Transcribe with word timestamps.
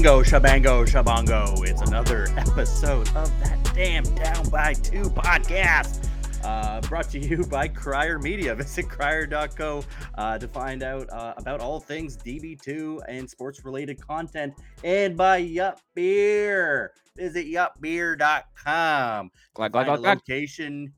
Shabingo, 0.00 0.24
shabango, 0.24 0.86
shabongo. 0.86 1.68
It's 1.68 1.82
another 1.82 2.26
episode 2.38 3.06
of 3.08 3.28
that 3.40 3.70
damn 3.74 4.02
Down 4.14 4.48
by 4.48 4.72
Two 4.72 5.10
podcast. 5.10 6.08
Uh, 6.42 6.80
brought 6.80 7.10
to 7.10 7.18
you 7.18 7.44
by 7.44 7.68
Crier 7.68 8.18
Media. 8.18 8.54
Visit 8.56 8.88
crier.co 8.88 9.84
uh, 10.16 10.38
to 10.38 10.48
find 10.48 10.82
out 10.82 11.10
uh, 11.10 11.34
about 11.36 11.60
all 11.60 11.80
things 11.80 12.16
DB2 12.16 13.00
and 13.08 13.28
sports 13.28 13.62
related 13.62 14.00
content. 14.00 14.54
And 14.84 15.18
by 15.18 15.36
Yup 15.36 15.82
Beer. 15.94 16.92
Visit 17.14 17.46
yupbeer.com. 17.46 19.30
Glad, 19.52 19.72
glad, 19.72 19.84
glad, 19.84 20.00
location 20.00 20.94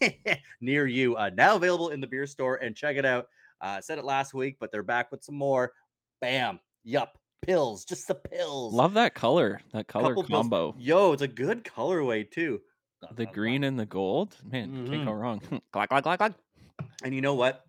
near 0.62 0.86
you. 0.86 1.14
Uh, 1.14 1.28
now 1.36 1.56
available 1.56 1.90
in 1.90 2.00
the 2.00 2.06
beer 2.06 2.26
store 2.26 2.56
and 2.56 2.74
check 2.74 2.96
it 2.96 3.04
out. 3.04 3.26
Uh, 3.60 3.82
said 3.82 3.98
it 3.98 4.04
last 4.06 4.32
week, 4.32 4.56
but 4.58 4.72
they're 4.72 4.82
back 4.82 5.12
with 5.12 5.22
some 5.22 5.36
more. 5.36 5.72
Bam. 6.22 6.58
Yup. 6.84 7.19
Pills. 7.42 7.84
Just 7.84 8.06
the 8.06 8.14
pills. 8.14 8.74
Love 8.74 8.94
that 8.94 9.14
color, 9.14 9.60
that 9.72 9.88
color 9.88 10.10
Couple 10.14 10.24
pills. 10.24 10.42
combo. 10.42 10.74
Yo, 10.78 11.12
it's 11.12 11.22
a 11.22 11.28
good 11.28 11.64
colorway 11.64 12.30
too. 12.30 12.60
The 13.14 13.24
green 13.26 13.64
and 13.64 13.78
the 13.78 13.86
gold. 13.86 14.36
Man, 14.44 14.86
can't 14.86 15.06
go 15.06 15.12
Mhm. 15.12 15.18
wrong. 15.20 15.40
glad, 15.72 15.88
glad, 15.88 16.02
glad, 16.02 16.18
glad. 16.18 16.34
And 17.02 17.14
you 17.14 17.22
know 17.22 17.34
what? 17.34 17.66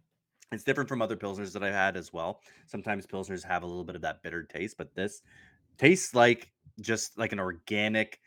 It's 0.51 0.65
different 0.65 0.89
from 0.89 1.01
other 1.01 1.15
pilsners 1.15 1.53
that 1.53 1.63
I've 1.63 1.73
had 1.73 1.95
as 1.95 2.11
well. 2.11 2.41
Sometimes 2.67 3.07
pilsners 3.07 3.45
have 3.45 3.63
a 3.63 3.65
little 3.65 3.85
bit 3.85 3.95
of 3.95 4.01
that 4.01 4.21
bitter 4.21 4.43
taste, 4.43 4.75
but 4.77 4.93
this 4.93 5.21
tastes 5.77 6.13
like 6.13 6.51
just 6.81 7.17
like 7.17 7.31
an 7.31 7.39
organic 7.39 8.19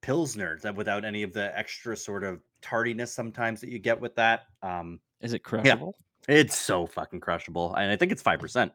pilsner 0.00 0.60
that 0.62 0.76
without 0.76 1.04
any 1.04 1.24
of 1.24 1.32
the 1.32 1.56
extra 1.58 1.96
sort 1.96 2.22
of 2.22 2.40
tardiness 2.62 3.12
sometimes 3.12 3.60
that 3.60 3.70
you 3.70 3.80
get 3.80 4.00
with 4.00 4.14
that. 4.14 4.46
Um, 4.62 5.00
Is 5.20 5.32
it 5.32 5.40
crushable? 5.42 5.96
it's 6.28 6.56
so 6.56 6.86
fucking 6.86 7.18
crushable, 7.20 7.74
and 7.74 7.90
I 7.90 7.96
think 7.96 8.12
it's 8.12 8.22
five 8.22 8.38
percent. 8.38 8.72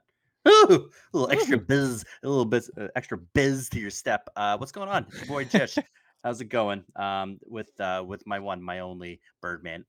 Ooh, 0.48 0.90
a 1.14 1.18
little 1.18 1.32
extra 1.32 1.58
Ooh. 1.58 1.62
biz, 1.62 2.04
a 2.24 2.28
little 2.28 2.46
bit 2.46 2.64
uh, 2.80 2.88
extra 2.96 3.18
biz 3.18 3.70
to 3.70 3.80
your 3.80 3.92
step. 3.92 4.30
Uh, 4.36 4.58
what's 4.58 4.72
going 4.72 4.90
on, 4.90 5.06
It's 5.10 5.20
your 5.20 5.28
boy 5.28 5.46
Tish? 5.46 5.78
How's 6.24 6.40
it 6.40 6.46
going? 6.46 6.84
Um, 6.96 7.40
with 7.48 7.72
uh, 7.80 8.04
with 8.06 8.26
my 8.28 8.38
one, 8.40 8.62
my 8.62 8.80
only 8.80 9.20
Birdman. 9.42 9.86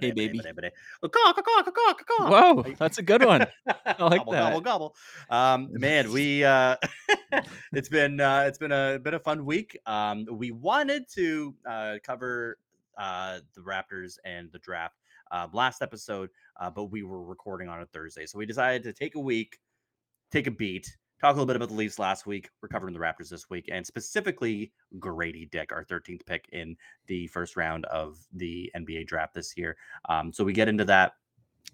Hey, 0.00 0.10
baby. 0.12 0.38
Whoa, 2.30 2.62
that's 2.78 2.96
a 2.96 3.02
good 3.02 3.22
one. 3.24 3.42
I 3.66 3.74
like 3.98 4.20
gobble, 4.20 4.32
that. 4.32 4.40
Gobble, 4.40 4.60
gobble. 4.62 4.96
Um, 5.28 5.68
man, 5.72 6.10
we 6.10 6.42
uh, 6.42 6.76
it's 7.74 7.90
been 7.90 8.18
uh, 8.18 8.44
it's 8.46 8.56
been 8.56 8.72
a 8.72 8.98
been 8.98 9.14
a 9.14 9.20
fun 9.20 9.44
week. 9.44 9.78
Um, 9.84 10.26
we 10.30 10.52
wanted 10.52 11.06
to 11.16 11.54
uh, 11.68 11.94
cover 12.02 12.56
uh, 12.96 13.40
the 13.54 13.60
Raptors 13.60 14.16
and 14.24 14.50
the 14.52 14.58
draft 14.58 14.96
uh, 15.32 15.48
last 15.52 15.82
episode, 15.82 16.30
uh, 16.60 16.70
but 16.70 16.84
we 16.84 17.02
were 17.02 17.22
recording 17.22 17.68
on 17.68 17.80
a 17.80 17.86
Thursday, 17.86 18.26
so 18.26 18.38
we 18.38 18.46
decided 18.46 18.82
to 18.84 18.92
take 18.92 19.16
a 19.16 19.20
week, 19.20 19.58
take 20.30 20.46
a 20.46 20.50
beat. 20.50 20.96
Talk 21.20 21.36
a 21.36 21.38
little 21.38 21.46
bit 21.46 21.54
about 21.54 21.68
the 21.68 21.76
Leafs 21.76 22.00
last 22.00 22.26
week. 22.26 22.50
We're 22.60 22.68
the 22.68 22.98
Raptors 22.98 23.28
this 23.28 23.48
week, 23.48 23.68
and 23.70 23.86
specifically 23.86 24.72
Gradey 24.98 25.48
Dick, 25.48 25.70
our 25.70 25.84
13th 25.84 26.26
pick 26.26 26.48
in 26.50 26.76
the 27.06 27.28
first 27.28 27.56
round 27.56 27.84
of 27.86 28.18
the 28.32 28.68
NBA 28.76 29.06
draft 29.06 29.32
this 29.32 29.56
year. 29.56 29.76
Um, 30.08 30.32
so 30.32 30.42
we 30.42 30.52
get 30.52 30.66
into 30.66 30.84
that. 30.86 31.12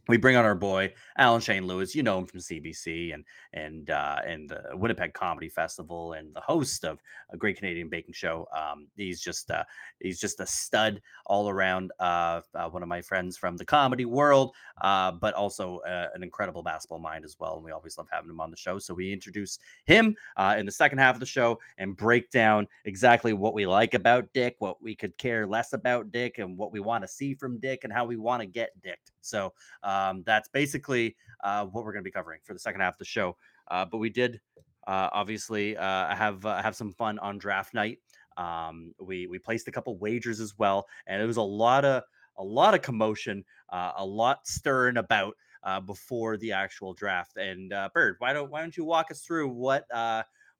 We 0.06 0.18
bring 0.18 0.36
on 0.36 0.44
our 0.44 0.54
boy 0.54 0.92
Alan 1.16 1.40
Shane 1.40 1.66
Lewis. 1.66 1.94
You 1.94 2.02
know 2.02 2.18
him 2.18 2.26
from 2.26 2.40
CBC 2.40 3.14
and 3.14 3.24
and 3.52 3.90
uh, 3.90 4.16
and 4.26 4.48
the 4.48 4.62
Winnipeg 4.74 5.14
Comedy 5.14 5.48
Festival 5.48 6.14
and 6.14 6.34
the 6.34 6.40
host 6.40 6.84
of 6.84 7.02
a 7.30 7.36
Great 7.36 7.56
Canadian 7.56 7.88
Baking 7.88 8.14
Show. 8.14 8.48
Um, 8.56 8.86
he's 8.96 9.20
just 9.20 9.50
uh, 9.50 9.64
he's 10.00 10.20
just 10.20 10.40
a 10.40 10.46
stud 10.46 11.00
all 11.26 11.48
around. 11.48 11.92
Uh, 12.00 12.40
uh, 12.54 12.68
one 12.68 12.82
of 12.82 12.88
my 12.88 13.02
friends 13.02 13.36
from 13.36 13.56
the 13.56 13.64
comedy 13.64 14.04
world, 14.04 14.54
uh, 14.80 15.12
but 15.12 15.34
also 15.34 15.78
uh, 15.80 16.08
an 16.14 16.22
incredible 16.22 16.62
basketball 16.62 16.98
mind 16.98 17.24
as 17.24 17.36
well. 17.38 17.56
And 17.56 17.64
we 17.64 17.72
always 17.72 17.98
love 17.98 18.08
having 18.10 18.30
him 18.30 18.40
on 18.40 18.50
the 18.50 18.56
show. 18.56 18.78
So 18.78 18.94
we 18.94 19.12
introduce 19.12 19.58
him 19.84 20.16
uh, 20.36 20.56
in 20.58 20.66
the 20.66 20.72
second 20.72 20.98
half 20.98 21.14
of 21.14 21.20
the 21.20 21.26
show 21.26 21.58
and 21.78 21.96
break 21.96 22.30
down 22.30 22.66
exactly 22.84 23.32
what 23.32 23.54
we 23.54 23.66
like 23.66 23.94
about 23.94 24.32
Dick, 24.32 24.56
what 24.58 24.82
we 24.82 24.94
could 24.94 25.16
care 25.18 25.46
less 25.46 25.72
about 25.72 26.10
Dick, 26.10 26.38
and 26.38 26.56
what 26.56 26.72
we 26.72 26.80
want 26.80 27.02
to 27.04 27.08
see 27.08 27.34
from 27.34 27.58
Dick, 27.58 27.84
and 27.84 27.92
how 27.92 28.04
we 28.04 28.16
want 28.16 28.40
to 28.40 28.46
get 28.46 28.70
Dicked. 28.82 29.12
So 29.20 29.52
um, 29.82 30.22
that's 30.24 30.48
basically 30.48 31.16
what 31.42 31.72
we're 31.72 31.92
going 31.92 31.96
to 31.96 32.02
be 32.02 32.10
covering 32.10 32.40
for 32.44 32.54
the 32.54 32.58
second 32.58 32.80
half 32.80 32.94
of 32.94 32.98
the 32.98 33.04
show. 33.04 33.36
But 33.68 33.98
we 33.98 34.10
did 34.10 34.40
uh, 34.88 35.10
obviously 35.12 35.76
uh, 35.76 36.14
have 36.14 36.44
uh, 36.46 36.60
have 36.62 36.74
some 36.74 36.92
fun 36.92 37.18
on 37.18 37.36
draft 37.38 37.74
night. 37.74 37.98
Um, 38.38 38.94
we 38.98 39.26
we 39.26 39.38
placed 39.38 39.68
a 39.68 39.70
couple 39.70 39.96
wagers 39.98 40.40
as 40.40 40.58
well, 40.58 40.86
and 41.06 41.22
it 41.22 41.26
was 41.26 41.36
a 41.36 41.42
lot 41.42 41.84
of 41.84 42.02
a 42.38 42.42
lot 42.42 42.74
of 42.74 42.80
commotion, 42.80 43.44
uh, 43.70 43.92
a 43.98 44.04
lot 44.04 44.46
stirring 44.46 44.96
about 44.96 45.34
uh, 45.62 45.80
before 45.80 46.38
the 46.38 46.52
actual 46.52 46.94
draft. 46.94 47.36
And 47.36 47.72
uh, 47.72 47.90
Bird, 47.92 48.16
why 48.18 48.32
don't 48.32 48.50
why 48.50 48.62
don't 48.62 48.76
you 48.76 48.84
walk 48.84 49.10
us 49.10 49.20
through 49.20 49.48
what 49.50 49.84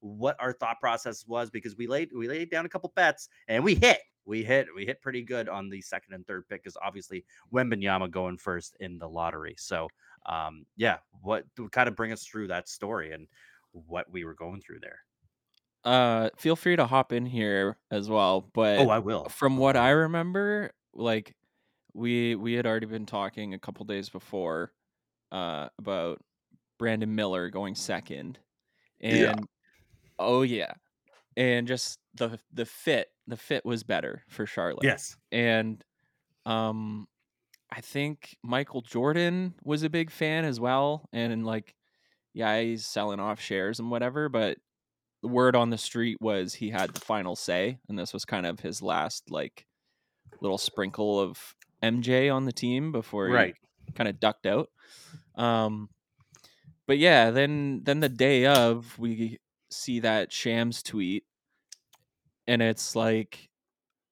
what 0.01 0.37
our 0.39 0.53
thought 0.53 0.79
process 0.79 1.27
was? 1.27 1.51
Because 1.51 1.77
we 1.77 1.87
laid 1.87 2.11
we 2.15 2.29
laid 2.29 2.51
down 2.51 2.67
a 2.67 2.69
couple 2.69 2.93
bets 2.95 3.31
and 3.49 3.65
we 3.65 3.75
hit. 3.75 3.99
We 4.27 4.45
hit 4.45 4.67
we 4.77 4.85
hit 4.85 5.01
pretty 5.01 5.23
good 5.23 5.49
on 5.49 5.71
the 5.71 5.81
second 5.81 6.13
and 6.13 6.27
third 6.27 6.47
pick 6.51 6.63
because 6.63 6.77
obviously 6.85 7.25
Wembanyama 7.51 8.11
going 8.11 8.37
first 8.37 8.77
in 8.79 8.99
the 8.99 9.09
lottery. 9.09 9.55
So 9.57 9.89
um, 10.27 10.67
yeah, 10.77 10.99
what 11.23 11.45
kind 11.73 11.89
of 11.89 11.97
bring 11.97 12.13
us 12.13 12.25
through 12.25 12.49
that 12.49 12.69
story 12.69 13.13
and 13.13 13.27
what 13.87 14.11
we 14.11 14.25
were 14.25 14.35
going 14.35 14.61
through 14.61 14.81
there? 14.81 14.99
Uh, 15.85 16.31
feel 16.37 16.57
free 16.57 16.77
to 16.77 16.87
hop 16.87 17.13
in 17.13 17.25
here 17.27 17.79
as 17.91 18.09
well. 18.09 18.51
But 18.53 18.79
Oh, 18.81 18.91
I 18.91 18.99
will. 18.99 19.29
from 19.29 19.57
what 19.57 19.77
I 19.77 19.91
remember, 19.91 20.73
like 20.93 21.35
we 21.95 22.35
we 22.35 22.55
had 22.55 22.67
already 22.67 22.87
been 22.87 23.07
talking 23.07 23.55
a 23.55 23.59
couple 23.59 23.85
days 23.87 24.09
before 24.09 24.73
uh 25.33 25.69
about 25.79 26.21
Brandon 26.79 27.15
Miller 27.15 27.49
going 27.51 27.75
second. 27.75 28.39
And 29.01 29.17
Yeah. 29.19 29.35
oh 30.19 30.43
yeah. 30.43 30.73
And 31.37 31.67
just 31.69 32.01
the 32.15 32.39
the 32.53 32.67
fit, 32.67 33.09
the 33.27 33.37
fit 33.37 33.65
was 33.65 33.85
better 33.85 34.25
for 34.29 34.45
Charlotte. 34.47 34.85
Yes. 34.85 35.17
and 35.31 35.83
um 36.47 37.07
i 37.71 37.81
think 37.83 38.39
michael 38.43 38.81
jordan 38.81 39.55
was 39.63 39.83
a 39.83 39.91
big 39.91 40.11
fan 40.11 40.45
as 40.47 40.59
well 40.59 41.07
and 41.13 41.45
like 41.45 41.75
yeah 42.39 42.61
he's 42.61 42.87
selling 42.87 43.19
off 43.19 43.41
shares 43.41 43.81
and 43.81 43.91
whatever 43.91 44.29
but 44.29 44.57
the 45.23 45.29
word 45.29 45.57
on 45.57 45.71
the 45.71 45.77
street 45.79 46.17
was 46.21 46.55
he 46.55 46.71
had 46.71 46.95
the 46.95 47.01
final 47.01 47.35
say 47.35 47.79
and 47.89 47.99
this 47.99 48.13
was 48.13 48.25
kind 48.25 48.47
of 48.47 48.61
his 48.61 48.81
last 48.81 49.29
like 49.31 49.67
little 50.41 50.57
sprinkle 50.59 51.19
of 51.19 51.57
mj 51.83 52.33
on 52.33 52.45
the 52.45 52.53
team 52.53 52.93
before 52.93 53.27
Right. 53.29 53.57
he 53.87 53.93
kind 53.93 54.09
of 54.09 54.21
ducked 54.21 54.47
out 54.47 54.69
um 55.37 55.89
but 56.87 56.99
yeah 56.99 57.31
then 57.33 57.83
then 57.85 57.99
the 57.99 58.09
day 58.09 58.47
of 58.47 58.97
we 58.99 59.39
see 59.71 59.99
that 60.01 60.33
shams 60.33 60.83
tweet 60.83 61.25
and 62.47 62.63
it's 62.63 62.95
like 62.95 63.49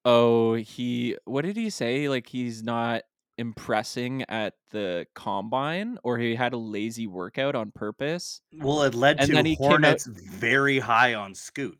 oh 0.05 0.55
he 0.55 1.17
what 1.25 1.45
did 1.45 1.57
he 1.57 1.71
say 1.71 2.09
like 2.09 2.27
he's 2.27 2.63
not 2.65 3.03
impressing 3.39 4.25
at 4.29 4.55
the 4.71 5.07
combine 5.15 5.99
or 6.03 6.19
he 6.19 6.35
had 6.35 6.53
a 6.53 6.57
lazy 6.57 7.07
workout 7.07 7.55
on 7.55 7.71
purpose 7.71 8.41
Well, 8.53 8.83
it 8.83 8.95
led 8.95 9.21
And 9.21 9.31
to 9.31 9.43
he 9.43 9.53
out- 9.53 9.59
Hornets 9.59 10.07
very 10.07 10.79
high 10.79 11.15
on 11.15 11.35
Scoot. 11.35 11.79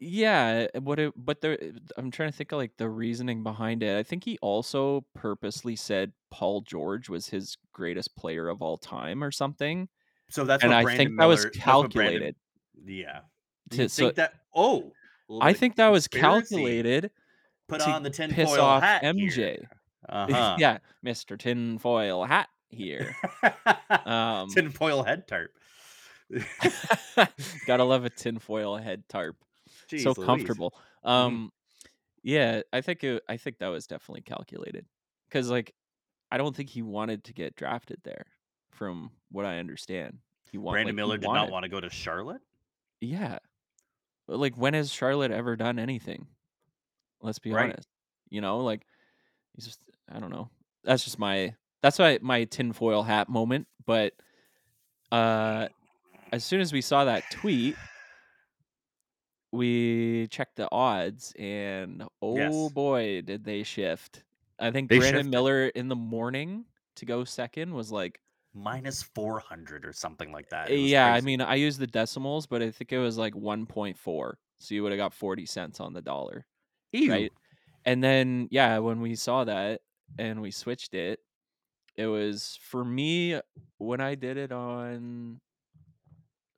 yeah 0.00 0.66
eh, 0.74 0.78
what 0.80 0.98
it 0.98 1.12
but 1.16 1.40
there 1.40 1.56
eh, 1.62 1.70
i'm 1.96 2.10
trying 2.10 2.30
to 2.30 2.36
think 2.36 2.52
of 2.52 2.58
like 2.58 2.72
the 2.76 2.88
reasoning 2.88 3.42
behind 3.42 3.82
it 3.82 3.96
i 3.96 4.02
think 4.02 4.24
he 4.24 4.36
also 4.42 5.06
purposely 5.14 5.74
said 5.76 6.12
paul 6.30 6.60
george 6.60 7.08
was 7.08 7.28
his 7.28 7.56
greatest 7.72 8.14
player 8.16 8.48
of 8.48 8.60
all 8.60 8.76
time 8.76 9.22
or 9.24 9.30
something 9.30 9.88
So 10.28 10.44
that's 10.44 10.62
and 10.62 10.70
what 10.72 10.78
i 10.78 10.82
Brandon 10.82 11.06
think 11.06 11.18
that 11.18 11.24
was 11.26 11.38
Miller- 11.44 11.46
what 11.46 11.52
Brandon- 11.54 11.90
calculated 11.90 12.36
yeah. 12.84 13.20
to- 13.70 13.82
you 13.84 13.88
so- 13.88 14.02
think 14.06 14.16
that? 14.16 14.34
Oh, 14.54 14.92
i 15.40 15.52
think 15.52 15.76
that 15.76 15.88
was 15.88 16.08
calculated 16.08 17.10
Put 17.68 17.80
on 17.80 18.02
the 18.02 18.10
piss 18.10 18.16
tinfoil 18.18 18.60
off 18.60 18.82
hat. 18.82 19.02
mj 19.02 19.64
Uh 20.08 20.56
yeah 20.58 20.78
mr 21.04 21.38
tinfoil 21.38 22.24
hat 22.24 22.48
here 22.68 23.14
um 24.06 24.48
tinfoil 24.48 25.02
head 25.02 25.26
tarp. 25.28 25.50
Gotta 27.66 27.84
love 27.84 28.04
a 28.04 28.10
tinfoil 28.10 28.76
head 28.76 29.04
tarp. 29.08 29.36
Jeez 29.88 30.02
so 30.02 30.10
Louise. 30.10 30.16
Mm-hmm. 30.16 30.24
comfortable. 30.26 30.74
Um, 31.04 31.52
yeah, 32.22 32.62
I 32.72 32.80
think 32.80 33.04
it, 33.04 33.22
I 33.28 33.36
think 33.36 33.58
that 33.58 33.68
was 33.68 33.86
definitely 33.86 34.22
calculated 34.22 34.86
because 35.28 35.48
like 35.50 35.72
I 36.30 36.38
don't 36.38 36.54
think 36.54 36.68
he 36.70 36.82
wanted 36.82 37.24
to 37.24 37.32
get 37.32 37.54
drafted 37.56 37.98
there. 38.02 38.26
From 38.72 39.10
what 39.30 39.46
I 39.46 39.58
understand, 39.58 40.18
he 40.50 40.58
wanted. 40.58 40.74
Brandon 40.74 40.96
Miller 40.96 41.16
did 41.16 41.30
not 41.30 41.50
want 41.50 41.62
to 41.62 41.68
go 41.68 41.80
to 41.80 41.88
Charlotte. 41.88 42.42
Yeah, 43.00 43.38
but 44.26 44.38
like 44.38 44.56
when 44.56 44.74
has 44.74 44.92
Charlotte 44.92 45.30
ever 45.30 45.56
done 45.56 45.78
anything? 45.78 46.26
Let's 47.22 47.38
be 47.38 47.52
Right. 47.52 47.70
honest. 47.70 47.88
You 48.28 48.40
know, 48.40 48.58
like 48.58 48.82
he's 49.54 49.64
just 49.66 49.80
I 50.10 50.20
don't 50.20 50.30
know. 50.30 50.50
That's 50.84 51.04
just 51.04 51.18
my 51.18 51.54
that's 51.82 51.98
my 51.98 52.18
my 52.22 52.44
tinfoil 52.44 53.02
hat 53.02 53.28
moment. 53.28 53.66
But 53.84 54.14
uh, 55.12 55.68
as 56.32 56.44
soon 56.44 56.60
as 56.60 56.72
we 56.72 56.80
saw 56.80 57.04
that 57.04 57.24
tweet, 57.30 57.76
we 59.52 60.26
checked 60.28 60.56
the 60.56 60.68
odds, 60.70 61.32
and 61.38 62.04
oh 62.22 62.36
Yes. 62.36 62.72
boy, 62.72 63.22
did 63.22 63.44
they 63.44 63.62
shift! 63.62 64.22
I 64.58 64.70
think 64.70 64.88
They 64.90 64.98
Brandon 64.98 65.26
shifted. 65.26 65.30
Miller 65.30 65.66
in 65.68 65.88
the 65.88 65.96
morning 65.96 66.64
to 66.96 67.04
go 67.06 67.24
second 67.24 67.74
was 67.74 67.92
like 67.92 68.20
minus 68.54 69.02
400 69.02 69.84
or 69.84 69.92
something 69.92 70.32
like 70.32 70.48
that. 70.50 70.70
Was 70.70 70.92
Yeah, 70.92 71.12
I 71.12 71.20
mean, 71.20 71.40
I 71.40 71.54
use 71.56 71.78
the 71.78 71.86
decimals, 71.86 72.46
but 72.46 72.62
I 72.62 72.70
think 72.70 72.92
it 72.92 72.98
was 72.98 73.18
like 73.18 73.34
1.4. 73.34 74.38
So 74.58 74.74
you 74.74 74.82
would 74.82 74.92
have 74.92 74.98
got 74.98 75.12
40 75.12 75.46
cents 75.46 75.80
on 75.80 75.92
the 75.92 76.00
dollar, 76.02 76.46
Ew. 76.92 77.10
right? 77.10 77.32
And 77.84 78.02
then 78.02 78.48
yeah, 78.50 78.78
when 78.78 79.00
we 79.00 79.14
saw 79.14 79.44
that 79.44 79.82
and 80.18 80.40
we 80.40 80.50
switched 80.50 80.94
it, 80.94 81.20
it 81.96 82.06
was 82.06 82.58
for 82.62 82.84
me 82.84 83.40
when 83.78 84.00
I 84.00 84.14
did 84.14 84.36
it 84.36 84.52
on 84.52 85.40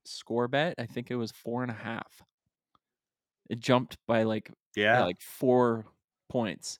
score 0.04 0.48
bet, 0.48 0.74
I 0.78 0.86
think 0.86 1.10
it 1.10 1.16
was 1.16 1.30
four 1.32 1.62
and 1.62 1.70
a 1.70 1.74
half. 1.74 2.22
It 3.48 3.60
jumped 3.60 3.96
by 4.06 4.24
like 4.24 4.50
yeah, 4.76 4.98
Yeah. 4.98 5.04
like 5.04 5.20
four 5.20 5.86
points. 6.28 6.78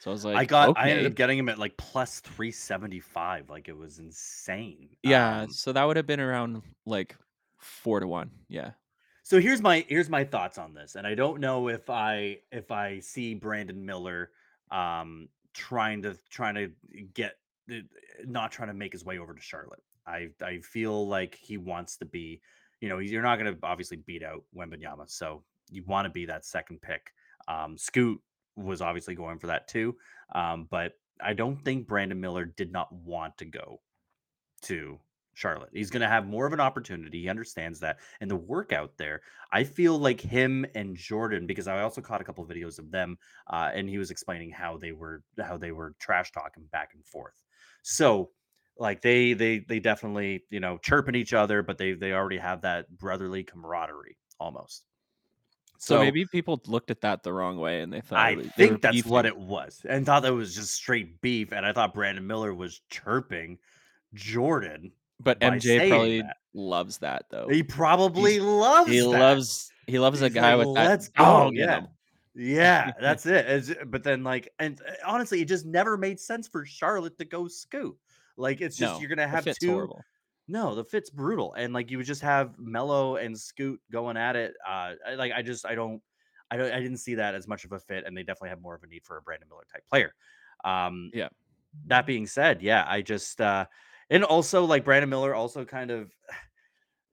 So 0.00 0.10
I 0.10 0.12
was 0.12 0.24
like, 0.24 0.36
I 0.36 0.44
got 0.44 0.76
I 0.76 0.90
ended 0.90 1.06
up 1.06 1.14
getting 1.14 1.38
him 1.38 1.48
at 1.48 1.58
like 1.58 1.76
plus 1.76 2.20
375. 2.20 3.48
Like 3.50 3.68
it 3.68 3.76
was 3.76 3.98
insane. 3.98 4.90
Yeah, 5.02 5.42
Um 5.42 5.50
so 5.50 5.72
that 5.72 5.84
would 5.84 5.96
have 5.96 6.06
been 6.06 6.20
around 6.20 6.62
like 6.86 7.16
four 7.58 8.00
to 8.00 8.06
one. 8.06 8.30
Yeah. 8.48 8.72
So 9.22 9.40
here's 9.40 9.62
my 9.62 9.86
here's 9.88 10.10
my 10.10 10.24
thoughts 10.24 10.58
on 10.58 10.74
this, 10.74 10.96
and 10.96 11.06
I 11.06 11.14
don't 11.14 11.40
know 11.40 11.68
if 11.68 11.88
I 11.88 12.40
if 12.52 12.70
I 12.70 12.98
see 13.00 13.34
Brandon 13.34 13.84
Miller 13.84 14.30
um 14.70 15.28
trying 15.54 16.02
to 16.02 16.16
trying 16.30 16.54
to 16.54 16.70
get 17.14 17.38
uh, 17.72 17.76
not 18.24 18.52
trying 18.52 18.68
to 18.68 18.74
make 18.74 18.92
his 18.92 19.04
way 19.04 19.18
over 19.18 19.34
to 19.34 19.40
Charlotte. 19.40 19.82
I 20.06 20.28
I 20.42 20.58
feel 20.60 21.08
like 21.08 21.34
he 21.40 21.56
wants 21.56 21.96
to 21.98 22.04
be, 22.04 22.40
you 22.80 22.88
know, 22.88 22.98
you're 22.98 23.22
not 23.22 23.38
going 23.38 23.54
to 23.54 23.58
obviously 23.62 23.98
beat 23.98 24.22
out 24.22 24.44
Wembanyama, 24.56 25.08
so 25.10 25.42
you 25.70 25.82
want 25.86 26.04
to 26.04 26.10
be 26.10 26.26
that 26.26 26.44
second 26.44 26.82
pick. 26.82 27.12
Um, 27.48 27.78
Scoot 27.78 28.20
was 28.56 28.82
obviously 28.82 29.14
going 29.14 29.38
for 29.38 29.46
that 29.48 29.68
too, 29.68 29.96
um, 30.34 30.68
but 30.70 30.92
I 31.20 31.32
don't 31.32 31.62
think 31.64 31.86
Brandon 31.86 32.20
Miller 32.20 32.44
did 32.44 32.72
not 32.72 32.92
want 32.92 33.38
to 33.38 33.44
go 33.44 33.80
to 34.62 34.98
Charlotte. 35.34 35.70
He's 35.72 35.90
going 35.90 36.02
to 36.02 36.08
have 36.08 36.26
more 36.26 36.46
of 36.46 36.52
an 36.52 36.60
opportunity. 36.60 37.22
He 37.22 37.28
understands 37.28 37.80
that. 37.80 37.98
And 38.20 38.30
the 38.30 38.36
workout 38.36 38.96
there, 38.96 39.20
I 39.52 39.64
feel 39.64 39.98
like 39.98 40.20
him 40.20 40.64
and 40.74 40.96
Jordan, 40.96 41.46
because 41.46 41.68
I 41.68 41.82
also 41.82 42.00
caught 42.00 42.20
a 42.20 42.24
couple 42.24 42.44
of 42.44 42.50
videos 42.50 42.78
of 42.78 42.90
them, 42.90 43.18
uh, 43.48 43.70
and 43.74 43.88
he 43.88 43.98
was 43.98 44.10
explaining 44.10 44.50
how 44.50 44.78
they 44.78 44.92
were 44.92 45.22
how 45.42 45.56
they 45.56 45.72
were 45.72 45.94
trash 45.98 46.32
talking 46.32 46.64
back 46.72 46.90
and 46.94 47.04
forth. 47.04 47.42
So 47.82 48.30
like 48.78 49.02
they 49.02 49.34
they 49.34 49.58
they 49.60 49.78
definitely 49.78 50.44
you 50.50 50.60
know 50.60 50.78
chirping 50.78 51.14
each 51.14 51.32
other, 51.32 51.62
but 51.62 51.78
they 51.78 51.92
they 51.92 52.12
already 52.12 52.38
have 52.38 52.62
that 52.62 52.88
brotherly 52.96 53.44
camaraderie 53.44 54.16
almost. 54.40 54.84
So 55.78 55.96
So 55.96 56.00
maybe 56.00 56.24
people 56.24 56.62
looked 56.66 56.90
at 56.90 57.00
that 57.02 57.22
the 57.22 57.32
wrong 57.32 57.58
way 57.58 57.82
and 57.82 57.92
they 57.92 58.00
thought 58.00 58.18
I 58.18 58.36
they 58.36 58.48
think 58.48 58.82
that's 58.82 59.04
what 59.04 59.26
it 59.26 59.36
was, 59.36 59.84
and 59.88 60.06
thought 60.06 60.22
that 60.22 60.32
was 60.32 60.54
just 60.54 60.72
straight 60.72 61.20
beef. 61.20 61.52
And 61.52 61.66
I 61.66 61.72
thought 61.72 61.94
Brandon 61.94 62.26
Miller 62.26 62.54
was 62.54 62.80
chirping 62.90 63.58
Jordan 64.14 64.92
But 65.20 65.40
MJ 65.40 65.88
probably 65.88 66.22
that. 66.22 66.36
loves 66.54 66.98
that 66.98 67.26
though. 67.30 67.48
He 67.48 67.62
probably 67.62 68.32
He's 68.34 68.42
loves 68.42 68.90
he 68.90 69.00
that. 69.00 69.08
loves 69.08 69.70
he 69.86 69.98
loves 69.98 70.22
a 70.22 70.30
guy 70.30 70.54
like, 70.54 70.66
with 70.66 70.74
that 70.76 70.88
"Let's 70.88 71.08
go." 71.08 71.50
Yeah. 71.52 71.82
Yeah, 72.34 72.90
that's 73.00 73.26
it. 73.26 73.46
It's- 73.48 73.76
but 73.86 74.02
then 74.02 74.24
like 74.24 74.52
and 74.58 74.80
uh, 74.80 74.92
honestly, 75.06 75.40
it 75.40 75.44
just 75.46 75.66
never 75.66 75.96
made 75.96 76.18
sense 76.18 76.48
for 76.48 76.64
Charlotte 76.66 77.16
to 77.18 77.24
go 77.24 77.46
scoot. 77.48 77.96
Like 78.36 78.60
it's 78.60 78.76
just 78.76 78.94
No, 78.94 78.98
you're 79.00 79.08
gonna 79.08 79.28
have 79.28 79.44
two 79.60 79.70
horrible. 79.70 80.02
no, 80.48 80.74
the 80.74 80.84
fit's 80.84 81.10
brutal. 81.10 81.54
And 81.54 81.72
like 81.72 81.90
you 81.92 81.98
would 81.98 82.06
just 82.06 82.22
have 82.22 82.58
Melo 82.58 83.16
and 83.16 83.38
Scoot 83.38 83.80
going 83.92 84.16
at 84.16 84.34
it. 84.34 84.54
Uh 84.68 84.94
I- 85.06 85.14
like 85.16 85.32
I 85.32 85.42
just 85.42 85.64
I 85.64 85.76
don't 85.76 86.02
I 86.50 86.56
don't 86.56 86.72
I 86.72 86.80
didn't 86.80 86.98
see 86.98 87.14
that 87.14 87.36
as 87.36 87.46
much 87.46 87.64
of 87.64 87.70
a 87.72 87.78
fit, 87.78 88.02
and 88.04 88.16
they 88.16 88.22
definitely 88.24 88.48
have 88.50 88.60
more 88.60 88.74
of 88.74 88.82
a 88.82 88.86
need 88.88 89.04
for 89.04 89.16
a 89.16 89.22
Brandon 89.22 89.48
Miller 89.48 89.64
type 89.72 89.84
player. 89.88 90.12
Um 90.64 91.10
Yeah. 91.14 91.28
that 91.86 92.04
being 92.04 92.26
said, 92.26 92.60
yeah, 92.62 92.84
I 92.88 93.00
just 93.02 93.40
uh 93.40 93.66
and 94.10 94.24
also 94.24 94.64
like 94.64 94.84
Brandon 94.84 95.10
Miller 95.10 95.34
also 95.34 95.64
kind 95.64 95.90
of 95.90 96.10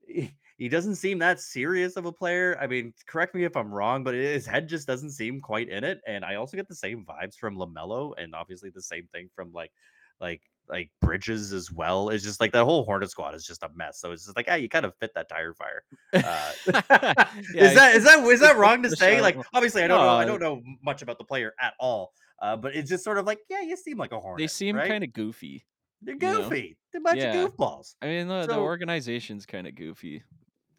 he, 0.05 0.31
he 0.57 0.69
doesn't 0.69 0.95
seem 0.95 1.19
that 1.19 1.39
serious 1.39 1.95
of 1.95 2.05
a 2.05 2.11
player. 2.11 2.57
I 2.61 2.67
mean, 2.67 2.93
correct 3.07 3.33
me 3.33 3.45
if 3.45 3.57
I'm 3.57 3.73
wrong, 3.73 4.03
but 4.03 4.13
his 4.13 4.45
head 4.45 4.69
just 4.69 4.85
doesn't 4.85 5.11
seem 5.11 5.41
quite 5.41 5.69
in 5.69 5.83
it. 5.83 6.01
And 6.05 6.23
I 6.23 6.35
also 6.35 6.55
get 6.55 6.67
the 6.67 6.75
same 6.75 7.03
vibes 7.03 7.35
from 7.35 7.55
Lamelo, 7.57 8.13
and 8.17 8.35
obviously 8.35 8.69
the 8.69 8.81
same 8.81 9.07
thing 9.11 9.29
from 9.35 9.51
like 9.53 9.71
like 10.19 10.41
like 10.69 10.89
Bridges 11.01 11.51
as 11.51 11.71
well. 11.71 12.09
It's 12.09 12.23
just 12.23 12.39
like 12.39 12.51
that 12.51 12.63
whole 12.63 12.85
Hornet 12.85 13.09
squad 13.09 13.33
is 13.35 13.45
just 13.45 13.63
a 13.63 13.69
mess. 13.75 13.99
So 13.99 14.11
it's 14.11 14.25
just 14.25 14.37
like, 14.37 14.45
ah, 14.49 14.55
you 14.55 14.69
kind 14.69 14.85
of 14.85 14.95
fit 14.99 15.11
that 15.15 15.27
tire 15.29 15.53
fire. 15.53 15.83
Uh, 16.13 16.51
Yeah, 17.53 17.65
is 17.65 17.75
that 17.75 17.95
is 17.95 18.03
that 18.03 18.19
is 18.25 18.39
that 18.41 18.57
wrong 18.57 18.83
to 18.83 18.89
say? 18.95 19.19
Like, 19.19 19.37
obviously, 19.53 19.83
I 19.83 19.87
don't 19.87 19.99
know. 19.99 20.09
I 20.09 20.25
don't 20.25 20.41
know 20.41 20.61
much 20.83 21.01
about 21.01 21.17
the 21.17 21.25
player 21.25 21.53
at 21.59 21.73
all. 21.79 22.13
Uh, 22.41 22.55
but 22.55 22.75
it's 22.75 22.89
just 22.89 23.03
sort 23.03 23.17
of 23.17 23.25
like, 23.25 23.39
yeah, 23.49 23.61
you 23.61 23.77
seem 23.77 23.97
like 23.97 24.11
a 24.11 24.19
Hornet. 24.19 24.39
They 24.39 24.47
seem 24.47 24.75
right? 24.75 24.87
kind 24.87 25.03
of 25.03 25.13
goofy. 25.13 25.63
They're 26.01 26.15
you 26.15 26.19
know? 26.19 26.43
goofy. 26.43 26.77
They're 26.91 26.99
a 26.99 27.03
bunch 27.03 27.19
Yeah. 27.21 27.33
of 27.43 27.55
goofballs. 27.55 27.95
I 28.01 28.07
mean, 28.07 28.27
the, 28.27 28.47
the 28.47 28.57
organization's 28.57 29.45
kind 29.45 29.67
of 29.67 29.75
goofy. 29.75 30.23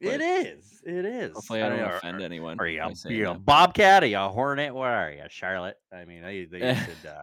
It 0.00 0.20
is. 0.20 0.82
It 0.84 1.04
is. 1.04 1.32
Hopefully, 1.32 1.62
I 1.62 1.68
don't 1.68 1.78
know, 1.78 1.86
offend 1.94 2.20
are, 2.20 2.24
anyone. 2.24 2.58
Are 2.58 2.66
you, 2.66 2.82
a, 2.82 3.12
you 3.12 3.30
a 3.30 3.34
bobcat? 3.34 4.02
Are 4.02 4.06
you 4.06 4.18
a 4.18 4.28
hornet? 4.28 4.74
Where 4.74 4.90
are 4.90 5.12
you, 5.12 5.22
Charlotte? 5.28 5.76
I 5.92 6.04
mean, 6.04 6.22
they, 6.22 6.44
they 6.44 6.58
should. 6.74 7.08
Uh, 7.08 7.22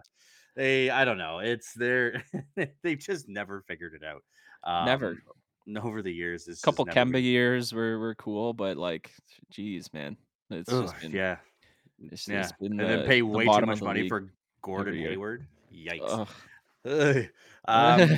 they. 0.56 0.88
I 0.88 1.04
don't 1.04 1.18
know. 1.18 1.40
It's 1.40 1.74
their. 1.74 2.24
they've 2.82 2.98
just 2.98 3.28
never 3.28 3.62
figured 3.68 3.92
it 3.94 4.02
out. 4.02 4.22
Um, 4.64 4.86
Never. 4.86 5.18
Over 5.80 6.00
the 6.02 6.10
years, 6.10 6.48
a 6.48 6.56
couple 6.64 6.86
Kemba 6.86 7.12
been- 7.12 7.24
years 7.24 7.72
were, 7.72 7.98
were 7.98 8.14
cool, 8.16 8.54
but 8.54 8.76
like, 8.76 9.12
geez, 9.50 9.92
man, 9.92 10.16
it's 10.48 10.72
Ugh, 10.72 10.84
just 10.84 11.00
been 11.00 11.12
yeah, 11.12 11.36
it's, 12.10 12.26
yeah. 12.26 12.40
it's 12.40 12.52
been 12.52 12.72
and 12.72 12.80
then 12.80 13.00
the- 13.00 13.04
pay 13.06 13.20
the 13.20 13.26
way 13.26 13.44
too 13.44 13.66
much 13.66 13.82
money 13.82 14.08
for 14.08 14.32
Gordon. 14.62 14.96
Hayward. 14.96 15.46
Yikes. 15.72 16.00
Ugh. 16.02 16.28
Um, 16.84 18.08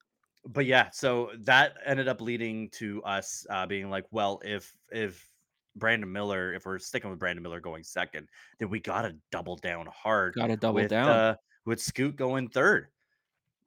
but 0.46 0.66
yeah, 0.66 0.90
so 0.92 1.30
that 1.40 1.74
ended 1.84 2.08
up 2.08 2.20
leading 2.20 2.70
to 2.70 3.02
us 3.02 3.46
uh, 3.50 3.66
being 3.66 3.90
like, 3.90 4.04
well, 4.10 4.40
if 4.44 4.72
if 4.90 5.28
Brandon 5.76 6.10
Miller, 6.10 6.52
if 6.52 6.66
we're 6.66 6.78
sticking 6.78 7.10
with 7.10 7.18
Brandon 7.18 7.42
Miller 7.42 7.60
going 7.60 7.82
second, 7.82 8.28
then 8.58 8.68
we 8.68 8.80
gotta 8.80 9.16
double 9.30 9.56
down 9.56 9.86
hard. 9.92 10.34
Gotta 10.34 10.56
double 10.56 10.74
with, 10.74 10.90
down. 10.90 11.08
Uh, 11.08 11.34
with 11.64 11.80
Scoot 11.80 12.16
going 12.16 12.48
third, 12.48 12.88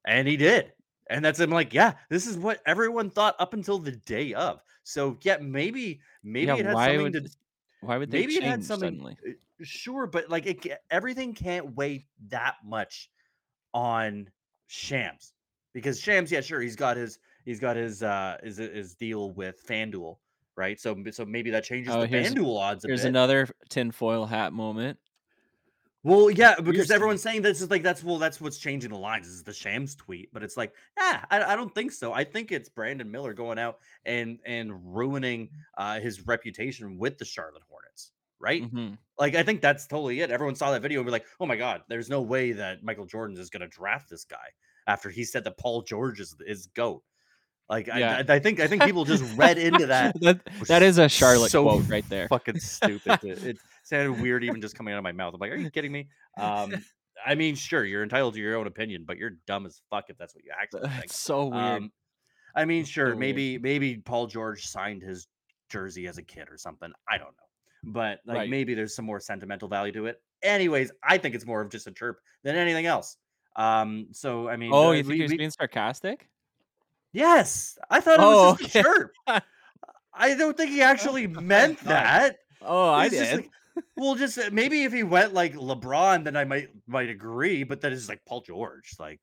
and 0.06 0.28
he 0.28 0.38
did, 0.38 0.74
and 1.10 1.24
that's 1.24 1.40
I'm 1.40 1.50
like, 1.50 1.74
yeah, 1.74 1.94
this 2.10 2.28
is 2.28 2.38
what 2.38 2.62
everyone 2.66 3.10
thought 3.10 3.36
up 3.40 3.54
until 3.54 3.80
the 3.80 3.92
day 3.92 4.34
of. 4.34 4.60
So 4.84 5.18
yeah, 5.22 5.38
maybe 5.42 6.02
maybe 6.24 6.48
yeah, 6.48 6.56
it 6.56 6.66
had 6.66 6.76
something 6.76 7.02
would 7.04 7.14
to 7.14 7.30
why 7.82 7.98
would 7.98 8.12
they 8.12 8.20
maybe 8.20 8.36
it 8.36 8.42
change 8.42 8.52
had 8.52 8.64
something 8.64 8.90
suddenly? 8.90 9.18
uh, 9.28 9.32
sure 9.62 10.08
but 10.08 10.30
like 10.30 10.46
it 10.46 10.82
everything 10.90 11.34
can't 11.34 11.76
weigh 11.76 12.06
that 12.28 12.56
much 12.66 13.10
on 13.74 14.28
shams 14.74 15.34
because 15.74 16.00
shams 16.00 16.32
yeah 16.32 16.42
sure 16.42 16.60
he's 16.60 16.76
got 16.76 16.98
his 16.98 17.20
he's 17.46 17.60
got 17.60 17.76
his 17.76 18.02
uh 18.02 18.38
his, 18.44 18.58
his 18.58 18.96
deal 18.96 19.32
with 19.32 19.66
fanduel 19.68 20.18
right? 20.56 20.80
So 20.80 20.96
so 21.12 21.26
maybe 21.26 21.50
that 21.52 21.64
changes 21.64 21.94
Oh, 21.96 22.02
the 22.02 22.08
fanduel 22.08 22.60
odds 22.60 22.84
a 22.86 22.88
Here's 22.88 23.02
bit. 23.02 23.10
another 23.10 23.48
tinfoil 23.70 24.26
hat 24.26 24.54
moment. 24.54 24.98
well 26.04 26.30
yeah 26.32 26.56
because 26.60 26.90
everyone's 26.92 27.22
saying 27.22 27.42
this 27.44 27.62
is 27.62 27.70
like 27.70 27.84
that's 27.84 28.04
well 28.04 28.18
that's 28.18 28.42
what's 28.42 28.58
changing 28.58 28.90
the 28.92 28.98
lines 28.98 29.28
is 29.28 29.44
the 29.44 29.54
shams 29.54 29.96
tweet 29.96 30.30
but 30.34 30.42
it's 30.44 30.58
like 30.58 30.74
yeah 30.98 31.24
I, 31.30 31.44
I 31.54 31.56
don't 31.56 31.74
think 31.74 31.92
so. 31.92 32.14
I 32.14 32.24
think 32.24 32.52
it's 32.52 32.70
brandon 32.70 33.10
miller 33.12 33.34
going 33.34 33.60
out 33.60 33.78
and 34.06 34.40
and 34.46 34.72
ruining 34.96 35.50
uh 35.78 36.00
his 36.00 36.26
reputation 36.26 36.98
with 36.98 37.18
the 37.20 37.26
charlotte 37.26 37.64
hornets 37.70 38.12
right 38.44 38.64
Mhm. 38.72 38.98
Like, 39.18 39.36
I 39.36 39.44
think 39.44 39.62
that's 39.62 39.86
totally 39.88 40.20
it. 40.22 40.32
Everyone 40.32 40.56
saw 40.56 40.72
that 40.72 40.82
video 40.82 41.00
and 41.00 41.06
be 41.06 41.12
like, 41.12 41.26
"Oh 41.40 41.46
my 41.46 41.56
god, 41.56 41.84
there's 41.88 42.10
no 42.10 42.22
way 42.22 42.52
that 42.54 42.84
Michael 42.84 43.06
Jordan 43.06 43.38
is 43.38 43.50
going 43.52 43.62
to 43.62 43.68
draft 43.68 44.10
this 44.10 44.26
guy." 44.26 44.48
After 44.88 45.10
he 45.10 45.24
said 45.24 45.44
that 45.46 45.58
Paul 45.58 45.82
George 45.84 46.20
is 46.20 46.36
is 46.46 46.68
goat. 46.68 47.04
Like, 47.70 47.88
Yeah. 47.88 48.22
I, 48.28 48.34
I, 48.34 48.40
think 48.40 48.60
I 48.60 48.68
think 48.68 48.84
people 48.84 49.06
just 49.06 49.24
read 49.38 49.58
into 49.58 49.86
that. 49.86 50.20
that 50.22 50.42
that 50.68 50.84
is 50.84 50.98
a 50.98 51.08
Charlotte 51.08 51.52
so 51.52 51.64
quote 51.64 51.88
right 51.88 52.04
there. 52.10 52.28
Fucking 52.28 52.60
stupid. 52.60 53.22
to- 53.22 53.50
it 53.50 53.58
sounded 53.84 54.20
weird 54.22 54.44
even 54.44 54.60
just 54.62 54.76
coming 54.76 54.94
out 54.94 54.98
of 54.98 55.04
my 55.04 55.12
mouth. 55.14 55.34
I'm 55.36 55.40
like, 55.40 55.52
"Are 55.52 55.56
you 55.56 55.70
kidding 55.70 55.92
me?" 55.92 56.10
Um, 56.38 56.74
I 57.26 57.36
mean, 57.36 57.56
sure, 57.56 57.86
you're 57.86 58.04
entitled 58.04 58.34
to 58.34 58.40
your 58.42 58.58
own 58.58 58.68
opinion, 58.68 59.06
but 59.08 59.18
you're 59.18 59.38
dumb 59.48 59.66
as 59.66 59.80
fuck 59.90 60.06
if 60.10 60.18
that's 60.18 60.36
what 60.36 60.44
you 60.44 60.52
actually 60.60 60.90
think. 60.90 61.12
So 61.14 61.46
weird. 61.46 61.64
Um, 61.64 61.92
I 62.56 62.66
mean, 62.66 62.84
sure, 62.84 63.06
weird. 63.10 63.20
maybe 63.20 63.58
maybe 63.60 63.98
Paul 63.98 64.26
George 64.28 64.66
signed 64.66 65.02
his 65.04 65.28
jersey 65.70 66.08
as 66.08 66.18
a 66.18 66.24
kid 66.24 66.50
or 66.50 66.58
something. 66.58 66.92
I 67.08 67.18
don't 67.20 67.28
know, 67.38 67.48
but 67.84 68.20
like 68.26 68.38
Right. 68.38 68.50
maybe 68.50 68.74
there's 68.74 68.96
some 68.96 69.06
more 69.06 69.20
sentimental 69.20 69.68
value 69.68 69.92
to 69.94 70.06
it. 70.08 70.22
Anyways, 70.42 70.92
I 71.04 71.18
think 71.18 71.36
it's 71.36 71.46
more 71.46 71.62
of 71.62 71.70
just 71.70 71.88
a 71.88 71.92
chirp 71.92 72.20
than 72.44 72.56
anything 72.56 72.86
else. 72.86 73.18
Um, 73.56 74.08
so 74.12 74.48
I 74.50 74.56
mean, 74.58 74.72
oh, 74.74 74.92
you 74.92 75.04
think 75.04 75.20
we- 75.22 75.28
we- 75.28 75.38
being 75.38 75.52
sarcastic? 75.52 76.28
yes, 77.12 77.78
I 77.90 78.00
thought 78.00 78.16
it 78.20 78.24
Oh, 78.24 78.52
was 78.52 78.60
just 78.60 78.76
a 78.76 78.82
chirp. 78.84 79.12
I 80.16 80.36
don't 80.36 80.56
think 80.58 80.72
he 80.72 80.82
actually 80.94 81.28
meant 81.28 81.80
that. 81.82 82.38
Oh, 82.62 82.90
I 82.90 83.10
did. 83.10 83.36
like- 83.42 83.50
well, 83.96 84.14
just 84.16 84.38
uh, 84.38 84.50
maybe 84.52 84.84
if 84.84 84.94
he 84.94 85.02
went 85.04 85.34
like 85.34 85.56
LeBron, 85.56 86.24
then 86.24 86.36
I 86.36 86.44
might 86.44 86.70
might 86.88 87.10
agree. 87.10 87.64
But 87.64 87.82
then 87.82 87.92
it's 87.92 88.08
like 88.08 88.24
Paul 88.26 88.42
George. 88.42 88.92
Like 89.00 89.20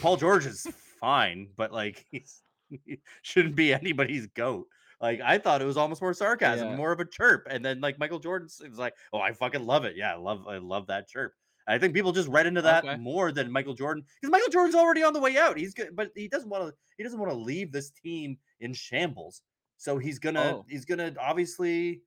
Paul 0.00 0.16
George 0.16 0.46
is 0.46 0.66
fine, 1.00 1.48
but 1.56 1.72
like 1.72 2.06
he's 2.10 2.42
he 2.84 3.00
shouldn't 3.22 3.56
be 3.56 3.74
anybody's 3.74 4.26
goat. 4.28 4.66
Like 5.00 5.20
I 5.20 5.38
thought 5.38 5.62
it 5.62 5.66
was 5.66 5.76
almost 5.76 6.02
more 6.02 6.12
sarcasm, 6.14 6.68
Yeah. 6.70 6.76
more 6.76 6.92
of 6.92 7.00
a 7.00 7.04
chirp, 7.06 7.46
and 7.50 7.64
then 7.64 7.80
like 7.80 7.98
Michael 7.98 8.18
Jordan 8.18 8.48
was 8.68 8.78
like, 8.78 8.94
"Oh, 9.12 9.20
I 9.20 9.32
fucking 9.32 9.64
love 9.64 9.84
it. 9.84 9.96
Yeah, 9.96 10.12
I 10.12 10.16
love 10.16 10.46
I 10.46 10.58
love 10.58 10.86
that 10.88 11.08
chirp." 11.08 11.32
I 11.66 11.78
think 11.78 11.94
people 11.94 12.12
just 12.12 12.28
read 12.28 12.46
into 12.46 12.62
that 12.62 12.84
Okay. 12.84 12.96
more 12.96 13.32
than 13.32 13.50
Michael 13.50 13.74
Jordan 13.74 14.04
because 14.20 14.30
Michael 14.30 14.50
Jordan's 14.50 14.74
already 14.74 15.02
on 15.02 15.12
the 15.12 15.20
way 15.20 15.38
out. 15.38 15.56
He's 15.56 15.72
good, 15.72 15.94
but 15.96 16.10
he 16.14 16.28
doesn't 16.28 16.48
want 16.50 16.68
to. 16.68 16.74
He 16.98 17.02
doesn't 17.04 17.18
want 17.18 17.30
to 17.32 17.36
leave 17.38 17.72
this 17.72 17.90
team 17.90 18.38
in 18.60 18.74
shambles. 18.74 19.42
So 19.78 19.96
he's 19.96 20.18
gonna 20.18 20.40
Oh. 20.58 20.66
he's 20.68 20.84
gonna 20.84 21.14
obviously 21.18 22.02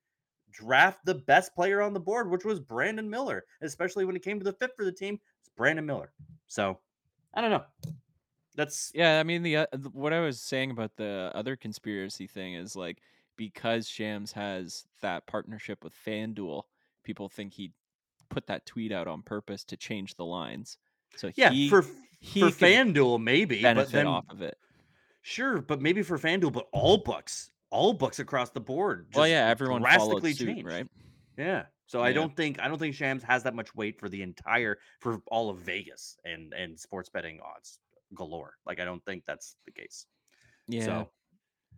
draft 0.51 0.99
the 1.05 1.15
best 1.15 1.55
player 1.55 1.81
on 1.81 1.93
the 1.93 1.99
board, 1.99 2.29
which 2.29 2.45
was 2.45 2.59
Brandon 2.59 3.09
Miller, 3.09 3.43
especially 3.61 4.05
when 4.05 4.15
it 4.15 4.21
came 4.21 4.37
to 4.37 4.43
the 4.43 4.53
fit 4.53 4.75
for 4.75 4.85
the 4.85 4.91
team. 4.91 5.19
It's 5.39 5.49
Brandon 5.49 5.85
Miller. 5.85 6.13
So 6.45 6.79
I 7.33 7.41
don't 7.41 7.49
know. 7.49 7.65
That's 8.55 8.91
Yeah, 8.93 9.19
I 9.19 9.23
mean 9.23 9.41
the 9.43 9.57
uh, 9.57 9.65
th- 9.73 9.93
what 9.93 10.13
I 10.13 10.19
was 10.19 10.41
saying 10.41 10.71
about 10.71 10.95
the 10.95 11.31
other 11.33 11.55
conspiracy 11.55 12.27
thing 12.27 12.53
is 12.53 12.75
like 12.75 13.01
because 13.35 13.87
Shams 13.87 14.31
has 14.33 14.85
that 15.01 15.25
partnership 15.25 15.83
with 15.83 15.93
FanDuel, 15.93 16.63
people 17.03 17.29
think 17.29 17.53
he 17.53 17.73
put 18.29 18.47
that 18.47 18.65
tweet 18.65 18.91
out 18.91 19.07
on 19.07 19.23
purpose 19.23 19.63
to 19.65 19.77
change 19.77 20.15
the 20.15 20.25
lines. 20.25 20.77
So 21.15 21.31
yeah 21.35 21.49
he 21.49 21.69
for 21.69 21.83
he 22.19 22.39
for 22.41 22.51
could 22.51 22.53
FanDuel 22.67 23.21
maybe, 23.21 23.61
but 23.61 23.73
benefit 23.75 23.91
then 23.91 24.07
off 24.07 24.25
of 24.29 24.41
it. 24.41 24.57
Sure, 25.21 25.61
but 25.61 25.81
maybe 25.81 26.03
for 26.03 26.17
FanDuel, 26.17 26.51
but 26.51 26.67
all 26.73 26.97
books, 26.97 27.51
all 27.69 27.93
books 27.93 28.19
across 28.19 28.49
the 28.51 28.59
board. 28.59 29.07
Well, 29.13 29.23
just 29.23 29.31
yeah, 29.31 29.47
everyone 29.47 29.81
followed 29.81 30.21
drastically 30.21 30.33
suit, 30.33 30.47
changed. 30.47 30.65
right? 30.65 30.87
Yeah. 31.37 31.65
So 31.87 32.01
I 32.01 32.09
Yeah. 32.09 32.15
don't 32.15 32.35
think 32.35 32.59
I 32.61 32.67
don't 32.67 32.77
think 32.79 32.93
Shams 32.95 33.23
has 33.23 33.43
that 33.43 33.55
much 33.55 33.73
weight 33.75 33.99
for 33.99 34.09
the 34.09 34.21
entire 34.21 34.79
for 34.99 35.21
all 35.27 35.49
of 35.49 35.59
Vegas 35.59 36.17
and 36.25 36.53
and 36.53 36.79
sports 36.79 37.09
betting 37.09 37.39
odds 37.41 37.79
galore. 38.15 38.53
Like 38.65 38.79
I 38.79 38.85
don't 38.85 39.03
think 39.05 39.23
that's 39.25 39.55
the 39.65 39.71
case. 39.71 40.05
Yeah. 40.67 40.85
So 40.85 41.09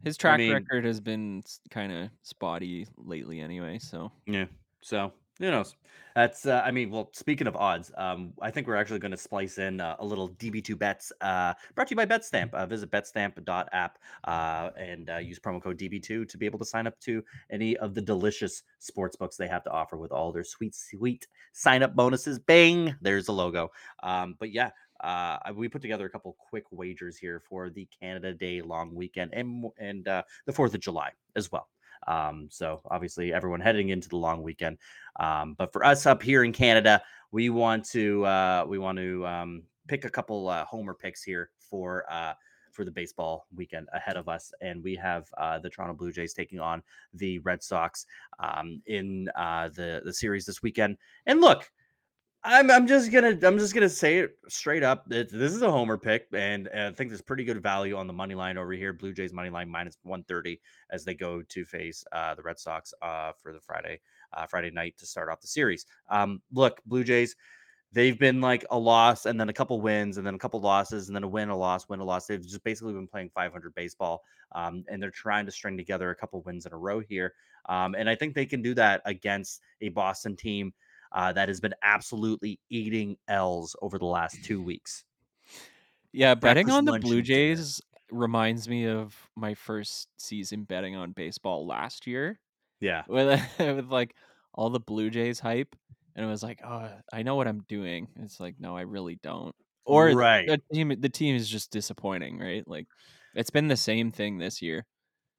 His 0.03 0.17
track 0.17 0.39
mean- 0.39 0.53
record 0.53 0.85
has 0.85 0.99
been 0.99 1.43
kind 1.69 1.91
of 1.91 2.09
spotty 2.23 2.87
lately 2.97 3.41
anyway, 3.41 3.79
so 3.79 4.11
yeah. 4.25 4.45
So 4.81 5.11
who 5.39 5.51
knows? 5.51 5.75
That's 6.15 6.45
uh, 6.45 6.61
I 6.63 6.71
mean, 6.71 6.91
well, 6.91 7.09
speaking 7.11 7.45
of 7.45 7.57
odds, 7.57 7.91
um, 7.97 8.31
I 8.41 8.49
think 8.49 8.67
we're 8.67 8.77
actually 8.77 8.99
going 8.99 9.11
to 9.11 9.17
splice 9.17 9.57
in 9.57 9.81
uh, 9.81 9.97
a 9.99 10.05
little 10.05 10.29
DB2 10.29 10.79
bets. 10.79 11.11
Uh, 11.19 11.53
brought 11.75 11.89
to 11.89 11.91
you 11.91 11.97
by 11.97 12.05
BetStamp. 12.05 12.53
Uh, 12.53 12.65
visit 12.65 12.89
betstamp.app 12.89 13.97
uh, 14.23 14.69
and 14.77 15.09
uh, 15.09 15.17
use 15.17 15.37
promo 15.39 15.61
code 15.61 15.77
DB2 15.77 16.29
to 16.29 16.37
be 16.37 16.45
able 16.45 16.59
to 16.59 16.63
sign 16.65 16.87
up 16.87 16.97
to 17.01 17.21
any 17.51 17.75
of 17.77 17.93
the 17.93 18.01
delicious 18.01 18.63
sports 18.79 19.17
books 19.17 19.35
they 19.35 19.47
have 19.47 19.63
to 19.65 19.71
offer 19.71 19.97
with 19.97 20.13
all 20.13 20.31
their 20.31 20.45
sweet, 20.45 20.73
sweet 20.73 21.27
sign 21.51 21.83
up 21.83 21.95
bonuses. 21.97 22.39
Bang! 22.39 22.95
There's 23.01 23.25
the 23.25 23.33
logo. 23.33 23.71
Um, 24.03 24.35
but 24.39 24.53
yeah, 24.53 24.69
uh, 25.05 25.37
we 25.53 25.69
put 25.69 25.81
together 25.81 26.05
a 26.05 26.09
couple 26.09 26.35
quick 26.49 26.65
wagers 26.71 27.17
here 27.17 27.39
for 27.47 27.69
the 27.69 27.87
Canada 27.99 28.33
Day 28.33 28.61
long 28.61 28.93
weekend 28.93 29.33
and 29.33 29.65
and 29.77 30.07
uh, 30.07 30.23
the 30.45 30.53
Fourth 30.53 30.73
of 30.73 30.81
July 30.81 31.11
as 31.35 31.51
well. 31.51 31.69
Um, 32.07 32.47
so 32.51 32.81
obviously 32.89 33.33
everyone 33.33 33.61
heading 33.61 33.89
into 33.89 34.09
the 34.09 34.17
long 34.17 34.41
weekend. 34.43 34.77
Um, 35.19 35.55
but 35.57 35.71
for 35.71 35.85
us 35.85 36.05
up 36.05 36.21
here 36.21 36.43
in 36.43 36.51
Canada, 36.51 37.01
we 37.31 37.49
want 37.49 37.85
to 37.91 38.25
uh, 38.25 38.65
we 38.67 38.77
want 38.77 38.97
to 38.97 39.25
um, 39.25 39.63
pick 39.87 40.05
a 40.05 40.09
couple 40.09 40.49
uh, 40.49 40.65
homer 40.65 40.93
picks 40.93 41.23
here 41.23 41.49
for 41.69 42.05
uh, 42.11 42.33
for 42.71 42.83
the 42.83 42.91
baseball 42.91 43.47
weekend 43.55 43.87
ahead 43.93 44.17
of 44.17 44.27
us, 44.27 44.51
and 44.61 44.83
we 44.83 44.95
have 44.95 45.27
uh, 45.37 45.57
the 45.59 45.69
Toronto 45.69 45.93
Blue 45.93 46.11
Jays 46.11 46.33
taking 46.33 46.59
on 46.59 46.83
the 47.13 47.39
Red 47.39 47.63
Sox 47.63 48.05
um, 48.39 48.81
in 48.87 49.29
uh, 49.35 49.69
the 49.69 50.01
the 50.03 50.13
series 50.13 50.45
this 50.45 50.61
weekend. 50.61 50.97
And 51.25 51.41
look, 51.41 51.69
I'm 52.47 52.69
I'm 52.69 52.85
just 52.85 53.11
gonna 53.11 53.37
I'm 53.41 53.57
just 53.57 53.73
gonna 53.73 53.89
say 53.89 54.19
it 54.19 54.37
straight 54.47 54.83
up. 54.83 55.11
It, 55.11 55.31
this 55.31 55.51
is 55.51 55.63
a 55.63 55.71
homer 55.71 55.97
pick, 55.97 56.27
and 56.31 56.67
uh, 56.67 56.89
I 56.89 56.91
think 56.91 57.09
there's 57.09 57.21
pretty 57.21 57.43
good 57.43 57.61
value 57.61 57.97
on 57.97 58.05
the 58.05 58.13
money 58.13 58.35
line 58.35 58.59
over 58.59 58.71
here. 58.73 58.93
Blue 58.93 59.13
Jays 59.13 59.33
money 59.33 59.49
line 59.49 59.67
minus 59.67 59.97
130 60.03 60.61
as 60.91 61.03
they 61.03 61.15
go 61.15 61.41
to 61.41 61.65
face 61.65 62.05
uh, 62.11 62.35
the 62.35 62.43
Red 62.43 62.59
Sox 62.59 62.93
uh, 63.01 63.31
for 63.41 63.51
the 63.51 63.59
Friday 63.59 63.99
uh, 64.33 64.45
Friday 64.45 64.69
night 64.69 64.95
to 64.99 65.07
start 65.07 65.27
off 65.29 65.41
the 65.41 65.47
series. 65.47 65.87
Um, 66.09 66.39
look, 66.53 66.81
Blue 66.85 67.03
Jays, 67.03 67.35
they've 67.91 68.19
been 68.19 68.41
like 68.41 68.63
a 68.69 68.77
loss 68.77 69.25
and 69.25 69.39
then 69.39 69.49
a 69.49 69.53
couple 69.53 69.81
wins 69.81 70.17
and 70.17 70.27
then 70.27 70.35
a 70.35 70.39
couple 70.39 70.59
losses 70.59 71.07
and 71.07 71.15
then 71.15 71.23
a 71.23 71.27
win, 71.27 71.49
a 71.49 71.57
loss, 71.57 71.89
win, 71.89 71.99
a 71.99 72.05
loss. 72.05 72.27
They've 72.27 72.45
just 72.45 72.63
basically 72.63 72.93
been 72.93 73.07
playing 73.07 73.31
500 73.33 73.73
baseball, 73.73 74.21
um, 74.51 74.83
and 74.87 75.01
they're 75.01 75.09
trying 75.09 75.47
to 75.47 75.51
string 75.51 75.77
together 75.77 76.11
a 76.11 76.15
couple 76.15 76.43
wins 76.43 76.67
in 76.67 76.73
a 76.73 76.77
row 76.77 76.99
here. 76.99 77.33
Um, 77.67 77.95
and 77.95 78.07
I 78.07 78.13
think 78.13 78.35
they 78.35 78.45
can 78.45 78.61
do 78.61 78.75
that 78.75 79.01
against 79.05 79.61
a 79.81 79.89
Boston 79.89 80.35
team 80.35 80.73
uh, 81.11 81.33
that 81.33 81.47
has 81.49 81.59
been 81.59 81.73
absolutely 81.83 82.59
eating 82.69 83.17
L's 83.27 83.75
over 83.81 83.97
the 83.97 84.05
last 84.05 84.43
two 84.43 84.61
weeks. 84.61 85.03
yeah, 86.11 86.35
betting 86.35 86.67
Breakfast, 86.67 86.77
on 86.77 86.85
the 86.85 86.99
Blue 86.99 87.17
and 87.17 87.25
dinner. 87.25 87.55
Jays 87.55 87.81
reminds 88.11 88.69
me 88.69 88.87
of 88.87 89.15
my 89.35 89.53
first 89.53 90.07
season 90.17 90.63
betting 90.63 90.95
on 90.95 91.11
baseball 91.11 91.65
last 91.65 92.07
year. 92.07 92.39
Yeah. 92.79 93.03
with 93.07 93.41
with 93.59 93.87
like 93.89 94.15
all 94.53 94.69
the 94.69 94.79
Blue 94.79 95.09
Jays 95.09 95.39
hype, 95.39 95.75
and 96.15 96.25
it 96.25 96.29
was 96.29 96.43
like, 96.43 96.61
oh, 96.63 96.89
I 97.11 97.23
know 97.23 97.35
what 97.35 97.47
I'm 97.47 97.63
doing. 97.67 98.07
It's 98.21 98.39
like, 98.39 98.55
no, 98.59 98.75
I 98.77 98.81
really 98.81 99.19
don't. 99.21 99.55
Or 99.85 100.07
Right. 100.09 100.47
the 100.47 100.61
team, 100.73 100.93
the 100.99 101.09
team 101.09 101.35
is 101.35 101.47
just 101.49 101.71
disappointing, 101.71 102.39
right? 102.39 102.67
Like, 102.67 102.87
it's 103.35 103.49
been 103.51 103.67
the 103.67 103.77
same 103.77 104.11
thing 104.11 104.37
this 104.37 104.61
year. 104.61 104.85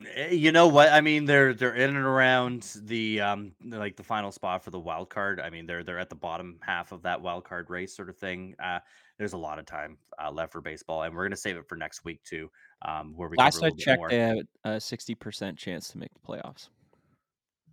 Eh, 0.05 0.31
You 0.33 0.53
know 0.53 0.69
what? 0.69 0.91
I 0.91 1.01
mean, 1.01 1.25
they're 1.25 1.55
they're 1.55 1.75
in 1.75 1.97
and 1.97 2.05
around 2.05 2.63
the 2.83 3.21
um 3.21 3.55
like 3.65 3.97
the 3.97 4.03
final 4.03 4.31
spot 4.31 4.63
for 4.63 4.71
the 4.71 4.79
wild 4.81 5.09
card. 5.09 5.41
I 5.41 5.49
mean, 5.51 5.67
they're 5.67 5.83
they're 5.85 5.99
at 5.99 6.11
the 6.11 6.15
bottom 6.17 6.59
half 6.63 6.93
of 6.93 7.03
that 7.03 7.21
wild 7.23 7.45
card 7.45 7.71
race 7.71 7.95
sort 7.97 8.11
of 8.11 8.17
thing. 8.19 8.55
Uh, 8.63 8.81
there's 9.19 9.33
a 9.33 9.39
lot 9.39 9.59
of 9.59 9.65
time 9.67 9.99
uh, 10.23 10.31
left 10.31 10.53
for 10.53 10.61
baseball, 10.61 11.03
and 11.03 11.15
we're 11.15 11.25
gonna 11.25 11.37
save 11.37 11.57
it 11.57 11.67
for 11.69 11.77
next 11.77 12.05
week 12.05 12.23
too, 12.25 12.51
um, 12.83 13.17
where 13.17 13.29
we 13.29 13.37
Last 13.39 13.63
I 13.63 13.71
checked, 13.71 14.09
they 14.11 14.19
had 14.19 14.47
a 14.65 14.81
sixty 14.81 15.15
percent 15.15 15.59
chance 15.59 15.89
to 15.89 15.99
make 15.99 16.13
the 16.13 16.21
playoffs, 16.21 16.69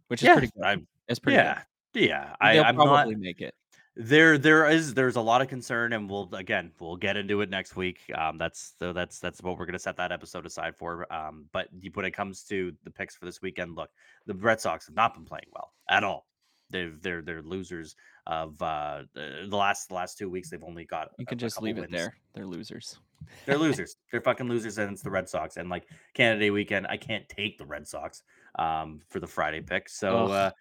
which 0.08 0.24
is 0.24 0.28
Yeah, 0.28 0.34
pretty 0.34 0.50
good. 0.56 0.64
I, 0.66 0.78
It's 1.10 1.20
pretty 1.20 1.36
yeah, 1.38 1.64
yeah. 1.94 2.36
I, 2.40 2.54
They'll 2.54 2.64
I'm 2.64 2.76
not. 2.76 2.86
probably 2.88 3.16
make 3.16 3.42
it. 3.42 3.54
There, 3.96 4.40
there 4.40 4.68
is, 4.70 4.96
there's 4.96 5.18
a 5.18 5.22
lot 5.22 5.42
of 5.42 5.48
concern, 5.50 5.94
and 5.94 6.10
we'll 6.10 6.28
again, 6.34 6.72
we'll 6.80 6.96
get 6.96 7.16
into 7.16 7.42
it 7.42 7.50
next 7.50 7.76
week. 7.76 8.00
Um, 8.16 8.40
that's 8.40 8.74
so 8.80 8.92
that's 8.92 9.20
that's 9.20 9.42
what 9.44 9.58
we're 9.58 9.68
gonna 9.68 9.78
set 9.78 9.98
that 9.98 10.12
episode 10.12 10.48
aside 10.48 10.76
for. 10.76 11.12
Um, 11.14 11.46
but 11.52 11.68
when 11.94 12.06
it 12.06 12.12
comes 12.12 12.44
to 12.46 12.74
the 12.84 12.90
picks 12.90 13.16
for 13.16 13.26
this 13.26 13.42
weekend, 13.42 13.76
look, 13.76 13.92
the 14.26 14.34
Red 14.34 14.60
Sox 14.60 14.88
have 14.88 14.96
not 14.96 15.14
been 15.14 15.26
playing 15.26 15.46
well 15.54 15.74
at 15.90 16.04
all. 16.04 16.26
They've 16.72 17.00
they're 17.04 17.22
they're 17.22 17.44
losers 17.44 17.96
of 18.26 18.60
uh 18.64 19.04
the 19.14 19.48
last 19.52 19.90
the 19.90 19.94
last 19.94 20.18
two 20.18 20.28
weeks. 20.30 20.50
They've 20.50 20.64
only 20.64 20.86
got 20.86 21.10
You 21.20 21.26
can 21.28 21.38
a 21.38 21.42
just 21.42 21.58
couple 21.58 21.68
leave 21.68 21.78
it 21.78 21.82
wins. 21.82 21.92
there. 21.92 22.18
They're 22.34 22.48
losers. 22.48 22.98
They're 23.46 23.58
losers. 23.60 23.98
They're 24.12 24.22
fucking 24.22 24.50
losers, 24.50 24.80
and 24.80 24.92
it's 24.92 25.04
the 25.04 25.12
Red 25.12 25.30
Sox. 25.30 25.58
And 25.58 25.70
like 25.70 25.88
Canada 26.16 26.40
Day 26.40 26.50
weekend, 26.50 26.88
I 26.88 26.98
can't 26.98 27.30
take 27.30 27.60
the 27.60 27.66
Red 27.66 27.88
Sox 27.88 28.24
um 28.58 29.02
for 29.10 29.20
the 29.20 29.28
Friday 29.28 29.62
pick. 29.62 29.88
So 29.88 30.28
uh, 30.28 30.52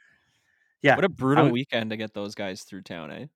yeah, 0.82 0.96
What 0.96 1.04
a 1.04 1.08
brutal 1.08 1.44
would- 1.44 1.52
weekend 1.52 1.90
to 1.90 1.96
get 1.96 2.12
those 2.14 2.34
guys 2.34 2.62
through 2.62 2.82
town, 2.82 3.10
eh? 3.10 3.26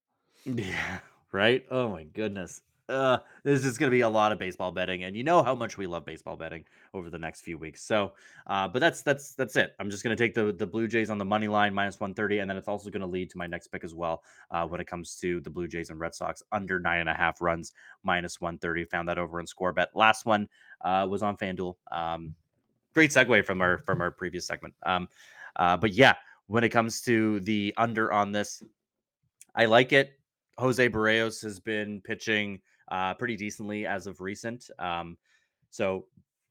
Yeah, 0.44 0.98
right. 1.32 1.64
Oh 1.70 1.88
my 1.88 2.04
goodness. 2.04 2.60
Uh, 2.88 3.18
this 3.42 3.64
is 3.64 3.78
going 3.78 3.90
to 3.90 3.94
be 3.94 4.02
a 4.02 4.08
lot 4.08 4.30
of 4.30 4.38
baseball 4.38 4.70
betting, 4.70 5.02
and 5.02 5.16
you 5.16 5.24
know 5.24 5.42
how 5.42 5.56
much 5.56 5.76
we 5.76 5.88
love 5.88 6.04
baseball 6.04 6.36
betting 6.36 6.64
over 6.94 7.10
the 7.10 7.18
next 7.18 7.40
few 7.40 7.58
weeks. 7.58 7.82
So, 7.82 8.12
uh, 8.46 8.68
but 8.68 8.78
that's 8.78 9.02
that's 9.02 9.32
that's 9.34 9.56
it. 9.56 9.74
I'm 9.80 9.90
just 9.90 10.04
going 10.04 10.16
to 10.16 10.22
take 10.24 10.34
the 10.34 10.52
the 10.52 10.68
Blue 10.68 10.86
Jays 10.86 11.10
on 11.10 11.18
the 11.18 11.24
money 11.24 11.48
line 11.48 11.74
minus 11.74 11.98
130, 11.98 12.38
and 12.38 12.48
then 12.48 12.56
it's 12.56 12.68
also 12.68 12.88
going 12.88 13.00
to 13.00 13.06
lead 13.08 13.28
to 13.30 13.38
my 13.38 13.46
next 13.48 13.68
pick 13.72 13.82
as 13.82 13.92
well. 13.92 14.22
Uh, 14.52 14.68
when 14.68 14.80
it 14.80 14.86
comes 14.86 15.16
to 15.16 15.40
the 15.40 15.50
Blue 15.50 15.66
Jays 15.66 15.90
and 15.90 15.98
Red 15.98 16.14
Sox 16.14 16.44
under 16.52 16.78
nine 16.78 17.00
and 17.00 17.08
a 17.08 17.14
half 17.14 17.40
runs 17.40 17.72
minus 18.04 18.40
130, 18.40 18.84
found 18.84 19.08
that 19.08 19.18
over 19.18 19.40
in 19.40 19.48
score 19.48 19.72
bet. 19.72 19.88
Last 19.96 20.24
one 20.24 20.48
uh, 20.82 21.08
was 21.10 21.24
on 21.24 21.36
FanDuel. 21.36 21.74
Um, 21.90 22.36
great 22.94 23.10
segue 23.10 23.44
from 23.44 23.62
our 23.62 23.78
from 23.78 24.00
our 24.00 24.12
previous 24.12 24.46
segment. 24.46 24.74
Um, 24.84 25.08
uh, 25.56 25.76
but 25.76 25.92
yeah, 25.92 26.14
when 26.46 26.64
it 26.64 26.70
comes 26.70 27.00
to 27.02 27.40
the 27.40 27.74
under 27.76 28.12
on 28.12 28.32
this, 28.32 28.62
I 29.54 29.64
like 29.66 29.92
it. 29.92 30.12
Jose 30.58 30.88
Berrios 30.88 31.42
has 31.42 31.60
been 31.60 32.00
pitching 32.02 32.60
uh, 32.90 33.14
pretty 33.14 33.36
decently 33.36 33.86
as 33.86 34.06
of 34.06 34.20
recent. 34.20 34.70
Um, 34.78 35.16
so 35.70 36.06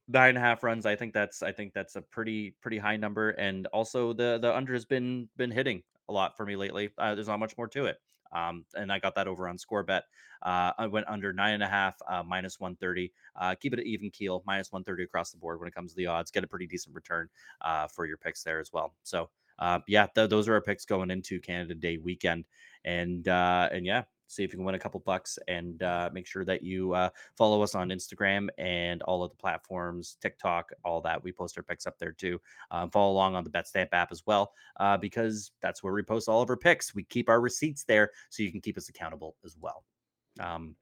nine 0.08 0.30
and 0.30 0.38
a 0.38 0.42
half 0.42 0.64
runs. 0.64 0.86
I 0.86 0.96
think 0.96 1.14
that's 1.14 1.42
I 1.42 1.52
think 1.52 1.74
that's 1.74 1.96
a 1.96 2.02
pretty 2.02 2.56
pretty 2.62 2.78
high 2.78 2.98
number. 2.98 3.32
And 3.32 3.68
also 3.68 4.14
the 4.14 4.38
the 4.42 4.56
under 4.56 4.74
has 4.74 4.86
been 4.86 5.30
been 5.38 5.52
hitting 5.52 5.82
a 6.10 6.14
lot 6.14 6.38
for 6.38 6.46
me 6.46 6.56
lately. 6.56 6.92
Uh, 6.98 7.16
there's 7.16 7.28
not 7.28 7.40
much 7.40 7.58
more 7.58 7.68
to 7.70 7.86
it. 7.86 7.98
Um, 8.32 8.66
and 8.76 8.92
I 8.92 9.00
got 9.00 9.16
that 9.16 9.28
over 9.28 9.48
on 9.48 9.58
score 9.58 9.84
bet. 9.84 10.04
Uh, 10.42 10.72
I 10.78 10.88
went 10.88 11.08
under 11.08 11.32
nine 11.32 11.54
and 11.54 11.64
a 11.64 11.68
half, 11.68 11.96
uh, 12.08 12.22
minus 12.22 12.60
130. 12.60 13.12
Uh, 13.36 13.56
keep 13.56 13.74
it 13.74 13.80
at 13.80 13.86
even 13.86 14.10
keel, 14.12 14.44
minus 14.46 14.72
130 14.72 15.04
across 15.04 15.32
the 15.32 15.38
board 15.38 15.60
when 15.60 15.68
it 15.68 15.74
comes 15.74 15.92
to 15.92 15.98
the 15.98 16.08
odds. 16.08 16.32
Get 16.32 16.44
a 16.44 16.48
pretty 16.48 16.68
decent 16.68 16.94
return 16.94 17.30
uh, 17.62 17.88
for 17.88 18.06
your 18.06 18.18
picks 18.18 18.44
there 18.44 18.60
as 18.60 18.74
well. 18.74 18.94
So, 19.04 19.30
uh, 19.60 19.80
yeah, 19.88 20.08
th- 20.14 20.30
those 20.30 20.48
are 20.48 20.54
our 20.54 20.62
picks 20.62 20.86
going 20.86 21.12
into 21.12 21.40
Canada 21.40 21.76
Day 21.76 21.98
weekend 21.98 22.46
and 22.86 23.28
uh 23.28 23.68
and 23.72 23.86
yeah 23.86 24.04
see 24.28 24.44
if 24.44 24.52
you 24.52 24.58
can 24.58 24.66
win 24.66 24.76
a 24.76 24.80
couple 24.80 25.00
bucks 25.02 25.38
and 25.48 25.84
uh 25.84 26.10
make 26.14 26.26
sure 26.26 26.46
that 26.46 26.64
you 26.64 26.94
uh 26.94 27.10
follow 27.38 27.62
us 27.62 27.76
on 27.76 27.90
instagram 27.90 28.48
and 28.58 29.02
all 29.04 29.24
of 29.24 29.30
the 29.30 29.36
platforms 29.36 30.18
tiktok 30.22 30.72
all 30.84 31.02
that 31.02 31.22
we 31.24 31.32
post 31.32 31.58
our 31.58 31.64
picks 31.64 31.86
up 31.86 31.98
there 32.00 32.12
too 32.12 32.40
um, 32.72 32.90
follow 32.90 33.12
along 33.12 33.36
on 33.36 33.44
the 33.44 33.50
betstamp 33.50 33.88
app 33.92 34.12
as 34.12 34.24
well 34.26 34.54
uh 34.80 34.98
because 34.98 35.52
that's 35.62 35.84
where 35.84 35.94
we 35.94 36.02
post 36.02 36.30
all 36.30 36.42
of 36.42 36.50
our 36.50 36.58
picks 36.58 36.96
we 36.96 37.04
keep 37.04 37.28
our 37.28 37.42
receipts 37.42 37.84
there 37.84 38.12
so 38.30 38.42
you 38.42 38.52
can 38.52 38.62
keep 38.62 38.78
us 38.78 38.90
accountable 38.90 39.36
as 39.44 39.58
well. 39.60 39.84
Um 40.40 40.76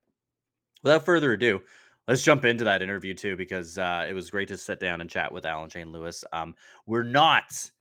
without 0.83 1.05
further 1.05 1.33
ado 1.33 1.61
let's 2.07 2.23
jump 2.23 2.43
into 2.45 2.63
that 2.63 2.81
interview 2.81 3.13
too 3.13 3.35
because 3.35 3.77
uh 3.77 4.05
it 4.07 4.13
was 4.13 4.29
great 4.29 4.47
to 4.47 4.57
sit 4.57 4.79
down 4.79 5.01
and 5.01 5.09
chat 5.09 5.31
with 5.31 5.45
alan 5.45 5.69
shane 5.69 5.91
lewis 5.91 6.23
um 6.33 6.55
we're 6.85 7.03
not 7.03 7.71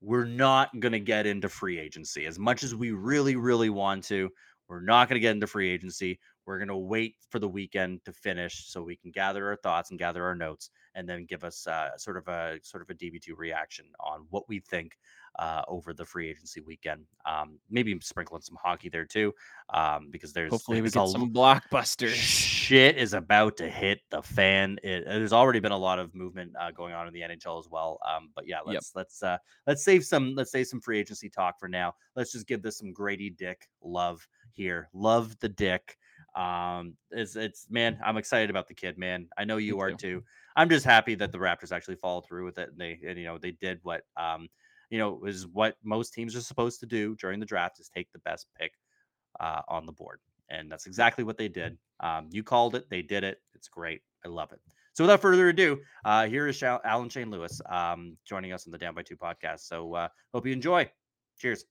we're 0.00 0.24
not 0.26 0.78
going 0.80 0.92
to 0.92 1.00
get 1.00 1.26
into 1.26 1.48
free 1.48 1.78
agency 1.78 2.26
as 2.26 2.38
much 2.38 2.62
as 2.62 2.74
we 2.74 2.90
really 2.92 3.36
really 3.36 3.70
want 3.70 4.04
to 4.04 4.30
We're 4.68 4.80
not 4.80 5.08
going 5.08 5.16
to 5.16 5.20
get 5.20 5.34
into 5.34 5.46
free 5.46 5.70
agency. 5.70 6.18
We're 6.44 6.58
going 6.58 6.68
to 6.68 6.76
wait 6.76 7.14
for 7.30 7.38
the 7.38 7.48
weekend 7.48 8.04
to 8.04 8.12
finish 8.12 8.66
so 8.68 8.82
we 8.82 8.96
can 8.96 9.10
gather 9.10 9.48
our 9.48 9.56
thoughts 9.56 9.90
and 9.90 9.98
gather 9.98 10.24
our 10.24 10.34
notes 10.34 10.70
and 10.96 11.08
then 11.08 11.26
give 11.26 11.44
us 11.44 11.66
uh, 11.66 11.96
sort 11.96 12.16
of 12.16 12.26
a 12.26 12.58
sort 12.62 12.82
of 12.82 12.90
a 12.90 12.94
DB2 12.94 13.36
reaction 13.36 13.84
on 14.00 14.26
what 14.30 14.48
we 14.48 14.58
think 14.58 14.98
uh, 15.38 15.62
over 15.68 15.92
the 15.92 16.04
free 16.04 16.28
agency 16.28 16.60
weekend. 16.62 17.04
Um, 17.26 17.58
maybe 17.70 17.96
sprinkling 18.00 18.40
some 18.40 18.56
hockey 18.60 18.88
there 18.88 19.04
too, 19.04 19.34
um, 19.72 20.08
because 20.10 20.32
there's 20.32 20.50
Hopefully, 20.50 20.80
we 20.80 20.90
get 20.90 21.08
some 21.08 21.30
blockbusters. 21.30 22.14
shit 22.14 22.96
is 22.96 23.12
about 23.12 23.58
to 23.58 23.68
hit 23.68 24.00
the 24.10 24.22
fan. 24.22 24.78
It, 24.82 25.04
there's 25.04 25.34
already 25.34 25.60
been 25.60 25.72
a 25.72 25.78
lot 25.78 25.98
of 25.98 26.14
movement 26.14 26.52
uh, 26.58 26.70
going 26.70 26.94
on 26.94 27.06
in 27.06 27.12
the 27.12 27.20
NHL 27.20 27.60
as 27.60 27.68
well. 27.70 28.00
Um, 28.08 28.30
but 28.34 28.46
yeah, 28.46 28.60
let's 28.64 28.92
let's 28.94 29.22
uh, 29.22 29.36
let's 29.66 29.84
save 29.84 30.04
some 30.04 30.34
let's 30.34 30.50
save 30.50 30.66
some 30.66 30.80
free 30.80 30.98
agency 30.98 31.28
talk 31.28 31.60
for 31.60 31.68
now. 31.68 31.94
Let's 32.16 32.32
just 32.32 32.46
give 32.46 32.62
this 32.62 32.78
some 32.78 32.92
Gradey 32.94 33.36
Dick 33.36 33.68
love 33.82 34.26
here. 34.52 34.88
Love 34.94 35.38
the 35.40 35.50
Dick. 35.50 35.98
Um, 36.34 36.94
it's 37.10 37.36
it's 37.36 37.66
man, 37.70 37.98
I'm 38.04 38.16
excited 38.16 38.50
about 38.50 38.68
the 38.68 38.74
kid, 38.74 38.98
man. 38.98 39.28
I 39.36 39.44
know 39.44 39.58
you 39.58 39.80
are 39.80 39.90
too. 39.90 39.96
too. 39.96 40.24
I'm 40.56 40.68
just 40.68 40.84
happy 40.84 41.14
that 41.16 41.32
the 41.32 41.38
Raptors 41.38 41.72
actually 41.72 41.96
followed 41.96 42.26
through 42.26 42.46
with 42.46 42.58
it, 42.58 42.70
and 42.70 42.80
they 42.80 42.98
and 43.06 43.18
you 43.18 43.24
know 43.24 43.38
they 43.38 43.52
did 43.52 43.78
what 43.82 44.02
um 44.16 44.48
you 44.90 44.98
know 44.98 45.24
is 45.24 45.46
what 45.46 45.76
most 45.84 46.14
teams 46.14 46.34
are 46.34 46.40
supposed 46.40 46.80
to 46.80 46.86
do 46.86 47.14
during 47.16 47.38
the 47.40 47.46
draft 47.46 47.78
is 47.78 47.88
take 47.88 48.10
the 48.12 48.18
best 48.20 48.46
pick 48.58 48.72
uh, 49.40 49.62
on 49.68 49.86
the 49.86 49.92
board. 49.92 50.20
And 50.48 50.70
that's 50.70 50.86
exactly 50.86 51.24
what 51.24 51.38
they 51.38 51.48
did. 51.48 51.76
Um, 52.00 52.28
you 52.30 52.42
called 52.42 52.74
it, 52.76 52.88
they 52.88 53.02
did 53.02 53.24
it. 53.24 53.40
It's 53.54 53.68
great. 53.68 54.02
I 54.24 54.28
love 54.28 54.52
it. 54.52 54.60
So 54.92 55.04
without 55.04 55.20
further 55.20 55.48
ado, 55.48 55.78
uh, 56.04 56.26
here 56.26 56.46
is 56.46 56.62
Alan 56.62 57.08
Shane 57.08 57.30
Lewis 57.30 57.60
um, 57.68 58.16
joining 58.24 58.52
us 58.52 58.66
on 58.66 58.72
the 58.72 58.78
Down 58.78 58.94
by 58.94 59.02
Two 59.02 59.16
podcast. 59.16 59.60
So 59.60 59.92
uh, 59.94 60.08
hope 60.32 60.46
you 60.46 60.52
enjoy. 60.52 60.90
Cheers. 61.38 61.64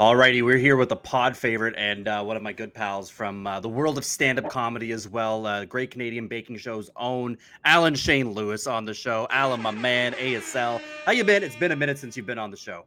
Alrighty, 0.00 0.42
we're 0.42 0.56
here 0.56 0.78
with 0.78 0.90
a 0.92 0.96
pod 0.96 1.36
favorite 1.36 1.74
and 1.76 2.08
uh, 2.08 2.22
one 2.22 2.34
of 2.34 2.42
my 2.42 2.54
good 2.54 2.72
pals 2.72 3.10
from 3.10 3.46
uh, 3.46 3.60
the 3.60 3.68
world 3.68 3.98
of 3.98 4.04
stand-up 4.06 4.48
comedy 4.48 4.92
as 4.92 5.06
well. 5.06 5.44
Uh, 5.44 5.66
Great 5.66 5.90
Canadian 5.90 6.26
Baking 6.26 6.56
Show's 6.56 6.88
own 6.96 7.36
Alan 7.66 7.94
Shane 7.94 8.32
Lewis 8.32 8.66
on 8.66 8.86
the 8.86 8.94
show. 8.94 9.26
Alan, 9.28 9.60
my 9.60 9.72
man, 9.72 10.14
ASL. 10.14 10.80
How 11.04 11.12
you 11.12 11.22
been? 11.22 11.42
It's 11.42 11.54
been 11.54 11.72
a 11.72 11.76
minute 11.76 11.98
since 11.98 12.16
you've 12.16 12.24
been 12.24 12.38
on 12.38 12.50
the 12.50 12.56
show. 12.56 12.86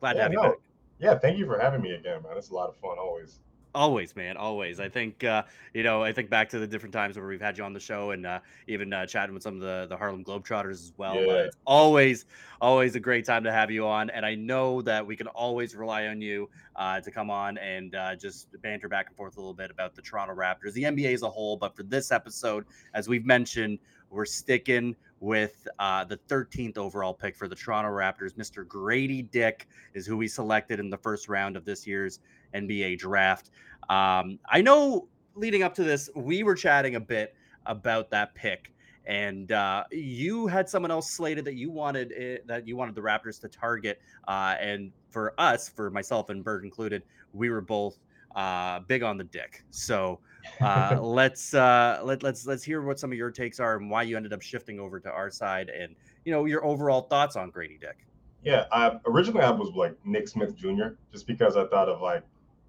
Glad 0.00 0.12
to 0.12 0.16
Yeah, 0.18 0.22
have 0.24 0.32
you 0.34 0.40
back. 0.42 0.52
Yeah, 0.98 1.18
thank 1.18 1.38
you 1.38 1.46
for 1.46 1.58
having 1.58 1.80
me 1.80 1.92
again, 1.92 2.22
man. 2.22 2.36
It's 2.36 2.50
a 2.50 2.54
lot 2.54 2.68
of 2.68 2.76
fun 2.76 2.98
always. 2.98 3.38
Always, 3.74 4.16
man. 4.16 4.36
Always. 4.36 4.80
I 4.80 4.88
think 4.88 5.22
uh, 5.22 5.44
you 5.74 5.84
know. 5.84 6.02
I 6.02 6.12
think 6.12 6.28
back 6.28 6.48
to 6.50 6.58
the 6.58 6.66
different 6.66 6.92
times 6.92 7.16
where 7.16 7.26
we've 7.26 7.40
had 7.40 7.56
you 7.56 7.62
on 7.62 7.72
the 7.72 7.78
show, 7.80 8.10
and 8.10 8.26
uh, 8.26 8.40
even 8.66 8.92
uh, 8.92 9.06
chatting 9.06 9.32
with 9.32 9.44
some 9.44 9.54
of 9.54 9.60
the 9.60 9.86
the 9.88 9.96
Harlem 9.96 10.24
Globetrotters 10.24 10.72
as 10.72 10.92
well. 10.96 11.12
Uh, 11.12 11.20
Yeah. 11.20 11.32
it's 11.44 11.56
always, 11.64 12.26
always 12.60 12.96
a 12.96 13.00
great 13.00 13.24
time 13.24 13.44
to 13.44 13.52
have 13.52 13.70
you 13.70 13.86
on, 13.86 14.10
and 14.10 14.26
I 14.26 14.34
know 14.34 14.82
that 14.82 15.06
we 15.06 15.14
can 15.14 15.28
always 15.28 15.76
rely 15.76 16.08
on 16.08 16.20
you 16.20 16.50
uh, 16.74 17.00
to 17.00 17.10
come 17.12 17.30
on 17.30 17.58
and 17.58 17.94
uh, 17.94 18.16
just 18.16 18.48
banter 18.60 18.88
back 18.88 19.06
and 19.06 19.16
forth 19.16 19.36
a 19.36 19.40
little 19.40 19.54
bit 19.54 19.70
about 19.70 19.94
the 19.94 20.02
Toronto 20.02 20.34
Raptors, 20.34 20.72
the 20.72 20.82
NBA 20.84 21.14
as 21.14 21.22
a 21.22 21.30
whole. 21.30 21.56
But 21.56 21.76
for 21.76 21.84
this 21.84 22.10
episode, 22.10 22.64
as 22.94 23.08
we've 23.08 23.24
mentioned, 23.26 23.78
we're 24.10 24.24
sticking 24.24 24.96
with 25.20 25.68
uh, 25.78 26.02
the 26.02 26.16
13th 26.28 26.78
overall 26.78 27.14
pick 27.14 27.36
for 27.36 27.46
the 27.46 27.54
Toronto 27.54 27.90
Raptors. 27.90 28.32
Mr. 28.32 28.66
Gradey 28.66 29.30
Dick 29.30 29.68
is 29.94 30.06
who 30.06 30.16
we 30.16 30.26
selected 30.26 30.80
in 30.80 30.90
the 30.90 30.96
first 30.96 31.28
round 31.28 31.56
of 31.56 31.64
this 31.64 31.86
year's 31.86 32.18
NBA 32.54 32.98
draft. 32.98 33.50
Um, 33.88 34.38
I 34.48 34.60
know 34.62 35.08
leading 35.34 35.62
up 35.62 35.74
to 35.74 35.84
this, 35.84 36.10
we 36.14 36.42
were 36.42 36.54
chatting 36.54 36.96
a 36.96 37.00
bit 37.00 37.34
about 37.66 38.10
that 38.10 38.34
pick, 38.34 38.72
and 39.06 39.52
uh, 39.52 39.84
you 39.90 40.46
had 40.46 40.68
someone 40.68 40.90
else 40.90 41.10
slated 41.10 41.44
that 41.46 41.54
you 41.54 41.70
wanted 41.70 42.12
it, 42.12 42.46
that 42.46 42.66
you 42.66 42.76
wanted 42.76 42.94
the 42.94 43.00
Raptors 43.00 43.40
to 43.40 43.48
target. 43.48 44.00
Uh, 44.28 44.54
and 44.60 44.92
for 45.08 45.34
us, 45.38 45.68
for 45.68 45.90
myself 45.90 46.30
and 46.30 46.44
Bird 46.44 46.64
included, 46.64 47.02
we 47.32 47.50
were 47.50 47.60
both 47.60 47.98
uh, 48.34 48.80
big 48.80 49.02
on 49.02 49.16
the 49.16 49.24
dick. 49.24 49.64
So 49.70 50.20
uh, 50.60 50.98
let's 51.02 51.54
uh, 51.54 52.00
let 52.02 52.22
let's 52.22 52.46
let's 52.46 52.62
hear 52.62 52.82
what 52.82 52.98
some 52.98 53.10
of 53.12 53.18
your 53.18 53.30
takes 53.30 53.60
are 53.60 53.76
and 53.76 53.90
why 53.90 54.02
you 54.02 54.16
ended 54.16 54.32
up 54.32 54.42
shifting 54.42 54.78
over 54.78 55.00
to 55.00 55.10
our 55.10 55.30
side, 55.30 55.70
and 55.70 55.94
you 56.24 56.32
know 56.32 56.44
your 56.44 56.64
overall 56.64 57.02
thoughts 57.02 57.36
on 57.36 57.50
Gradey 57.50 57.80
Dick. 57.80 58.06
Yeah, 58.42 58.64
I, 58.72 58.98
originally 59.06 59.42
I 59.42 59.50
was 59.50 59.72
like 59.74 59.94
Nick 60.04 60.28
Smith 60.28 60.56
Jr. 60.56 60.94
just 61.12 61.26
because 61.26 61.56
I 61.56 61.66
thought 61.66 61.88
of 61.88 62.00
like 62.00 62.22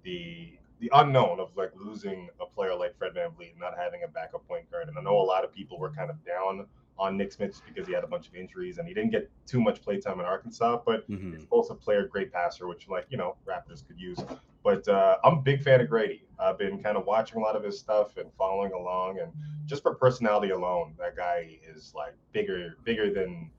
the 0.04 0.58
the 0.80 0.90
unknown 0.94 1.38
of 1.38 1.56
like 1.56 1.70
losing 1.76 2.28
a 2.40 2.46
player 2.46 2.74
like 2.74 2.96
Fred 2.98 3.12
VanVleet, 3.14 3.52
and 3.52 3.60
not 3.60 3.74
having 3.78 4.02
a 4.04 4.08
backup 4.08 4.46
point 4.48 4.68
guard. 4.70 4.88
And 4.88 4.98
I 4.98 5.02
know 5.02 5.16
a 5.16 5.22
lot 5.22 5.44
of 5.44 5.52
people 5.52 5.78
were 5.78 5.90
kind 5.90 6.10
of 6.10 6.16
down 6.24 6.66
on 6.98 7.16
Nick 7.16 7.32
Smith 7.32 7.52
just 7.52 7.64
because 7.64 7.86
he 7.86 7.92
had 7.92 8.04
a 8.04 8.06
bunch 8.06 8.28
of 8.28 8.34
injuries 8.34 8.78
and 8.78 8.86
he 8.86 8.92
didn't 8.92 9.10
get 9.10 9.30
too 9.46 9.60
much 9.60 9.80
playtime 9.80 10.18
in 10.20 10.26
Arkansas, 10.26 10.82
but 10.84 11.08
Mhm. 11.08 11.46
a 11.70 11.74
player, 11.74 12.06
great 12.06 12.32
passer, 12.32 12.66
which 12.66 12.88
like 12.88 13.06
you 13.10 13.16
know 13.16 13.36
Raptors 13.46 13.86
could 13.86 13.98
use. 13.98 14.18
But 14.64 14.86
uh, 14.88 15.18
I'm 15.24 15.38
a 15.38 15.42
big 15.42 15.62
fan 15.62 15.80
of 15.80 15.88
Gradey. 15.88 16.22
I've 16.38 16.58
been 16.58 16.82
kind 16.82 16.96
of 16.96 17.06
watching 17.06 17.38
a 17.38 17.40
lot 17.40 17.54
of 17.56 17.62
his 17.62 17.78
stuff 17.78 18.16
and 18.16 18.32
following 18.34 18.72
along, 18.72 19.20
and 19.20 19.32
just 19.66 19.82
for 19.82 19.94
personality 19.94 20.50
alone, 20.50 20.94
that 20.98 21.16
guy 21.16 21.58
is 21.64 21.92
like 21.94 22.14
bigger, 22.32 22.76
bigger 22.84 23.12
than 23.12 23.50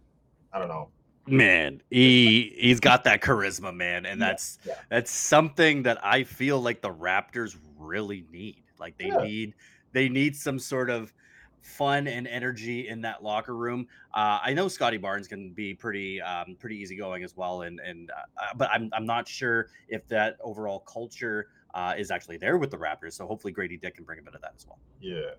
I 0.51 0.59
don't 0.59 0.67
know. 0.67 0.91
Man, 1.25 1.81
he 1.89 2.53
he's 2.57 2.79
got 2.81 3.05
that 3.05 3.21
charisma, 3.21 3.73
man, 3.73 4.05
and 4.05 4.19
Yeah, 4.19 4.27
that's 4.27 4.59
yeah. 4.65 4.73
that's 4.89 5.11
something 5.11 5.83
that 5.83 6.03
I 6.05 6.23
feel 6.23 6.61
like 6.61 6.81
the 6.81 6.89
Raptors 6.93 7.57
really 7.77 8.25
need. 8.29 8.63
Like 8.77 8.97
they 8.97 9.07
Yeah. 9.07 9.23
need 9.23 9.55
they 9.93 10.09
need 10.09 10.35
some 10.35 10.59
sort 10.59 10.89
of 10.89 11.13
fun 11.61 12.07
and 12.07 12.27
energy 12.27 12.89
in 12.89 12.99
that 13.01 13.23
locker 13.23 13.55
room. 13.55 13.87
Uh, 14.13 14.39
I 14.43 14.53
know 14.53 14.67
Scottie 14.67 14.97
Barnes 14.97 15.29
can 15.29 15.53
be 15.53 15.73
pretty 15.73 16.21
um, 16.21 16.57
pretty 16.59 16.75
easygoing 16.77 17.23
as 17.23 17.37
well, 17.37 17.61
and 17.61 17.79
and 17.79 18.11
uh, 18.11 18.53
but 18.57 18.69
I'm 18.69 18.89
I'm 18.91 19.05
not 19.05 19.25
sure 19.25 19.69
if 19.87 20.05
that 20.09 20.35
overall 20.41 20.79
culture 20.81 21.47
uh, 21.73 21.93
is 21.97 22.11
actually 22.11 22.35
there 22.37 22.57
with 22.57 22.69
the 22.69 22.77
Raptors. 22.77 23.13
So 23.13 23.25
hopefully 23.25 23.53
Gradey 23.53 23.79
Dick 23.79 23.95
can 23.95 24.03
bring 24.03 24.19
a 24.19 24.21
bit 24.21 24.35
of 24.35 24.41
that 24.41 24.53
as 24.57 24.67
well. 24.67 24.79
Yeah, 24.99 25.35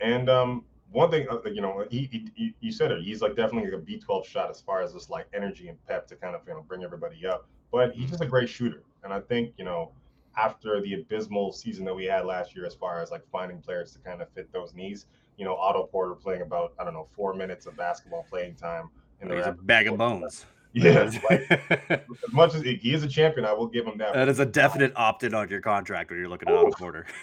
and 0.00 0.28
um, 0.28 0.64
one 0.92 1.10
thing 1.10 1.26
uh, 1.30 1.38
you 1.50 1.60
know, 1.60 1.84
he, 1.90 2.08
he, 2.10 2.28
he 2.34 2.54
you 2.60 2.72
said 2.72 2.92
it. 2.92 3.02
He's 3.02 3.22
like 3.22 3.36
definitely 3.36 3.70
like 3.70 3.80
a 3.80 3.84
B12 3.84 4.24
shot 4.24 4.50
as 4.50 4.60
far 4.60 4.82
as 4.82 4.92
this 4.92 5.10
like 5.10 5.26
energy 5.34 5.68
and 5.68 5.78
pep 5.86 6.06
to 6.08 6.16
kind 6.16 6.34
of 6.34 6.42
you 6.46 6.54
know 6.54 6.64
bring 6.66 6.84
everybody 6.84 7.26
up. 7.26 7.48
But 7.70 7.94
he's 7.94 8.10
just 8.10 8.22
a 8.22 8.26
great 8.26 8.48
shooter, 8.48 8.82
and 9.02 9.12
I 9.12 9.20
think 9.20 9.54
you 9.56 9.64
know 9.64 9.92
after 10.36 10.80
the 10.80 10.94
abysmal 10.94 11.52
season 11.52 11.84
that 11.84 11.94
we 11.94 12.04
had 12.04 12.24
last 12.24 12.54
year, 12.54 12.66
as 12.66 12.74
far 12.74 13.00
as 13.00 13.10
like 13.10 13.22
finding 13.30 13.58
players 13.58 13.92
to 13.92 13.98
kind 13.98 14.22
of 14.22 14.28
fit 14.30 14.50
those 14.52 14.74
needs, 14.74 15.06
you 15.36 15.44
know, 15.44 15.54
Otto 15.56 15.84
Porter 15.84 16.14
playing 16.14 16.42
about 16.42 16.72
I 16.78 16.84
don't 16.84 16.94
know 16.94 17.08
four 17.14 17.34
minutes 17.34 17.66
of 17.66 17.76
basketball 17.76 18.26
playing 18.28 18.54
time. 18.54 18.90
in 19.20 19.28
the 19.28 19.36
He's 19.36 19.46
a 19.46 19.52
bag 19.52 19.88
of 19.88 19.96
bones. 19.98 20.46
Yeah, 20.74 21.10
like, 21.28 21.50
as 21.90 22.00
much 22.32 22.54
as 22.54 22.62
he 22.62 22.94
is 22.94 23.02
a 23.02 23.08
champion, 23.08 23.44
I 23.44 23.52
will 23.52 23.66
give 23.66 23.86
him 23.86 23.98
that. 23.98 24.14
That 24.14 24.28
is 24.28 24.38
a 24.38 24.46
definite 24.46 24.92
opt-in 24.96 25.34
on 25.34 25.48
your 25.50 25.60
contract 25.60 26.10
when 26.10 26.18
you're 26.18 26.28
looking 26.28 26.48
at 26.48 26.54
Otto 26.54 26.70
Porter. 26.70 27.06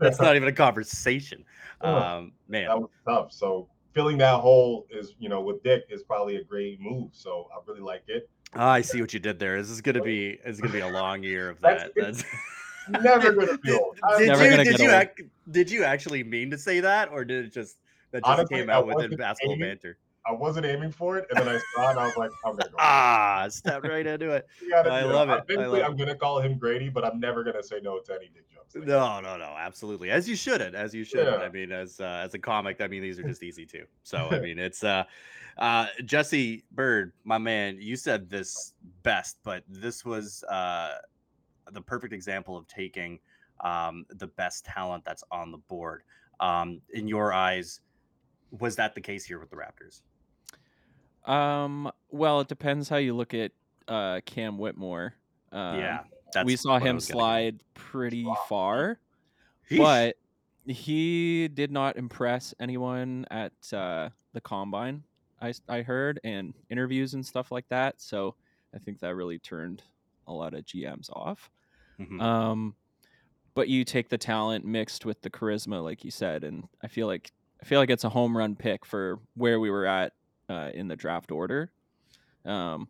That's 0.00 0.18
not 0.20 0.34
even 0.36 0.48
a 0.48 0.52
conversation. 0.52 1.44
Oh, 1.80 1.94
Um, 1.94 2.32
man, 2.48 2.66
that 2.68 2.80
was 2.80 2.90
tough. 3.06 3.32
So 3.32 3.68
filling 3.94 4.18
that 4.18 4.40
hole 4.40 4.86
is, 4.90 5.14
you 5.18 5.28
know, 5.28 5.40
with 5.40 5.62
Dick 5.62 5.84
is 5.88 6.02
probably 6.02 6.36
a 6.36 6.44
great 6.44 6.80
move. 6.80 7.10
So 7.12 7.48
I 7.54 7.58
really 7.66 7.80
like 7.80 8.02
it. 8.08 8.28
I 8.54 8.80
see 8.80 9.00
what 9.00 9.12
you 9.14 9.20
did 9.20 9.38
there. 9.38 9.60
This 9.60 9.70
is 9.70 9.80
gonna 9.80 10.02
be 10.02 10.38
it's 10.44 10.60
gonna 10.60 10.72
be 10.72 10.80
a 10.80 10.88
long 10.88 11.22
year 11.22 11.50
of 11.50 11.60
that. 11.60 11.92
That's 11.94 12.24
Never 12.88 13.32
gonna 13.32 13.58
be 13.58 13.70
did, 13.70 13.80
old. 13.80 13.98
I'm 14.04 14.18
did 14.18 14.28
Never 14.28 14.44
you 14.44 14.64
did 14.64 14.78
you 14.80 14.90
old. 14.92 15.02
ac- 15.02 15.28
did 15.50 15.70
you 15.70 15.84
actually 15.84 16.22
mean 16.24 16.50
to 16.52 16.58
say 16.58 16.80
that, 16.80 17.10
or 17.10 17.24
did 17.24 17.44
it 17.46 17.52
just 17.52 17.76
that 18.12 18.22
just 18.24 18.38
Honestly, 18.38 18.56
came 18.58 18.70
out 18.70 18.86
within 18.86 18.96
wasn't 19.10 19.18
basketball 19.18 19.54
aiming. 19.54 19.68
banter? 19.68 19.98
I 20.28 20.32
wasn't 20.32 20.66
aiming 20.66 20.90
for 20.90 21.18
it, 21.18 21.26
and 21.30 21.38
then 21.38 21.48
I 21.48 21.60
saw 21.74 21.88
it, 21.88 21.90
and 21.90 22.00
I 22.00 22.06
was 22.06 22.16
like, 22.16 22.30
I'm 22.44 22.56
gonna 22.56 22.70
go. 22.70 22.76
Ah, 22.78 23.46
stepped 23.48 23.86
right 23.86 24.06
into 24.06 24.30
it. 24.30 24.46
Gotta 24.70 24.90
I 24.90 25.02
love 25.02 25.28
it. 25.28 25.44
I 25.58 25.66
love 25.66 25.82
I'm 25.84 25.96
gonna 25.96 26.16
call 26.16 26.40
him 26.40 26.58
Gradey, 26.58 26.92
but 26.92 27.04
I'm 27.04 27.20
never 27.20 27.44
gonna 27.44 27.62
say 27.62 27.80
no 27.80 28.00
to 28.00 28.14
any 28.14 28.28
Dick 28.34 28.50
jokes. 28.52 28.74
Like, 28.74 28.86
No, 28.86 29.20
no, 29.20 29.36
no, 29.36 29.54
absolutely. 29.56 30.10
As 30.10 30.28
you 30.28 30.34
shouldn't, 30.34 30.74
as 30.74 30.94
you 30.94 31.04
should. 31.04 31.26
Yeah. 31.26 31.36
I 31.36 31.48
mean, 31.48 31.70
as 31.70 32.00
uh, 32.00 32.22
as 32.24 32.34
a 32.34 32.38
comic, 32.38 32.80
I 32.80 32.88
mean, 32.88 33.02
these 33.02 33.18
are 33.18 33.22
just 33.22 33.42
easy 33.42 33.66
too. 33.66 33.84
So, 34.02 34.28
I 34.30 34.40
mean, 34.40 34.58
it's 34.58 34.82
uh, 34.82 35.04
uh, 35.58 35.86
Jesse 36.04 36.64
Bird, 36.72 37.12
my 37.24 37.38
man. 37.38 37.78
You 37.80 37.96
said 37.96 38.28
this 38.28 38.74
best, 39.02 39.38
but 39.44 39.62
this 39.68 40.04
was 40.04 40.42
uh, 40.44 40.94
the 41.70 41.80
perfect 41.80 42.12
example 42.12 42.56
of 42.56 42.66
taking 42.66 43.20
um, 43.60 44.04
the 44.08 44.26
best 44.26 44.64
talent 44.64 45.04
that's 45.04 45.24
on 45.30 45.52
the 45.52 45.58
board. 45.58 46.02
Um, 46.40 46.80
in 46.90 47.08
your 47.08 47.32
eyes, 47.32 47.80
was 48.50 48.76
that 48.76 48.94
the 48.94 49.00
case 49.00 49.24
here 49.24 49.38
with 49.38 49.50
the 49.50 49.56
Raptors? 49.56 50.02
Um, 51.26 51.90
well, 52.10 52.40
it 52.40 52.48
depends 52.48 52.88
how 52.88 52.96
you 52.96 53.14
look 53.14 53.34
at 53.34 53.52
uh, 53.88 54.20
Cam 54.24 54.58
Whitmore. 54.58 55.14
Um, 55.52 55.78
yeah, 55.78 56.00
that's 56.32 56.46
we 56.46 56.56
saw 56.56 56.78
him 56.78 56.96
was 56.96 57.06
gonna 57.06 57.14
go. 57.14 57.18
slide 57.20 57.60
pretty 57.74 58.26
far, 58.48 58.98
Yeesh. 59.70 59.78
but 59.78 60.16
he 60.66 61.48
did 61.48 61.70
not 61.70 61.96
impress 61.96 62.54
anyone 62.58 63.26
at 63.30 63.52
uh, 63.72 64.08
the 64.32 64.40
combine. 64.40 65.02
I, 65.40 65.52
I 65.68 65.82
heard 65.82 66.18
and 66.24 66.54
interviews 66.70 67.14
and 67.14 67.24
stuff 67.24 67.52
like 67.52 67.68
that. 67.68 68.00
So 68.00 68.34
I 68.74 68.78
think 68.78 69.00
that 69.00 69.14
really 69.14 69.38
turned 69.38 69.82
a 70.26 70.32
lot 70.32 70.54
of 70.54 70.64
GMs 70.64 71.10
off. 71.10 71.50
Mhm. 72.00 72.20
Um, 72.20 72.74
but 73.54 73.68
you 73.68 73.84
take 73.84 74.08
the 74.08 74.18
talent 74.18 74.64
mixed 74.64 75.06
with 75.06 75.20
the 75.22 75.30
charisma, 75.30 75.82
like 75.82 76.04
you 76.04 76.10
said, 76.10 76.44
and 76.44 76.68
I 76.82 76.88
feel 76.88 77.06
like 77.06 77.32
I 77.62 77.64
feel 77.64 77.80
like 77.80 77.90
it's 77.90 78.04
a 78.04 78.08
home 78.10 78.36
run 78.36 78.54
pick 78.54 78.84
for 78.84 79.18
where 79.34 79.58
we 79.58 79.70
were 79.70 79.86
at 79.86 80.12
uh, 80.48 80.70
in 80.74 80.88
the 80.88 80.96
draft 80.96 81.30
order. 81.30 81.70
Um, 82.44 82.88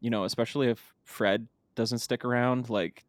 you 0.00 0.10
know, 0.10 0.24
especially 0.24 0.68
if 0.68 0.94
Fred 1.04 1.46
doesn't 1.74 1.98
stick 1.98 2.24
around, 2.24 2.68
like 2.70 3.04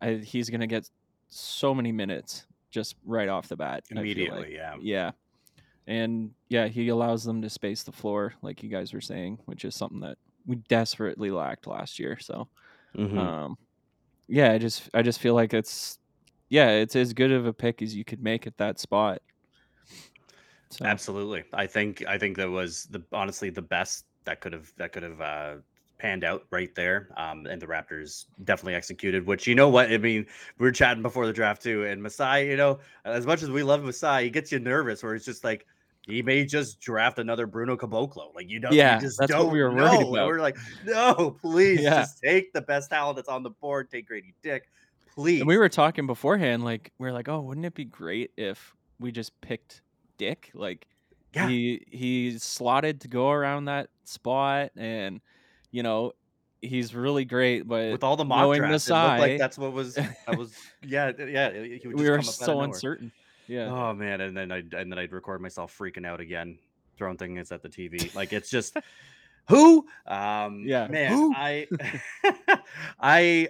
I, 0.00 0.14
he's 0.14 0.50
gonna 0.50 0.66
get 0.66 0.88
so 1.28 1.74
many 1.74 1.92
minutes 1.92 2.46
just 2.70 2.96
right 3.04 3.28
off 3.28 3.48
the 3.48 3.56
bat. 3.56 3.84
Immediately, 3.90 4.40
like. 4.40 4.50
yeah. 4.50 4.76
Yeah. 4.80 5.10
And 5.86 6.32
yeah, 6.48 6.66
he 6.68 6.88
allows 6.88 7.24
them 7.24 7.42
to 7.42 7.50
space 7.50 7.82
the 7.82 7.92
floor, 7.92 8.34
like 8.42 8.62
you 8.62 8.70
guys 8.70 8.92
were 8.94 9.00
saying, 9.02 9.38
which 9.44 9.64
is 9.64 9.74
something 9.76 10.00
that 10.00 10.16
we 10.46 10.56
desperately 10.56 11.30
lacked 11.30 11.66
last 11.66 11.98
year. 11.98 12.18
So, 12.18 12.48
Mhm. 12.96 13.18
um, 13.18 13.58
yeah, 14.28 14.52
I 14.52 14.58
just 14.58 14.88
I 14.94 15.02
just 15.02 15.20
feel 15.20 15.34
like 15.34 15.52
it's 15.52 15.98
yeah, 16.48 16.70
it's 16.70 16.96
as 16.96 17.12
good 17.12 17.32
of 17.32 17.46
a 17.46 17.52
pick 17.52 17.82
as 17.82 17.94
you 17.94 18.04
could 18.04 18.22
make 18.22 18.46
at 18.46 18.56
that 18.58 18.78
spot. 18.78 19.20
So, 20.78 20.84
Absolutely. 20.84 21.44
I 21.52 21.66
think 21.66 22.04
I 22.06 22.18
think 22.18 22.36
that 22.36 22.50
was 22.50 22.84
the 22.86 23.02
honestly 23.12 23.50
the 23.50 23.62
best 23.62 24.06
that 24.24 24.40
could 24.40 24.52
have 24.52 24.72
that 24.76 24.92
could 24.92 25.02
have 25.02 25.20
uh 25.20 25.54
panned 25.98 26.24
out 26.24 26.44
right 26.50 26.74
there. 26.74 27.10
Um 27.16 27.46
and 27.46 27.60
the 27.62 27.66
Raptors 27.66 28.24
definitely 28.44 28.74
executed, 28.74 29.26
which 29.26 29.46
you 29.46 29.54
know 29.54 29.68
what? 29.68 29.92
I 29.92 29.98
mean, 29.98 30.26
we 30.58 30.64
were 30.66 30.72
chatting 30.72 31.02
before 31.02 31.26
the 31.26 31.32
draft 31.32 31.62
too. 31.62 31.84
And 31.84 32.02
Masai, 32.02 32.48
you 32.50 32.56
know, 32.56 32.80
as 33.04 33.26
much 33.26 33.42
as 33.42 33.50
we 33.50 33.62
love 33.62 33.84
Masai, 33.84 34.24
he 34.24 34.30
gets 34.30 34.50
you 34.50 34.58
nervous 34.58 35.02
where 35.02 35.14
it's 35.14 35.24
just 35.24 35.44
like 35.44 35.64
he 36.06 36.22
may 36.22 36.44
just 36.44 36.80
draft 36.80 37.18
another 37.18 37.46
Bruno 37.46 37.76
Caboclo. 37.76 38.34
Like 38.34 38.50
you 38.50 38.58
don't 38.60 38.72
Yeah, 38.74 38.94
you 38.94 39.00
just 39.00 39.18
that's 39.18 39.30
what 39.36 39.46
don't 39.46 39.52
we 39.52 39.62
were 39.62 39.72
know. 39.72 39.76
worried 39.76 40.00
And 40.00 40.10
about. 40.10 40.26
We're 40.26 40.40
like, 40.40 40.56
no, 40.84 41.36
please 41.40 41.80
Yeah. 41.82 42.00
just 42.00 42.18
take 42.22 42.52
the 42.52 42.62
best 42.62 42.90
talent 42.90 43.16
that's 43.16 43.28
on 43.28 43.42
the 43.42 43.50
board, 43.50 43.90
take 43.90 44.08
Gradey 44.08 44.34
Dick. 44.42 44.64
Please. 45.14 45.40
and 45.40 45.48
we 45.48 45.56
were 45.56 45.68
talking 45.68 46.06
beforehand, 46.08 46.64
like 46.64 46.92
we 46.98 47.08
are 47.08 47.12
like, 47.12 47.28
oh, 47.28 47.40
wouldn't 47.40 47.64
it 47.64 47.74
be 47.74 47.84
great 47.84 48.32
if 48.36 48.74
we 48.98 49.12
just 49.12 49.40
picked 49.40 49.82
Dick? 50.18 50.50
Like 50.54 50.86
Yeah. 51.34 51.48
he 51.48 51.84
he's 51.90 52.42
slotted 52.42 53.00
to 53.02 53.08
go 53.08 53.30
around 53.30 53.66
that 53.66 53.88
spot, 54.04 54.70
and 54.76 55.20
you 55.70 55.82
know 55.82 56.12
he's 56.60 56.94
really 56.94 57.24
great. 57.24 57.66
But 57.66 57.92
with 57.92 58.04
all 58.04 58.16
the 58.16 58.24
mock 58.24 58.38
knowing 58.40 58.60
drafts, 58.60 58.88
Masai- 58.88 59.18
like 59.20 59.38
that's 59.38 59.58
what 59.58 59.72
was 59.72 59.94
that 59.94 60.36
was 60.38 60.54
yeah, 60.86 61.12
yeah. 61.18 61.52
He 61.52 61.58
would 61.60 61.82
just 61.82 61.94
we 61.96 62.10
were 62.10 62.18
come 62.18 62.28
up 62.28 62.34
so 62.34 62.60
uncertain. 62.60 63.12
Yeah, 63.46 63.70
Oh 63.70 63.92
man, 63.92 64.20
and 64.22 64.36
then 64.36 64.50
I 64.50 64.58
and 64.58 64.90
then 64.90 64.98
I'd 64.98 65.12
record 65.12 65.40
myself 65.40 65.76
freaking 65.76 66.06
out 66.06 66.20
again, 66.20 66.58
throwing 66.96 67.18
things 67.18 67.52
at 67.52 67.62
the 67.62 67.68
TV. 67.68 68.14
Like 68.14 68.32
it's 68.32 68.48
just 68.50 68.76
who? 69.48 69.86
Um 70.06 70.64
Yeah, 70.66 70.86
man, 70.88 71.12
who? 71.12 71.34
I 71.34 71.66
I 73.00 73.48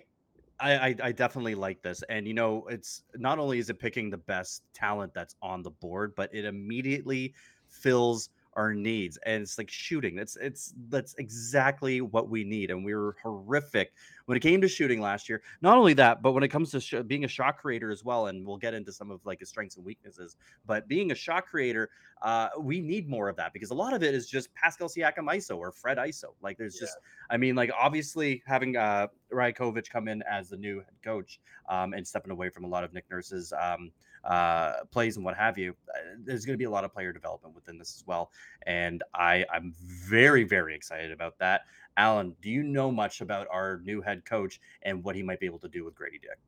I 0.61 0.75
I 0.91 0.97
I 1.03 1.13
definitely 1.13 1.55
like 1.55 1.83
this. 1.83 2.03
And 2.09 2.27
you 2.27 2.35
know, 2.35 2.67
it's 2.69 3.03
not 3.17 3.39
only 3.39 3.59
is 3.59 3.71
it 3.71 3.79
picking 3.79 4.11
the 4.11 4.19
best 4.19 4.63
talent 4.75 5.13
that's 5.15 5.35
on 5.43 5.63
the 5.63 5.71
board, 5.71 6.15
but 6.15 6.35
it 6.35 6.45
immediately 6.45 7.35
fills 7.69 8.31
our 8.57 8.75
needs 8.75 9.19
and 9.27 9.43
it's 9.43 9.59
like 9.59 9.71
shooting 9.71 10.19
it's 10.19 10.37
it's 10.37 10.75
that's 10.89 11.15
exactly 11.19 12.01
what 12.01 12.29
we 12.29 12.45
need 12.45 12.71
and 12.71 12.85
we 12.85 12.95
were 12.95 13.17
horrific 13.23 13.93
when 14.27 14.37
it 14.37 14.41
came 14.41 14.61
to 14.61 14.69
shooting 14.69 15.01
last 15.01 15.29
year. 15.29 15.43
Not 15.61 15.77
only 15.77 15.93
that 15.95 16.23
but 16.23 16.33
when 16.33 16.43
it 16.43 16.49
comes 16.49 16.71
to 16.71 16.81
sh- 16.81 16.95
being 17.07 17.25
a 17.25 17.29
shot 17.29 17.59
creator 17.59 17.91
as 17.91 18.05
well 18.05 18.29
and 18.29 18.47
we'll 18.47 18.57
get 18.57 18.75
into 18.75 18.93
some 18.93 19.11
of 19.11 19.25
like 19.25 19.41
his 19.41 19.49
strengths 19.49 19.77
and 19.77 19.85
weaknesses 19.85 20.37
but 20.67 20.89
being 20.89 21.11
a 21.13 21.15
shot 21.15 21.47
creator 21.47 21.91
uh 22.23 22.49
we 22.59 22.81
need 22.81 23.09
more 23.09 23.29
of 23.29 23.37
that 23.37 23.53
because 23.53 23.71
a 23.71 23.75
lot 23.75 23.93
of 23.93 24.03
it 24.03 24.15
is 24.15 24.29
just 24.29 24.55
pascal 24.55 24.89
siakam 24.89 25.27
iso 25.35 25.57
or 25.59 25.73
fred 25.73 25.99
iso 25.99 26.27
like 26.43 26.57
there's 26.57 26.77
just 26.77 26.97
i 27.31 27.37
mean 27.37 27.55
like 27.55 27.71
obviously 27.79 28.43
having 28.47 28.77
uh 28.77 29.07
Rajakovic 29.33 29.91
come 29.91 30.09
in 30.09 30.23
as 30.31 30.49
the 30.49 30.57
new 30.57 30.77
head 30.77 30.95
coach 31.03 31.41
um 31.69 31.93
and 31.93 32.07
stepping 32.07 32.31
away 32.31 32.49
from 32.49 32.65
a 32.65 32.69
lot 32.69 32.85
of 32.85 32.93
nick 32.93 33.05
nurse's 33.11 33.53
um 33.61 33.91
uh 34.25 34.85
plays 34.91 35.17
and 35.17 35.25
what 35.25 35.37
have 35.37 35.59
you 35.59 35.75
uh, 35.95 35.99
there's 36.25 36.45
going 36.45 36.55
to 36.55 36.59
be 36.59 36.65
a 36.65 36.71
lot 36.71 36.85
of 36.85 36.93
player 36.93 37.13
development 37.13 37.55
within 37.55 37.79
this 37.79 37.97
as 37.97 38.07
well 38.07 38.31
and 38.67 39.03
i 39.15 39.45
i'm 39.53 39.75
very 39.79 40.45
very 40.45 40.75
excited 40.75 41.11
about 41.11 41.39
that 41.39 41.63
alan 41.97 42.35
do 42.41 42.51
you 42.51 42.63
know 42.63 42.91
much 42.91 43.21
about 43.21 43.47
our 43.51 43.81
new 43.85 44.01
head 44.01 44.25
coach 44.25 44.61
and 44.83 45.03
what 45.05 45.15
he 45.15 45.23
might 45.23 45.41
be 45.41 45.47
able 45.47 45.59
to 45.59 45.69
do 45.69 45.85
with 45.85 45.95
gradey 45.95 46.21
dick 46.21 46.39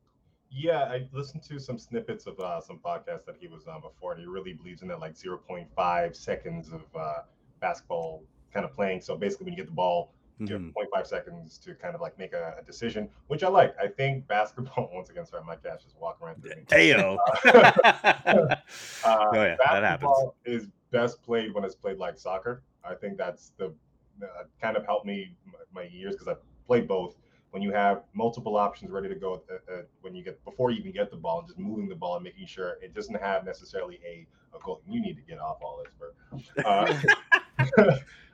Yeah, 0.49 0.83
I 0.83 1.07
listened 1.11 1.43
to 1.43 1.59
some 1.59 1.77
snippets 1.77 2.25
of 2.25 2.39
uh, 2.39 2.61
some 2.61 2.79
podcasts 2.79 3.25
that 3.25 3.35
he 3.39 3.47
was 3.47 3.67
on 3.67 3.81
before, 3.81 4.13
and 4.13 4.21
he 4.21 4.27
really 4.27 4.53
believes 4.53 4.81
in 4.81 4.87
that 4.87 4.99
like 4.99 5.13
0.5 5.13 6.15
seconds 6.15 6.69
of 6.69 6.81
uh, 6.95 7.23
basketball 7.59 8.23
kind 8.53 8.65
of 8.65 8.73
playing. 8.73 9.01
So 9.01 9.17
basically, 9.17 9.45
when 9.45 9.53
you 9.53 9.57
get 9.57 9.67
the 9.67 9.75
ball, 9.75 10.13
you 10.39 10.47
have 10.47 10.61
Mhm. 10.61 10.73
0.5 10.73 11.07
seconds 11.07 11.57
to 11.59 11.73
kind 11.75 11.95
of 11.95 12.01
like 12.01 12.17
make 12.17 12.33
a, 12.33 12.55
a 12.59 12.63
decision, 12.63 13.09
which 13.27 13.43
I 13.43 13.47
like. 13.47 13.75
I 13.81 13.87
think 13.87 14.27
basketball, 14.27 14.89
once 14.93 15.09
again, 15.09 15.25
sorry, 15.25 15.43
my 15.45 15.55
cat's 15.55 15.83
just 15.83 15.97
walking 15.99 16.27
around 16.27 16.41
through 16.41 16.51
me. 16.55 16.63
Ayo. 16.67 17.17
Uh, 17.45 18.55
Oh, 19.05 19.31
yeah, 19.33 19.55
that 19.57 19.83
happens. 19.83 20.11
is 20.45 20.67
best 20.91 21.21
played 21.23 21.53
when 21.53 21.63
it's 21.63 21.75
played 21.75 21.97
like 21.97 22.17
soccer. 22.17 22.63
I 22.83 22.95
think 22.95 23.17
that's 23.17 23.51
the 23.57 23.73
uh, 24.21 24.43
kind 24.61 24.77
of 24.77 24.85
helped 24.85 25.05
me 25.05 25.35
my, 25.45 25.81
my 25.83 25.87
years 25.89 26.15
because 26.15 26.27
I 26.27 26.35
played 26.65 26.87
both. 26.87 27.15
When 27.51 27.61
you 27.61 27.71
have 27.71 28.03
multiple 28.13 28.57
options 28.57 28.91
ready 28.91 29.07
to 29.07 29.15
go, 29.15 29.41
uh, 29.49 29.73
uh, 29.73 29.81
when 30.01 30.13
you 30.13 30.23
get 30.23 30.43
before 30.43 30.69
you 30.69 30.79
even 30.79 30.91
get 30.91 31.09
the 31.09 31.17
ball, 31.17 31.39
and 31.39 31.47
just 31.47 31.57
moving 31.57 31.87
the 31.87 31.95
ball 31.95 32.15
and 32.15 32.23
making 32.23 32.45
sure 32.45 32.77
it 32.81 32.93
doesn't 32.93 33.19
have 33.19 33.45
necessarily 33.45 33.99
a, 34.05 34.27
a 34.55 34.59
goal. 34.63 34.81
You 34.87 35.01
need 35.01 35.15
to 35.15 35.21
get 35.21 35.39
off 35.39 35.57
all 35.61 35.81
this, 35.83 35.93
bro. 35.97 36.63
Uh, 36.65 37.01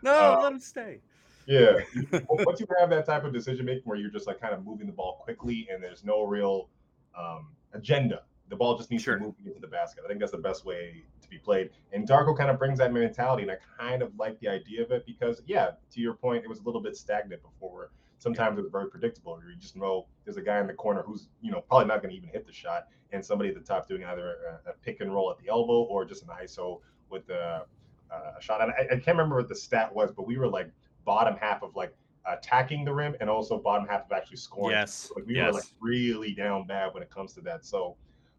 no 0.01 0.11
Uh, 0.11 0.39
let 0.41 0.51
him 0.51 0.59
stay 0.59 0.99
yeah. 1.45 1.79
Once 2.29 2.59
you 2.59 2.67
have 2.79 2.89
that 2.89 3.05
type 3.05 3.23
of 3.23 3.33
decision 3.33 3.65
making 3.65 3.83
where 3.85 3.97
you're 3.97 4.09
just 4.09 4.27
like 4.27 4.39
kind 4.39 4.53
of 4.53 4.65
moving 4.65 4.87
the 4.87 4.93
ball 4.93 5.19
quickly 5.23 5.67
and 5.71 5.83
there's 5.83 6.03
no 6.03 6.23
real 6.23 6.69
um, 7.17 7.47
agenda, 7.73 8.23
the 8.49 8.55
ball 8.55 8.77
just 8.77 8.91
needs 8.91 9.03
Sure. 9.03 9.17
to 9.17 9.23
move 9.23 9.35
into 9.45 9.59
the 9.59 9.67
basket. 9.67 10.03
I 10.05 10.07
think 10.07 10.19
that's 10.19 10.31
the 10.31 10.37
best 10.37 10.65
way 10.65 11.03
to 11.21 11.29
be 11.29 11.37
played. 11.37 11.69
And 11.91 12.07
Darko 12.07 12.37
kind 12.37 12.49
of 12.49 12.59
brings 12.59 12.77
that 12.79 12.93
mentality, 12.93 13.43
and 13.43 13.51
I 13.51 13.57
kind 13.79 14.01
of 14.01 14.11
like 14.17 14.39
the 14.39 14.47
idea 14.47 14.83
of 14.83 14.91
it 14.91 15.05
because, 15.05 15.41
yeah, 15.47 15.71
to 15.91 15.99
your 15.99 16.13
point, 16.13 16.43
it 16.43 16.47
was 16.49 16.59
a 16.59 16.63
little 16.63 16.81
bit 16.81 16.95
stagnant 16.95 17.41
before. 17.41 17.73
Where 17.73 17.89
sometimes 18.19 18.57
it 18.57 18.61
was 18.61 18.71
very 18.71 18.89
predictable. 18.89 19.39
You 19.47 19.55
just 19.55 19.75
know 19.75 20.07
there's 20.23 20.37
a 20.37 20.41
guy 20.41 20.59
in 20.59 20.67
the 20.67 20.73
corner 20.73 21.01
who's 21.01 21.27
you 21.41 21.51
know 21.51 21.61
probably 21.61 21.87
not 21.87 22.01
going 22.01 22.11
to 22.11 22.17
even 22.17 22.29
hit 22.29 22.45
the 22.45 22.53
shot, 22.53 22.87
and 23.11 23.23
somebody 23.25 23.49
at 23.49 23.55
the 23.55 23.61
top 23.61 23.87
doing 23.87 24.03
either 24.03 24.35
a, 24.65 24.71
a 24.71 24.73
pick 24.83 25.01
and 25.01 25.13
roll 25.13 25.31
at 25.31 25.37
the 25.43 25.49
elbow 25.49 25.83
or 25.83 26.05
just 26.05 26.23
an 26.23 26.29
ISO 26.41 26.79
with 27.09 27.25
the 27.27 27.65
uh, 28.11 28.33
a 28.37 28.41
shot. 28.41 28.61
And 28.61 28.71
I, 28.71 28.83
I 28.93 28.95
can't 28.95 29.17
remember 29.17 29.37
what 29.37 29.49
the 29.49 29.55
stat 29.55 29.93
was, 29.93 30.11
but 30.11 30.27
we 30.27 30.37
were 30.37 30.47
like 30.47 30.69
bottom 31.05 31.35
half 31.39 31.63
of 31.63 31.75
like 31.75 31.93
attacking 32.25 32.85
the 32.85 32.93
rim 32.93 33.15
and 33.19 33.29
also 33.29 33.57
bottom 33.57 33.87
half 33.87 34.05
of 34.05 34.11
actually 34.11 34.37
scoring. 34.37 34.75
Yes, 34.75 35.11
Like 35.15 35.25
we 35.25 35.35
yes. 35.35 35.47
were 35.47 35.59
like 35.59 35.69
really 35.79 36.33
down 36.33 36.65
bad 36.65 36.93
when 36.93 37.03
it 37.03 37.09
comes 37.09 37.33
to 37.33 37.41
that. 37.41 37.65
So 37.65 37.97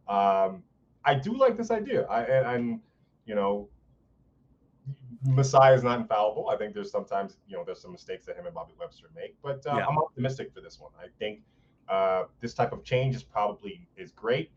um, 0.09 0.63
I 1.05 1.15
do 1.15 1.37
like 1.37 1.57
this 1.57 1.71
idea. 1.71 2.05
I 2.05 2.23
and, 2.23 2.47
and 2.47 2.81
you 3.27 3.35
know, 3.35 3.69
Masai 5.27 5.75
is 5.75 5.83
not 5.83 6.01
infallible. 6.01 6.49
I 6.51 6.57
think 6.57 6.75
there's 6.75 6.91
sometimes 6.91 7.37
you 7.47 7.57
know 7.57 7.65
there's 7.65 7.81
some 7.81 7.93
mistakes 7.93 8.27
that 8.27 8.37
him 8.37 8.47
and 8.47 8.55
Bobby 8.55 8.73
Webster 8.79 9.07
make, 9.15 9.37
but 9.43 9.65
uh, 9.67 9.77
Yeah. 9.77 9.87
I'm 9.87 9.99
optimistic 9.99 10.53
for 10.53 10.61
this 10.61 10.81
one. 10.81 10.93
I 10.99 11.07
think 11.19 11.41
uh, 11.89 12.25
this 12.41 12.55
type 12.55 12.73
of 12.73 12.85
change 12.85 13.15
is 13.15 13.23
probably 13.23 13.87
is 13.97 14.13
great, 14.13 14.51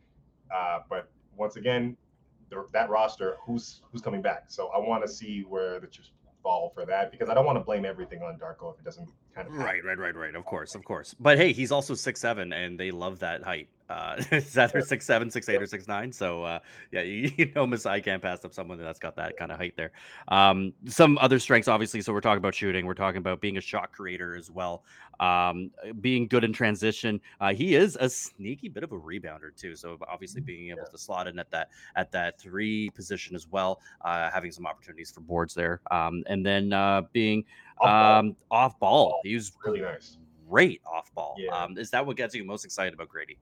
uh, 0.54 0.80
but 0.90 1.10
once 1.36 1.56
again, 1.56 1.96
the, 2.50 2.66
that 2.74 2.90
roster, 2.90 3.38
who's 3.46 3.82
who's 3.92 4.02
coming 4.02 4.22
back? 4.22 4.46
So 4.48 4.68
I 4.70 4.80
want 4.80 5.06
to 5.06 5.12
see 5.12 5.42
where 5.42 5.80
the 5.80 5.88
chips 5.88 6.12
fall 6.48 6.72
for 6.74 6.86
that 6.86 7.12
because 7.12 7.28
I 7.28 7.34
don't 7.34 7.46
want 7.46 7.58
to 7.58 7.64
blame 7.64 7.84
everything 7.84 8.22
on 8.22 8.38
Darko 8.38 8.74
if 8.74 8.80
it 8.80 8.86
doesn't 8.86 9.10
kind 9.36 9.48
of 9.48 9.54
happen. 9.54 9.66
Right, 9.66 9.84
right, 9.84 9.98
right, 9.98 10.16
right. 10.16 10.34
Of 10.34 10.46
course, 10.46 10.76
of 10.76 10.86
course. 10.86 11.14
But 11.20 11.38
hey, 11.38 11.52
he's 11.52 11.74
also 11.74 11.94
six 11.94 12.22
seven, 12.22 12.54
and 12.54 12.80
they 12.80 12.92
love 12.92 13.20
that 13.20 13.44
height. 13.44 13.68
Uh, 13.90 14.16
it's 14.32 14.58
either 14.58 14.82
six 14.82 15.06
seven, 15.06 15.30
six 15.30 15.48
eight, 15.50 15.62
or 15.62 15.66
six 15.66 15.88
nine. 15.88 16.12
So 16.12 16.44
uh, 16.44 16.60
yeah, 16.92 17.02
you, 17.02 17.32
you 17.38 17.52
know, 17.56 17.66
Masai 17.66 18.02
can't 18.02 18.22
pass 18.22 18.44
up 18.46 18.54
someone 18.54 18.78
that's 18.78 19.00
got 19.00 19.16
that 19.16 19.38
kind 19.38 19.52
of 19.52 19.58
height 19.58 19.74
there. 19.76 19.92
Um, 20.28 20.74
some 20.88 21.18
other 21.20 21.40
strengths, 21.40 21.68
obviously. 21.68 22.02
So 22.02 22.14
we're 22.14 22.22
talking 22.22 22.38
about 22.38 22.56
shooting. 22.56 22.86
We're 22.86 22.94
talking 22.94 23.20
about 23.20 23.42
being 23.42 23.58
a 23.58 23.62
shot 23.62 23.92
creator 23.92 24.36
as 24.36 24.52
well. 24.52 24.84
Um, 25.20 25.72
being 26.00 26.28
good 26.28 26.44
in 26.44 26.54
transition. 26.54 27.20
Uh, 27.42 27.54
he 27.54 27.76
is 27.76 27.98
a 28.00 28.10
sneaky 28.10 28.70
bit 28.70 28.84
of 28.84 28.92
a 28.92 29.00
rebounder 29.00 29.56
too. 29.56 29.76
So 29.76 29.98
obviously 30.08 30.42
being 30.42 30.70
able 30.70 30.86
to 30.86 30.98
slot 30.98 31.28
in 31.28 31.40
at 31.40 31.50
that 31.52 31.70
at 31.96 32.12
that 32.12 32.40
three 32.40 32.92
position 32.92 33.36
as 33.36 33.48
well, 33.48 33.82
uh, 34.06 34.30
having 34.30 34.52
some 34.52 34.68
opportunities 34.68 35.12
for 35.12 35.22
boards 35.22 35.54
there. 35.54 35.82
Um, 35.90 36.24
and 36.28 36.46
then 36.46 36.72
uh, 36.72 37.02
being 37.14 37.46
Off 37.80 37.86
ball, 37.86 38.20
um, 38.20 38.36
off 38.50 38.80
ball. 38.80 39.20
He 39.24 39.36
was 39.36 39.52
really 39.64 39.82
nice. 39.82 40.18
great 40.50 40.82
off 40.86 41.14
ball. 41.14 41.36
Yeah. 41.38 41.52
Um, 41.52 41.78
is 41.78 41.90
that 41.92 42.06
what 42.06 42.18
gets 42.18 42.34
you 42.36 42.44
most 42.44 42.66
excited 42.66 42.94
about 42.94 43.10
Gradey? 43.10 43.38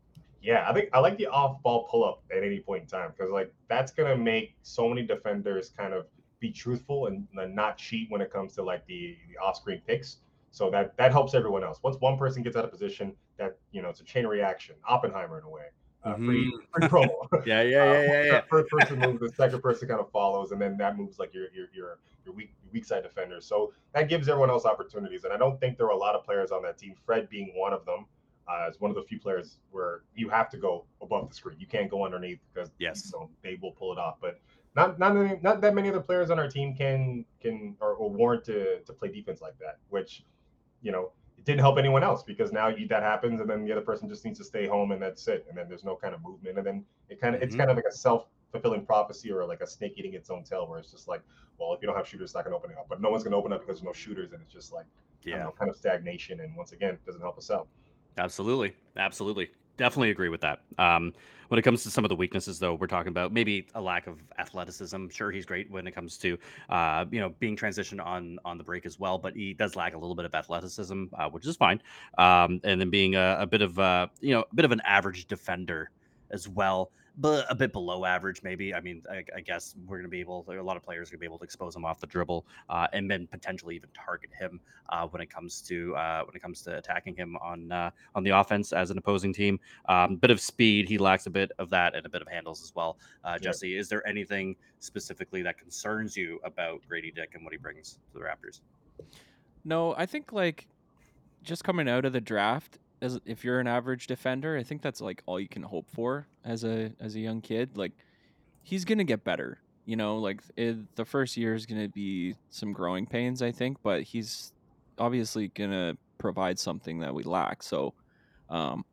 Yeah, 0.45 0.69
I 0.69 0.73
think 0.73 0.89
I 0.93 0.99
like 0.99 1.17
the 1.17 1.27
off 1.27 1.61
ball 1.63 1.87
pull 1.89 2.03
up 2.03 2.23
at 2.35 2.43
any 2.43 2.59
point 2.59 2.83
in 2.83 2.87
time 2.87 3.11
because 3.15 3.31
like 3.31 3.51
that's 3.67 3.91
gonna 3.91 4.15
make 4.15 4.55
so 4.61 4.87
many 4.87 5.01
defenders 5.01 5.71
kind 5.75 5.93
of 5.93 6.05
be 6.39 6.51
truthful 6.51 7.07
and, 7.07 7.27
and 7.35 7.55
not 7.55 7.77
cheat 7.77 8.11
when 8.11 8.21
it 8.21 8.31
comes 8.31 8.53
to 8.55 8.63
like 8.63 8.85
the, 8.85 9.17
the 9.29 9.43
off 9.43 9.57
screen 9.57 9.81
picks. 9.87 10.17
So 10.51 10.69
that 10.69 10.95
that 10.97 11.11
helps 11.11 11.33
everyone 11.33 11.63
else. 11.63 11.79
Once 11.83 11.97
one 11.99 12.17
person 12.17 12.43
gets 12.43 12.55
out 12.55 12.63
of 12.63 12.71
position, 12.71 13.13
that 13.37 13.57
you 13.71 13.81
know 13.81 13.89
it's 13.89 14.01
a 14.01 14.03
chain 14.03 14.27
reaction. 14.27 14.75
Oppenheimer 14.87 15.39
in 15.39 15.45
a 15.45 15.49
way. 15.49 15.63
Uh, 16.03 16.15
free, 16.17 16.53
free 16.71 16.87
promo. 16.87 17.09
Yeah, 17.47 17.63
yeah, 17.63 17.91
yeah, 17.91 18.01
yeah, 18.03 18.23
yeah. 18.25 18.41
First 18.49 18.69
person 18.69 18.99
moves, 18.99 19.19
the 19.19 19.31
second 19.35 19.61
person 19.61 19.87
kind 19.87 19.99
of 19.99 20.11
follows, 20.11 20.51
and 20.51 20.61
then 20.61 20.77
that 20.77 20.97
moves 20.97 21.17
like 21.17 21.33
your 21.33 21.47
your 21.51 21.65
your 21.73 21.97
your 22.23 22.35
weak 22.35 22.53
your 22.63 22.71
weak 22.71 22.85
side 22.85 23.01
defenders. 23.01 23.47
So 23.47 23.73
that 23.93 24.07
gives 24.07 24.29
everyone 24.29 24.51
else 24.51 24.65
opportunities. 24.65 25.23
And 25.23 25.33
I 25.33 25.37
don't 25.37 25.59
think 25.59 25.77
there 25.77 25.87
were 25.87 25.93
a 25.93 25.97
lot 25.97 26.13
of 26.13 26.23
players 26.23 26.51
on 26.51 26.61
that 26.61 26.77
team. 26.77 26.93
Fred 27.05 27.27
being 27.27 27.51
one 27.55 27.73
of 27.73 27.83
them, 27.85 28.05
uh, 28.47 28.67
is 28.69 28.79
one 28.79 28.91
of 28.91 28.95
the 28.95 29.03
few 29.03 29.19
players 29.19 29.57
where 29.71 30.03
you 30.15 30.29
have 30.29 30.49
to 30.49 30.57
go 30.57 30.85
above 31.01 31.29
the 31.29 31.35
screen. 31.35 31.57
You 31.59 31.67
can't 31.67 31.89
go 31.89 32.05
underneath 32.05 32.39
because 32.53 32.69
Yes. 32.79 33.11
you 33.13 33.19
know, 33.19 33.29
they 33.43 33.57
will 33.61 33.71
pull 33.71 33.91
it 33.91 33.97
off. 33.99 34.17
But 34.21 34.39
not 34.75 34.99
not 34.99 35.15
many- 35.15 35.39
not 35.41 35.61
that 35.61 35.73
many 35.73 35.89
other 35.89 36.01
players 36.01 36.29
on 36.29 36.37
our 36.39 36.47
team 36.49 36.75
can 36.75 37.25
can 37.39 37.75
or, 37.79 37.93
or 37.93 38.09
warrant 38.09 38.43
to 38.45 38.81
to 38.81 38.93
play 38.93 39.09
defense 39.09 39.41
like 39.41 39.57
that. 39.59 39.77
Which 39.89 40.25
you 40.81 40.91
know 40.91 41.11
it 41.37 41.43
didn't 41.45 41.61
help 41.61 41.77
anyone 41.77 42.03
else 42.03 42.23
because 42.23 42.51
now 42.51 42.67
you, 42.67 42.87
that 42.87 43.01
happens 43.03 43.41
and 43.41 43.49
then 43.49 43.65
the 43.65 43.71
other 43.71 43.81
person 43.81 44.07
just 44.07 44.23
needs 44.23 44.37
to 44.39 44.45
stay 44.45 44.67
home 44.67 44.91
and 44.91 45.01
that's 45.01 45.27
it 45.27 45.45
and 45.49 45.57
then 45.57 45.67
there's 45.67 45.83
no 45.83 45.95
kind 45.95 46.13
of 46.13 46.21
movement 46.21 46.57
and 46.57 46.65
then 46.65 46.85
it 47.09 47.19
kind 47.19 47.35
of 47.35 47.41
it's 47.41 47.55
Mhm. 47.55 47.59
kind 47.59 47.71
of 47.71 47.75
like 47.75 47.85
a 47.85 47.91
self 47.91 48.27
fulfilling 48.51 48.85
prophecy 48.85 49.31
or 49.31 49.45
like 49.45 49.59
a 49.61 49.67
snake 49.67 49.93
eating 49.97 50.13
its 50.13 50.29
own 50.29 50.43
tail 50.43 50.65
where 50.67 50.79
it's 50.79 50.91
just 50.91 51.07
like 51.09 51.21
well 51.57 51.73
if 51.73 51.81
you 51.81 51.87
don't 51.87 51.95
have 51.97 52.07
shooters 52.07 52.27
it's 52.29 52.35
not 52.35 52.43
going 52.45 52.51
to 52.53 52.57
open 52.57 52.71
it 52.71 52.77
up 52.77 52.87
but 52.87 53.01
no 53.01 53.09
one's 53.09 53.23
going 53.23 53.31
to 53.31 53.37
open 53.37 53.51
up 53.51 53.59
because 53.61 53.79
there's 53.79 53.83
no 53.85 53.91
shooters 53.93 54.31
and 54.31 54.41
it's 54.41 54.53
just 54.53 54.71
like 54.71 54.85
Yeah. 55.23 55.39
know, 55.39 55.51
kind 55.57 55.69
of 55.69 55.75
stagnation 55.75 56.39
and 56.41 56.55
once 56.55 56.71
again 56.71 56.93
it 56.93 57.05
doesn't 57.05 57.21
help 57.21 57.37
us 57.37 57.49
out 57.51 57.67
Absolutely. 58.17 58.73
Absolutely. 58.97 59.49
Definitely 59.77 60.11
agree 60.11 60.29
with 60.29 60.41
that. 60.41 60.61
Um, 60.77 61.13
when 61.49 61.59
it 61.59 61.61
comes 61.61 61.83
to 61.83 61.91
some 61.91 62.03
of 62.05 62.09
the 62.09 62.15
weaknesses, 62.15 62.57
though, 62.57 62.73
we're 62.73 62.87
talking 62.87 63.09
about 63.09 63.31
maybe 63.31 63.67
a 63.75 63.81
lack 63.81 64.07
of 64.07 64.17
athleticism. 64.39 65.09
Sure, 65.09 65.31
he's 65.31 65.45
great 65.45 65.69
when 65.69 65.85
it 65.85 65.91
comes 65.91 66.17
to, 66.19 66.37
uh, 66.69 67.05
you 67.11 67.19
know, 67.19 67.35
being 67.39 67.55
transitioned 67.55 68.03
on 68.03 68.39
on 68.45 68.57
the 68.57 68.63
break 68.63 68.85
as 68.85 68.99
well, 68.99 69.17
but 69.19 69.35
he 69.35 69.53
does 69.53 69.75
lack 69.75 69.93
a 69.93 69.97
little 69.97 70.15
bit 70.15 70.25
of 70.25 70.33
athleticism, 70.33 71.03
uh, 71.13 71.29
which 71.29 71.45
is 71.45 71.55
fine. 71.55 71.81
Um, 72.17 72.59
and 72.63 72.81
then 72.81 72.89
being 72.89 73.15
a, 73.15 73.37
a 73.41 73.45
bit 73.45 73.61
of, 73.61 73.77
uh, 73.77 74.07
you 74.21 74.33
know, 74.33 74.45
a 74.51 74.55
bit 74.55 74.65
of 74.65 74.71
an 74.71 74.81
average 74.85 75.27
defender 75.27 75.91
as 76.31 76.47
well, 76.47 76.91
but 77.17 77.45
a 77.49 77.55
bit 77.55 77.71
below 77.71 78.05
average, 78.05 78.43
maybe. 78.43 78.73
I 78.73 78.81
mean, 78.81 79.01
I, 79.09 79.23
I 79.35 79.41
guess 79.41 79.75
we're 79.85 79.97
going 79.97 80.03
to 80.03 80.09
be 80.09 80.19
able, 80.19 80.45
a 80.49 80.61
lot 80.61 80.77
of 80.77 80.83
players 80.83 81.09
are 81.09 81.11
going 81.11 81.19
to 81.19 81.21
be 81.21 81.25
able 81.25 81.37
to 81.39 81.43
expose 81.43 81.75
him 81.75 81.85
off 81.85 81.99
the 81.99 82.07
dribble, 82.07 82.45
uh, 82.69 82.87
and 82.93 83.09
then 83.09 83.27
potentially 83.27 83.75
even 83.75 83.89
target 83.93 84.31
him 84.37 84.59
uh, 84.89 85.07
when 85.07 85.21
it 85.21 85.29
comes 85.29 85.61
to 85.61 85.95
uh, 85.95 86.23
when 86.25 86.35
it 86.35 86.41
comes 86.41 86.61
to 86.63 86.77
attacking 86.77 87.15
him 87.15 87.37
on 87.37 87.71
uh, 87.71 87.89
on 88.15 88.23
the 88.23 88.31
offense 88.31 88.73
as 88.73 88.91
an 88.91 88.97
opposing 88.97 89.33
team. 89.33 89.59
Um, 89.87 90.17
bit 90.17 90.31
of 90.31 90.41
speed, 90.41 90.89
he 90.89 90.97
lacks 90.97 91.25
a 91.25 91.29
bit 91.29 91.51
of 91.59 91.69
that, 91.69 91.95
and 91.95 92.05
a 92.05 92.09
bit 92.09 92.21
of 92.21 92.27
handles 92.27 92.61
as 92.61 92.73
well. 92.75 92.97
Uh. 93.23 93.37
Jesse, 93.45 93.77
is 93.77 93.89
there 93.89 94.05
anything 94.07 94.55
specifically 94.79 95.43
that 95.43 95.57
concerns 95.57 96.17
you 96.17 96.39
about 96.43 96.81
Gradey 96.89 97.13
Dick 97.13 97.31
and 97.35 97.43
what 97.43 97.53
he 97.53 97.57
brings 97.57 97.99
to 98.11 98.19
the 98.19 98.25
Raptors? 98.25 98.61
No, 99.63 99.93
I 99.97 100.05
think 100.05 100.31
like 100.33 100.67
just 101.43 101.63
coming 101.63 101.87
out 101.87 102.05
of 102.05 102.13
the 102.13 102.21
draft 102.21 102.79
as 103.05 103.19
if 103.25 103.45
you're 103.45 103.59
an 103.59 103.67
average 103.67 104.07
defender, 104.07 104.57
I 104.57 104.63
think 104.63 104.81
that's 104.81 104.99
like 104.99 105.21
all 105.25 105.39
you 105.39 105.47
can 105.47 105.63
hope 105.63 105.89
for 105.91 106.27
as 106.43 106.63
a 106.63 106.91
as 106.99 107.15
a 107.15 107.19
young 107.19 107.39
kid. 107.41 107.77
Like 107.77 107.93
he's 108.63 108.83
going 108.83 108.97
to 108.97 109.03
get 109.03 109.23
better. 109.23 109.59
You 109.85 109.95
know, 109.95 110.17
like 110.17 110.41
it, 110.57 110.95
the 110.95 111.05
first 111.05 111.37
year 111.37 111.53
is 111.53 111.67
going 111.67 111.81
to 111.81 111.87
be 111.87 112.35
some 112.49 112.73
growing 112.73 113.05
pains, 113.05 113.43
I 113.43 113.51
think, 113.51 113.77
but 113.83 114.01
he's 114.01 114.51
obviously 114.97 115.49
going 115.49 115.69
to 115.69 115.95
provide 116.17 116.57
something 116.57 116.99
that 116.99 117.13
we 117.13 117.23
lack. 117.23 117.61
So 117.61 117.93
um 118.49 118.83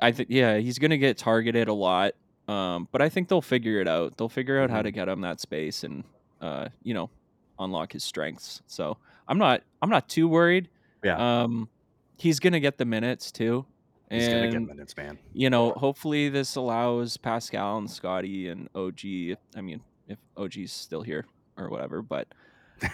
I 0.00 0.12
think 0.12 0.28
yeah, 0.30 0.58
he's 0.58 0.78
going 0.78 0.90
to 0.90 0.98
get 0.98 1.18
targeted 1.18 1.68
a 1.68 1.74
lot. 1.74 2.12
Um 2.46 2.88
but 2.92 3.02
I 3.02 3.08
think 3.08 3.28
they'll 3.28 3.42
figure 3.42 3.80
it 3.80 3.88
out. 3.88 4.16
They'll 4.16 4.28
figure 4.28 4.60
out 4.60 4.70
how 4.70 4.82
to 4.82 4.90
get 4.90 5.08
him 5.08 5.22
that 5.22 5.40
space 5.40 5.82
and 5.84 6.04
uh 6.40 6.68
you 6.82 6.94
know, 6.94 7.10
unlock 7.58 7.92
his 7.92 8.04
strengths. 8.04 8.62
So 8.66 8.98
I'm 9.26 9.38
not 9.38 9.62
I'm 9.82 9.90
not 9.90 10.08
too 10.08 10.28
worried. 10.28 10.68
Yeah. 11.02 11.42
Um 11.42 11.68
he's 12.16 12.40
gonna 12.40 12.60
get 12.60 12.78
the 12.78 12.84
minutes 12.84 13.30
too. 13.32 13.66
He's 14.10 14.28
gonna 14.28 14.46
get 14.48 14.56
And 14.56 14.66
minutes, 14.68 14.96
man. 14.96 15.18
you 15.32 15.50
know, 15.50 15.72
hopefully 15.72 16.28
this 16.28 16.56
allows 16.56 17.16
Pascal 17.16 17.78
and 17.78 17.90
Scottie 17.90 18.48
and 18.48 18.68
OG 18.74 19.36
I 19.56 19.60
mean, 19.60 19.80
if 20.08 20.18
OG's 20.36 20.72
still 20.72 21.02
here 21.02 21.24
or 21.56 21.68
whatever, 21.70 22.02
but 22.02 22.28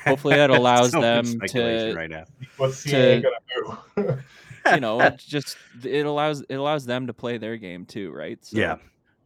Hopefully 0.07 0.37
that 0.37 0.51
allows 0.61 0.93
So 0.93 1.01
them 1.01 1.41
to- 1.49 1.95
right 1.97 2.11
now. 2.11 2.25
what's 2.59 2.79
CA 2.79 3.21
To- 3.21 3.23
gonna 3.23 3.79
do 3.97 4.23
you 4.75 4.81
know, 4.81 5.01
it 5.01 5.17
just 5.19 5.57
it 5.83 6.07
allows 6.07 6.43
it 6.49 6.55
allows 6.57 6.87
them 6.87 7.07
to 7.09 7.15
play 7.15 7.39
their 7.39 7.57
game 7.57 7.87
too, 7.87 8.13
right? 8.13 8.39
So, 8.45 8.59
yeah, 8.59 8.77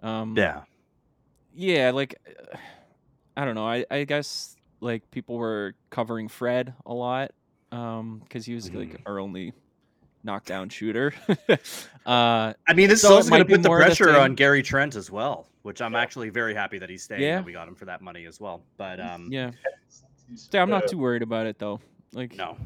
Um 0.03 0.35
yeah, 0.37 0.63
yeah, 1.55 1.91
like 1.91 2.15
I 3.37 3.45
don't 3.45 3.55
know. 3.57 3.67
I 3.67 3.85
I 3.91 4.05
guess 4.05 4.57
like 4.81 5.11
people 5.11 5.37
were 5.37 5.75
covering 5.91 6.29
Fred 6.29 6.73
a 6.87 6.95
lot 6.95 7.33
um 7.73 8.23
cuz 8.31 8.47
he 8.47 8.55
was 8.55 8.73
like 8.73 8.91
Mhm. 8.91 9.01
our 9.07 9.19
only 9.19 9.53
knockdown 10.25 10.69
shooter. 10.69 11.13
uh 12.07 12.53
I 12.67 12.73
mean, 12.75 12.89
this 12.89 13.03
So 13.03 13.09
is 13.09 13.13
also 13.13 13.31
going 13.31 13.41
might 13.41 13.49
to 13.49 13.55
put 13.57 13.63
the 13.63 13.69
more 13.69 13.79
of 13.81 13.91
the 13.91 13.97
pressure 13.97 14.19
on 14.19 14.35
Gary 14.35 14.63
Trent 14.63 14.97
as 14.97 15.11
well, 15.11 15.47
which 15.63 15.81
I'm 15.81 15.93
Yeah. 15.93 16.01
actually 16.01 16.31
very 16.31 16.55
happy 16.55 16.79
that 16.79 16.91
he's 16.91 17.03
staying. 17.05 17.23
Yeah. 17.23 17.37
That 17.37 17.45
we 17.45 17.53
got 17.53 17.69
him 17.69 17.75
for 17.75 17.85
that 17.85 18.01
money 18.03 18.27
as 18.27 18.41
well. 18.41 18.63
But 18.77 19.01
um, 19.01 19.29
yeah. 19.31 19.51
He's- 20.29 20.49
Yeah, 20.53 20.63
I'm 20.63 20.71
not 20.71 20.85
uh, 20.85 20.89
too 20.89 20.99
worried 20.99 21.23
about 21.23 21.47
it 21.47 21.59
though. 21.59 21.81
Like 22.13 22.35
no, 22.37 22.57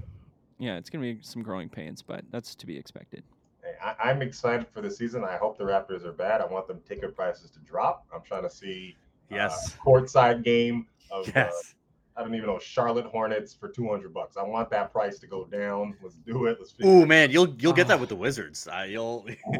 yeah, 0.58 0.76
it's 0.76 0.90
going 0.90 1.02
to 1.02 1.14
be 1.14 1.22
some 1.22 1.42
growing 1.42 1.68
pains, 1.68 2.02
but 2.02 2.22
that's 2.30 2.54
to 2.56 2.66
be 2.66 2.76
expected. 2.76 3.22
Hey, 3.62 3.72
I, 3.82 4.10
I'm 4.10 4.22
excited 4.22 4.66
for 4.68 4.80
the 4.82 4.90
season. 4.90 5.24
I 5.24 5.36
hope 5.36 5.56
the 5.56 5.64
Raptors 5.64 6.04
are 6.04 6.12
bad. 6.12 6.40
I 6.40 6.46
want 6.46 6.68
them 6.68 6.80
ticket 6.86 7.16
prices 7.16 7.50
to 7.50 7.58
drop. 7.60 8.06
I'm 8.14 8.22
trying 8.22 8.42
to 8.42 8.50
see 8.50 8.96
yes, 9.30 9.74
uh, 9.74 9.82
courtside 9.84 10.44
game 10.44 10.86
of 11.10 11.26
uh, 11.28 11.32
yes. 11.34 11.74
I 12.18 12.22
don't 12.22 12.34
even 12.34 12.48
know 12.48 12.58
Charlotte 12.58 13.06
Hornets 13.06 13.54
for 13.54 13.68
200 13.68 14.12
bucks. 14.12 14.36
I 14.36 14.42
want 14.42 14.70
that 14.70 14.92
price 14.92 15.20
to 15.20 15.28
go 15.28 15.44
down. 15.44 15.96
Let's 16.02 16.16
do 16.26 16.46
it. 16.46 16.58
Let's 16.58 16.74
Ooh 16.84 17.06
man, 17.06 17.30
you'll 17.30 17.54
you'll 17.60 17.72
get 17.72 17.86
that 17.88 18.00
with 18.00 18.08
the 18.08 18.16
Wizards. 18.26 18.66
Uh, 18.66 18.84
you'll 18.88 19.22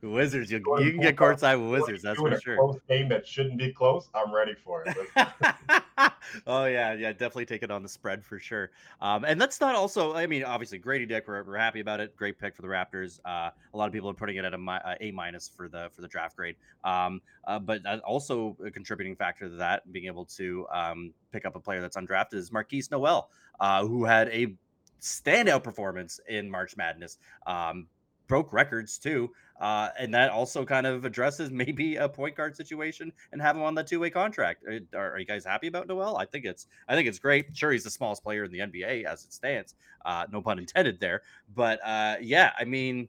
the 0.00 0.08
Wizards. 0.08 0.50
You 0.50 0.62
you 0.78 0.92
can 0.92 1.00
get 1.00 1.16
courtside 1.16 1.60
with. 1.60 1.80
Wizards. 1.80 2.02
That's 2.02 2.18
for 2.18 2.40
sure. 2.40 2.56
Close 2.56 2.78
game 2.88 3.08
that 3.08 3.26
shouldn't 3.26 3.58
be 3.58 3.72
close. 3.72 4.08
I'm 4.14 4.32
ready 4.32 4.54
for 4.54 4.84
it. 4.86 4.96
Oh 6.46 6.66
yeah, 6.66 6.92
yeah, 6.94 7.12
definitely 7.12 7.46
take 7.46 7.62
it 7.62 7.70
on 7.70 7.82
the 7.82 7.88
spread 7.88 8.24
for 8.24 8.38
sure. 8.38 8.70
Um, 9.00 9.24
and 9.24 9.40
that's 9.40 9.60
not 9.60 9.74
also. 9.74 10.14
I 10.14 10.26
mean, 10.26 10.44
obviously, 10.44 10.78
Gradey 10.78 11.08
Dick, 11.08 11.24
we're, 11.26 11.42
we're 11.42 11.56
happy 11.56 11.80
about 11.80 12.00
it. 12.00 12.14
Great 12.16 12.38
pick 12.38 12.54
for 12.54 12.62
the 12.62 12.68
Raptors. 12.68 13.18
Uh, 13.24 13.50
a 13.72 13.76
lot 13.76 13.86
of 13.86 13.92
people 13.92 14.10
are 14.10 14.14
putting 14.14 14.36
it 14.36 14.44
at 14.44 14.54
a 14.54 14.58
mi- 14.58 14.72
uh, 14.84 14.94
A 15.00 15.10
minus 15.10 15.48
for 15.48 15.68
the 15.68 15.90
for 15.94 16.02
the 16.02 16.08
draft 16.08 16.36
grade. 16.36 16.56
Um, 16.84 17.20
uh, 17.46 17.58
but 17.58 17.80
also 18.04 18.56
a 18.64 18.70
contributing 18.70 19.16
factor 19.16 19.48
to 19.48 19.56
that, 19.56 19.90
being 19.92 20.06
able 20.06 20.26
to 20.26 20.66
um, 20.72 21.14
pick 21.32 21.46
up 21.46 21.56
a 21.56 21.60
player 21.60 21.80
that's 21.80 21.96
undrafted, 21.96 22.34
is 22.34 22.50
Markquis 22.50 22.90
Nowell, 22.90 23.30
uh, 23.60 23.86
who 23.86 24.04
had 24.04 24.28
a 24.28 24.54
standout 25.00 25.62
performance 25.62 26.20
in 26.28 26.50
March 26.50 26.76
Madness. 26.76 27.18
Um, 27.46 27.86
broke 28.26 28.52
records 28.52 28.98
too. 28.98 29.32
Uh, 29.60 29.88
and 29.98 30.14
that 30.14 30.30
also 30.30 30.64
kind 30.64 30.86
of 30.86 31.04
addresses 31.04 31.50
maybe 31.64 31.96
a 31.96 32.08
point 32.08 32.36
guard 32.36 32.56
situation 32.56 33.12
and 33.32 33.42
have 33.42 33.56
him 33.56 33.62
on 33.62 33.74
the 33.74 33.82
two 33.82 33.98
way 34.00 34.10
contract. 34.10 34.64
Uh, 34.70 34.78
Are, 34.96 35.12
are 35.12 35.18
you 35.18 35.26
guys 35.26 35.44
happy 35.44 35.66
about 35.66 35.86
Nowell? 35.88 36.16
I 36.16 36.24
think 36.26 36.44
it's 36.44 36.66
I 36.88 36.94
think 36.94 37.08
it's 37.08 37.18
great. 37.18 37.56
Sure, 37.56 37.72
he's 37.72 37.84
the 37.84 37.90
smallest 37.90 38.22
player 38.22 38.44
in 38.44 38.52
the 38.52 38.60
NBA 38.60 39.04
as 39.04 39.24
it 39.24 39.32
stands. 39.32 39.74
Uh, 40.04 40.26
no 40.30 40.40
pun 40.40 40.58
intended 40.58 41.00
there. 41.00 41.22
But 41.54 41.80
uh, 41.84 42.16
yeah, 42.20 42.52
I 42.58 42.64
mean, 42.64 43.08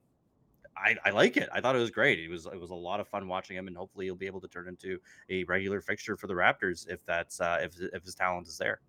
I, 0.76 0.96
I 1.06 1.10
like 1.12 1.36
it. 1.38 1.50
I 1.52 1.60
thought 1.62 1.76
it 1.76 1.80
was 1.80 1.92
great. 1.92 2.20
It 2.20 2.30
was 2.30 2.46
it 2.46 2.60
was 2.60 2.72
a 2.72 2.76
lot 2.76 3.00
of 3.00 3.08
fun 3.08 3.28
watching 3.28 3.58
him, 3.58 3.68
and 3.68 3.76
hopefully 3.76 4.06
he'll 4.06 4.16
be 4.16 4.28
able 4.28 4.42
to 4.42 4.48
turn 4.48 4.68
into 4.68 4.98
a 5.30 5.44
regular 5.44 5.82
fixture 5.82 6.16
for 6.16 6.28
the 6.28 6.34
Raptors 6.34 6.88
if 6.90 7.06
that's 7.06 7.42
uh, 7.42 7.60
if 7.62 7.74
if 7.94 8.04
his 8.04 8.16
talent 8.16 8.48
is 8.48 8.58
there. 8.58 8.80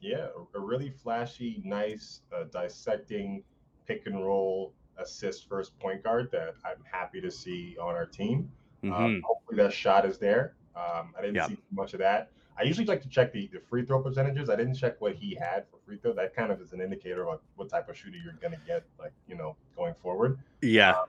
yeah, 0.00 0.26
a- 0.54 0.60
really 0.60 0.90
flashy, 0.90 1.62
nice, 1.64 2.22
uh, 2.34 2.44
dissecting 2.52 3.42
pick 3.86 4.06
and 4.06 4.24
roll 4.26 4.74
assist 4.98 5.48
first 5.48 5.78
point 5.78 6.02
guard 6.02 6.30
that 6.32 6.54
I'm 6.64 6.82
happy 6.90 7.20
to 7.20 7.30
see 7.30 7.76
on 7.80 7.94
our 7.94 8.06
team. 8.06 8.50
Mhm. 8.82 8.92
Um, 8.92 9.22
hopefully 9.24 9.56
that 9.56 9.72
shot 9.72 10.04
is 10.06 10.18
there. 10.18 10.54
Um, 10.74 11.14
I 11.18 11.22
didn't 11.22 11.36
see 11.48 11.58
much 11.72 11.94
of 11.94 12.00
that. 12.00 12.30
I 12.58 12.62
usually 12.62 12.86
like 12.86 13.02
to 13.02 13.08
check 13.08 13.32
the, 13.32 13.48
the 13.52 13.60
free 13.60 13.84
throw 13.84 14.00
percentages. 14.02 14.48
I 14.48 14.56
didn't 14.56 14.76
check 14.76 14.98
what 15.00 15.14
he 15.14 15.34
had 15.34 15.64
for 15.70 15.78
free 15.84 15.98
throw. 15.98 16.12
That 16.14 16.34
kind 16.34 16.50
of 16.50 16.60
is 16.60 16.72
an 16.72 16.80
indicator 16.80 17.28
of 17.28 17.40
what 17.56 17.68
type 17.68 17.88
of 17.88 17.96
shooter 17.96 18.16
you're 18.16 18.32
going 18.34 18.52
to 18.54 18.60
get, 18.66 18.84
like 18.98 19.12
you 19.28 19.36
know, 19.36 19.56
going 19.76 19.94
forward. 20.02 20.38
Yeah, 20.62 21.04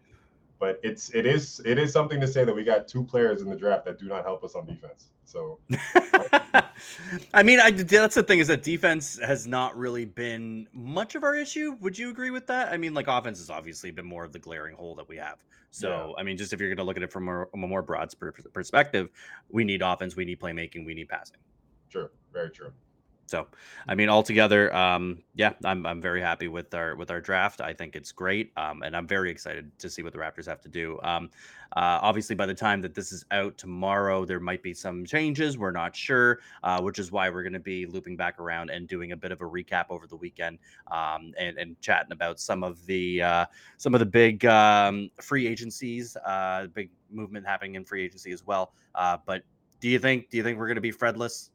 But 0.60 0.80
it's 0.84 1.10
it 1.12 1.26
is 1.26 1.62
it 1.66 1.78
is 1.78 1.94
something 1.94 2.20
to 2.20 2.28
say 2.28 2.44
that 2.44 2.54
we 2.54 2.64
got 2.64 2.88
two 2.88 3.04
players 3.04 3.42
in 3.42 3.50
the 3.50 3.56
draft 3.56 3.86
that 3.86 3.98
do 4.00 4.08
not 4.08 4.24
help 4.24 4.44
us 4.44 4.56
on 4.56 4.66
defense. 4.66 5.10
So 5.24 5.60
I 7.34 7.44
mean, 7.44 7.60
I, 7.60 7.72
that's 7.72 8.16
the 8.16 8.24
thing 8.24 8.40
is 8.40 8.48
that 8.48 8.64
defense 8.64 9.20
has 9.20 9.48
not 9.48 9.78
really 9.78 10.06
been 10.06 10.68
much 10.74 11.16
of 11.16 11.24
our 11.24 11.36
issue. 11.36 11.76
Would 11.82 11.98
you 11.98 12.10
agree 12.10 12.32
with 12.32 12.48
that? 12.48 12.72
I 12.72 12.78
mean, 12.78 12.94
like 12.94 13.08
offense 13.08 13.40
has 13.40 13.50
obviously 13.50 13.92
been 13.92 14.06
more 14.06 14.24
of 14.24 14.34
the 14.34 14.40
glaring 14.40 14.76
hole 14.76 14.96
that 14.96 15.08
we 15.08 15.18
have. 15.18 15.38
So, 15.72 16.16
I 16.18 16.24
mean, 16.24 16.38
just 16.38 16.54
if 16.54 16.60
you're 16.60 16.70
going 16.70 16.78
to 16.78 16.84
look 16.84 16.98
at 16.98 17.04
it 17.04 17.12
from 17.12 17.28
a, 17.28 17.46
a 17.54 17.58
more 17.58 17.82
broad 17.82 18.12
perspective, 18.54 19.10
we 19.50 19.64
need 19.64 19.82
offense, 19.82 20.16
we 20.16 20.26
need 20.26 20.40
playmaking, 20.40 20.86
we 20.86 20.94
need 20.94 21.10
passing. 21.10 21.38
true, 21.90 22.10
very 22.34 22.50
true. 22.50 22.72
So, 23.28 23.46
I 23.90 23.94
mean, 23.94 24.08
altogether, 24.08 24.74
um, 24.74 25.22
yeah, 25.36 25.52
I'm 25.66 25.86
I'm 25.86 26.02
very 26.02 26.22
happy 26.22 26.48
with 26.48 26.74
our 26.74 26.96
with 26.96 27.12
our 27.12 27.20
draft. 27.20 27.60
I 27.60 27.74
think 27.74 27.98
it's 27.98 28.14
great, 28.14 28.54
um, 28.56 28.84
and 28.84 28.96
I'm 28.96 29.06
very 29.06 29.30
excited 29.30 29.70
to 29.80 29.90
see 29.90 30.02
what 30.02 30.14
the 30.14 30.20
Raptors 30.20 30.46
have 30.46 30.62
to 30.62 30.70
do. 30.70 30.98
Um, 31.04 31.30
uh, 31.76 32.00
obviously, 32.02 32.38
by 32.38 32.46
the 32.46 32.54
time 32.54 32.82
that 32.82 32.96
this 32.96 33.12
is 33.12 33.26
out 33.32 33.58
tomorrow, 33.58 34.24
there 34.24 34.40
might 34.40 34.64
be 34.64 34.74
some 34.74 35.06
changes. 35.06 35.58
We're 35.58 35.72
not 35.72 35.94
sure, 35.94 36.40
uh, 36.64 36.82
which 36.82 37.00
is 37.00 37.12
why 37.12 37.30
we're 37.30 37.44
going 37.44 37.52
to 37.52 37.60
be 37.60 37.86
looping 37.86 38.16
back 38.16 38.40
around 38.40 38.70
and 38.70 38.88
doing 38.88 39.12
a 39.12 39.18
bit 39.18 39.34
of 39.34 39.42
a 39.42 39.46
recap 39.46 39.88
over 39.90 40.08
the 40.08 40.16
weekend, 40.16 40.58
um, 40.90 41.34
and 41.38 41.58
and 41.58 41.80
chatting 41.82 42.14
about 42.14 42.40
some 42.40 42.64
of 42.64 42.86
the 42.86 43.22
uh, 43.22 43.46
some 43.76 43.94
of 43.94 44.00
the 44.00 44.06
big 44.06 44.46
um, 44.46 45.10
free 45.22 45.48
agencies, 45.48 46.16
uh, 46.26 46.68
big 46.68 46.90
movement 47.12 47.46
happening 47.46 47.76
in 47.76 47.84
free 47.84 48.06
agency 48.06 48.32
as 48.32 48.46
well. 48.46 48.72
Uh, 48.96 49.18
but 49.26 49.44
do 49.82 49.90
you 49.90 50.00
think 50.00 50.30
do 50.30 50.38
you 50.38 50.44
think 50.44 50.58
we're 50.58 50.68
going 50.68 50.76
to 50.76 50.82
be 50.82 50.94
Fredless? 50.94 51.50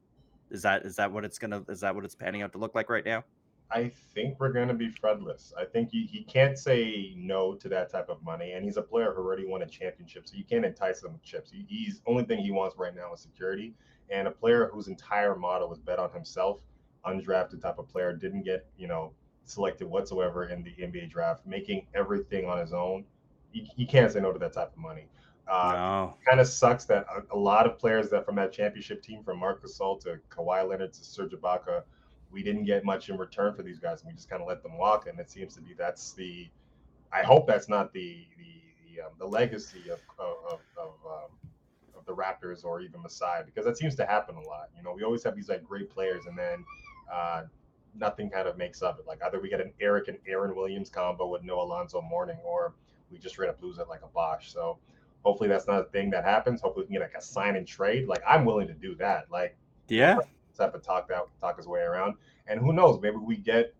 Is 0.52 0.62
that 0.62 0.84
is 0.84 0.96
that 0.96 1.10
what 1.10 1.24
it's 1.24 1.38
gonna 1.38 1.64
is 1.68 1.80
that 1.80 1.94
what 1.94 2.04
it's 2.04 2.14
panning 2.14 2.42
out 2.42 2.52
to 2.52 2.58
look 2.58 2.74
like 2.74 2.90
right 2.90 3.04
now? 3.04 3.24
I 3.70 3.90
think 4.14 4.38
we're 4.38 4.52
to 4.52 4.74
be 4.74 4.90
Fredless. 4.90 5.52
I 5.58 5.64
think 5.64 5.90
he, 5.90 6.04
he 6.04 6.24
can't 6.24 6.58
say 6.58 7.14
no 7.16 7.54
to 7.54 7.70
that 7.70 7.90
type 7.90 8.10
of 8.10 8.22
money, 8.22 8.52
and 8.52 8.62
he's 8.62 8.76
a 8.76 8.82
player 8.82 9.14
who 9.16 9.22
already 9.22 9.46
won 9.46 9.62
a 9.62 9.66
championship, 9.66 10.28
so 10.28 10.36
you 10.36 10.44
can't 10.44 10.66
entice 10.66 11.02
him 11.02 11.14
with 11.14 11.22
chips. 11.22 11.50
He, 11.50 11.64
he's 11.66 12.02
only 12.06 12.24
thing 12.24 12.40
he 12.40 12.50
wants 12.50 12.76
right 12.76 12.94
now 12.94 13.14
is 13.14 13.20
security, 13.20 13.72
and 14.10 14.28
a 14.28 14.30
player 14.30 14.68
whose 14.70 14.88
entire 14.88 15.34
model 15.34 15.70
was 15.70 15.78
bet 15.78 15.98
on 15.98 16.12
himself, 16.12 16.60
undrafted 17.06 17.62
type 17.62 17.78
of 17.78 17.88
player, 17.88 18.12
didn't 18.12 18.42
get 18.42 18.66
you 18.76 18.88
know 18.88 19.12
selected 19.44 19.88
whatsoever 19.88 20.50
in 20.50 20.62
the 20.62 20.72
NBA 20.72 21.10
draft, 21.10 21.46
making 21.46 21.86
everything 21.94 22.46
on 22.46 22.58
his 22.58 22.74
own. 22.74 23.04
You 23.52 23.86
can't 23.86 24.12
say 24.12 24.20
no 24.20 24.32
to 24.32 24.38
that 24.38 24.52
type 24.52 24.72
of 24.72 24.78
money. 24.78 25.08
Uh, 25.48 25.72
no. 25.74 26.16
Kind 26.26 26.40
of 26.40 26.46
sucks 26.46 26.84
that 26.86 27.04
a, 27.14 27.34
a, 27.34 27.38
lot 27.38 27.66
of 27.66 27.78
players 27.78 28.08
that 28.10 28.24
from 28.24 28.36
that 28.36 28.52
championship 28.52 29.02
team, 29.02 29.22
from 29.24 29.38
Marc 29.38 29.64
Gasol 29.64 30.00
to 30.02 30.18
Kawhi 30.30 30.66
Leonard 30.66 30.92
to 30.94 31.04
Serge 31.04 31.32
Ibaka, 31.32 31.82
we 32.30 32.42
didn't 32.42 32.64
get 32.64 32.84
much 32.84 33.08
in 33.08 33.18
return 33.18 33.54
for 33.54 33.62
these 33.62 33.78
guys, 33.78 34.02
and 34.02 34.10
we 34.10 34.14
just 34.14 34.30
kind 34.30 34.40
of 34.40 34.48
let 34.48 34.62
them 34.62 34.78
walk. 34.78 35.06
And 35.06 35.18
it 35.18 35.30
seems 35.30 35.54
to 35.54 35.60
be 35.60 35.74
that's 35.74 36.12
the. 36.12 36.48
I 37.12 37.22
hope 37.22 37.46
that's 37.46 37.68
not 37.68 37.92
the 37.92 38.24
the 38.38 38.94
the, 38.94 39.02
um, 39.02 39.10
the 39.18 39.26
legacy 39.26 39.90
of 39.90 40.00
of, 40.18 40.60
of, 40.78 40.92
um, 41.06 41.50
of 41.96 42.06
the 42.06 42.14
Raptors 42.14 42.64
or 42.64 42.80
even 42.80 43.02
Masai 43.02 43.42
because 43.44 43.64
that 43.64 43.76
seems 43.76 43.94
to 43.96 44.06
happen 44.06 44.36
a 44.36 44.40
lot. 44.40 44.70
You 44.76 44.82
know, 44.82 44.92
we 44.94 45.02
always 45.02 45.22
have 45.24 45.36
these 45.36 45.48
like 45.48 45.64
great 45.64 45.90
players, 45.90 46.26
and 46.26 46.38
then 46.38 46.64
uh, 47.12 47.42
nothing 47.94 48.30
kind 48.30 48.48
of 48.48 48.56
makes 48.56 48.82
up 48.82 48.98
it. 48.98 49.06
Like 49.06 49.22
either 49.24 49.40
we 49.40 49.48
get 49.50 49.60
an 49.60 49.72
Eric 49.80 50.08
and 50.08 50.18
Aaron 50.26 50.54
Williams 50.54 50.88
combo 50.88 51.26
with 51.26 51.42
no 51.42 51.60
Alonzo 51.60 52.00
Mourning, 52.00 52.38
or 52.44 52.74
we 53.10 53.18
just 53.18 53.34
straight 53.34 53.50
up 53.50 53.62
lose 53.62 53.78
it 53.78 53.88
like 53.88 54.02
a 54.02 54.08
Bosh. 54.08 54.52
So 54.52 54.78
hopefully 55.22 55.48
that's 55.48 55.66
not 55.66 55.80
a 55.80 55.84
thing 55.84 56.10
that 56.10 56.24
happens. 56.24 56.60
Hopefully 56.60 56.84
we 56.84 56.86
can 56.88 56.94
get 56.94 57.12
like 57.12 57.20
a 57.20 57.24
sign 57.24 57.56
and 57.56 57.66
trade. 57.66 58.08
Like 58.08 58.22
I'm 58.28 58.44
willing 58.44 58.68
to 58.68 58.74
do 58.74 58.94
that. 58.96 59.30
Like 59.30 59.56
yeah, 59.88 60.18
type 60.56 60.74
of 60.74 60.82
talk 60.82 61.08
that 61.08 61.22
talk 61.40 61.56
his 61.56 61.66
way 61.66 61.80
around. 61.80 62.14
And 62.46 62.60
who 62.60 62.72
knows? 62.72 63.00
Maybe 63.00 63.16
we 63.16 63.36
get 63.36 63.74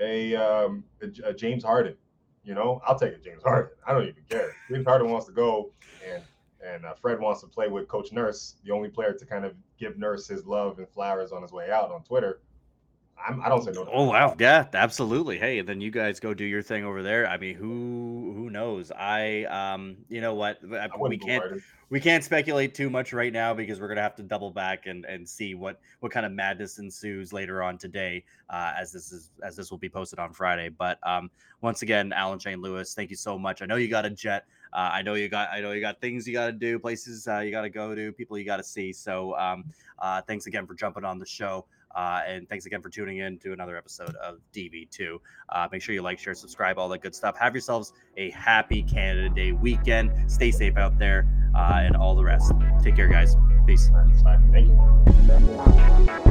a, 0.00 0.34
um, 0.34 0.84
a, 1.02 1.28
a 1.28 1.34
James 1.34 1.62
Harden. 1.62 1.96
You 2.44 2.54
know, 2.54 2.82
I'll 2.86 2.98
take 2.98 3.14
a 3.14 3.18
James 3.18 3.42
Harden. 3.42 3.72
I 3.86 3.92
don't 3.92 4.02
even 4.02 4.22
care. 4.28 4.54
James 4.70 4.86
Harden 4.86 5.10
wants 5.10 5.26
to 5.26 5.32
go, 5.32 5.70
and 6.06 6.22
and 6.64 6.84
uh, 6.84 6.94
Fred 6.94 7.20
wants 7.20 7.40
to 7.42 7.46
play 7.46 7.68
with 7.68 7.88
Coach 7.88 8.12
Nurse, 8.12 8.56
the 8.64 8.72
only 8.72 8.88
player 8.88 9.12
to 9.12 9.26
kind 9.26 9.44
of 9.44 9.54
give 9.78 9.98
Nurse 9.98 10.26
his 10.26 10.46
love 10.46 10.78
and 10.78 10.88
flowers 10.88 11.30
on 11.30 11.42
his 11.42 11.52
way 11.52 11.70
out 11.70 11.90
on 11.90 12.02
Twitter. 12.02 12.40
I'm, 13.26 13.40
I 13.40 13.44
do 13.44 13.50
not 13.50 13.64
say 13.64 13.72
no. 13.72 13.88
oh 13.92 14.04
wow, 14.04 14.36
yeah, 14.38 14.66
absolutely. 14.74 15.38
Hey, 15.38 15.60
then 15.62 15.80
you 15.80 15.90
guys 15.90 16.20
go 16.20 16.34
do 16.34 16.44
your 16.44 16.62
thing 16.62 16.84
over 16.84 17.02
there. 17.02 17.26
I 17.26 17.38
mean, 17.38 17.54
who 17.54 18.32
who 18.36 18.50
knows? 18.50 18.92
I 18.92 19.44
um, 19.44 19.96
you 20.08 20.20
know 20.20 20.34
what? 20.34 20.58
we 21.00 21.16
can't 21.16 21.62
we 21.88 22.00
can't 22.00 22.22
speculate 22.22 22.74
too 22.74 22.90
much 22.90 23.12
right 23.12 23.32
now 23.32 23.54
because 23.54 23.80
we're 23.80 23.88
gonna 23.88 24.02
have 24.02 24.16
to 24.16 24.22
double 24.22 24.50
back 24.50 24.86
and 24.86 25.04
and 25.06 25.26
see 25.26 25.54
what 25.54 25.80
what 26.00 26.12
kind 26.12 26.26
of 26.26 26.32
madness 26.32 26.78
ensues 26.78 27.32
later 27.32 27.62
on 27.62 27.78
today, 27.78 28.24
uh, 28.50 28.72
as 28.76 28.92
this 28.92 29.10
is 29.10 29.30
as 29.42 29.56
this 29.56 29.70
will 29.70 29.78
be 29.78 29.88
posted 29.88 30.18
on 30.18 30.32
Friday. 30.32 30.68
But 30.68 30.98
um, 31.02 31.30
once 31.62 31.82
again, 31.82 32.12
Alan 32.12 32.38
Shane 32.38 32.60
Lewis, 32.60 32.94
thank 32.94 33.10
you 33.10 33.16
so 33.16 33.38
much. 33.38 33.62
I 33.62 33.66
know 33.66 33.76
you 33.76 33.88
got 33.88 34.04
a 34.04 34.10
jet. 34.10 34.44
Uh, 34.72 34.90
I 34.92 35.02
know 35.02 35.14
you 35.14 35.28
got 35.28 35.48
I 35.50 35.60
know 35.60 35.72
you 35.72 35.80
got 35.80 36.00
things 36.00 36.26
you 36.26 36.34
got 36.34 36.46
to 36.46 36.52
do, 36.52 36.78
places 36.78 37.26
uh, 37.26 37.38
you 37.38 37.50
got 37.50 37.62
to 37.62 37.70
go 37.70 37.94
to, 37.94 38.12
people 38.12 38.36
you 38.36 38.44
got 38.44 38.56
to 38.58 38.64
see. 38.64 38.92
So 38.92 39.34
um, 39.38 39.64
uh, 39.98 40.20
thanks 40.22 40.46
again 40.46 40.66
for 40.66 40.74
jumping 40.74 41.04
on 41.04 41.18
the 41.18 41.26
show. 41.26 41.64
Uh, 41.94 42.22
and 42.26 42.48
thanks 42.48 42.66
again 42.66 42.82
for 42.82 42.88
tuning 42.90 43.18
in 43.18 43.38
to 43.38 43.52
another 43.52 43.76
episode 43.76 44.14
of 44.16 44.38
DB2. 44.52 45.18
Uh, 45.48 45.68
make 45.70 45.82
sure 45.82 45.94
you 45.94 46.02
like, 46.02 46.18
share, 46.18 46.34
subscribe, 46.34 46.78
all 46.78 46.88
that 46.88 47.02
good 47.02 47.14
stuff. 47.14 47.36
Have 47.38 47.54
yourselves 47.54 47.92
a 48.16 48.30
happy 48.30 48.82
Canada 48.82 49.28
Day 49.28 49.52
weekend. 49.52 50.30
Stay 50.30 50.50
safe 50.50 50.76
out 50.76 50.98
there 50.98 51.26
uh, 51.54 51.80
and 51.82 51.96
all 51.96 52.14
the 52.14 52.24
rest. 52.24 52.52
Take 52.82 52.96
care, 52.96 53.08
guys. 53.08 53.36
Peace. 53.66 53.90
Thank 54.52 54.68
you. 54.68 56.30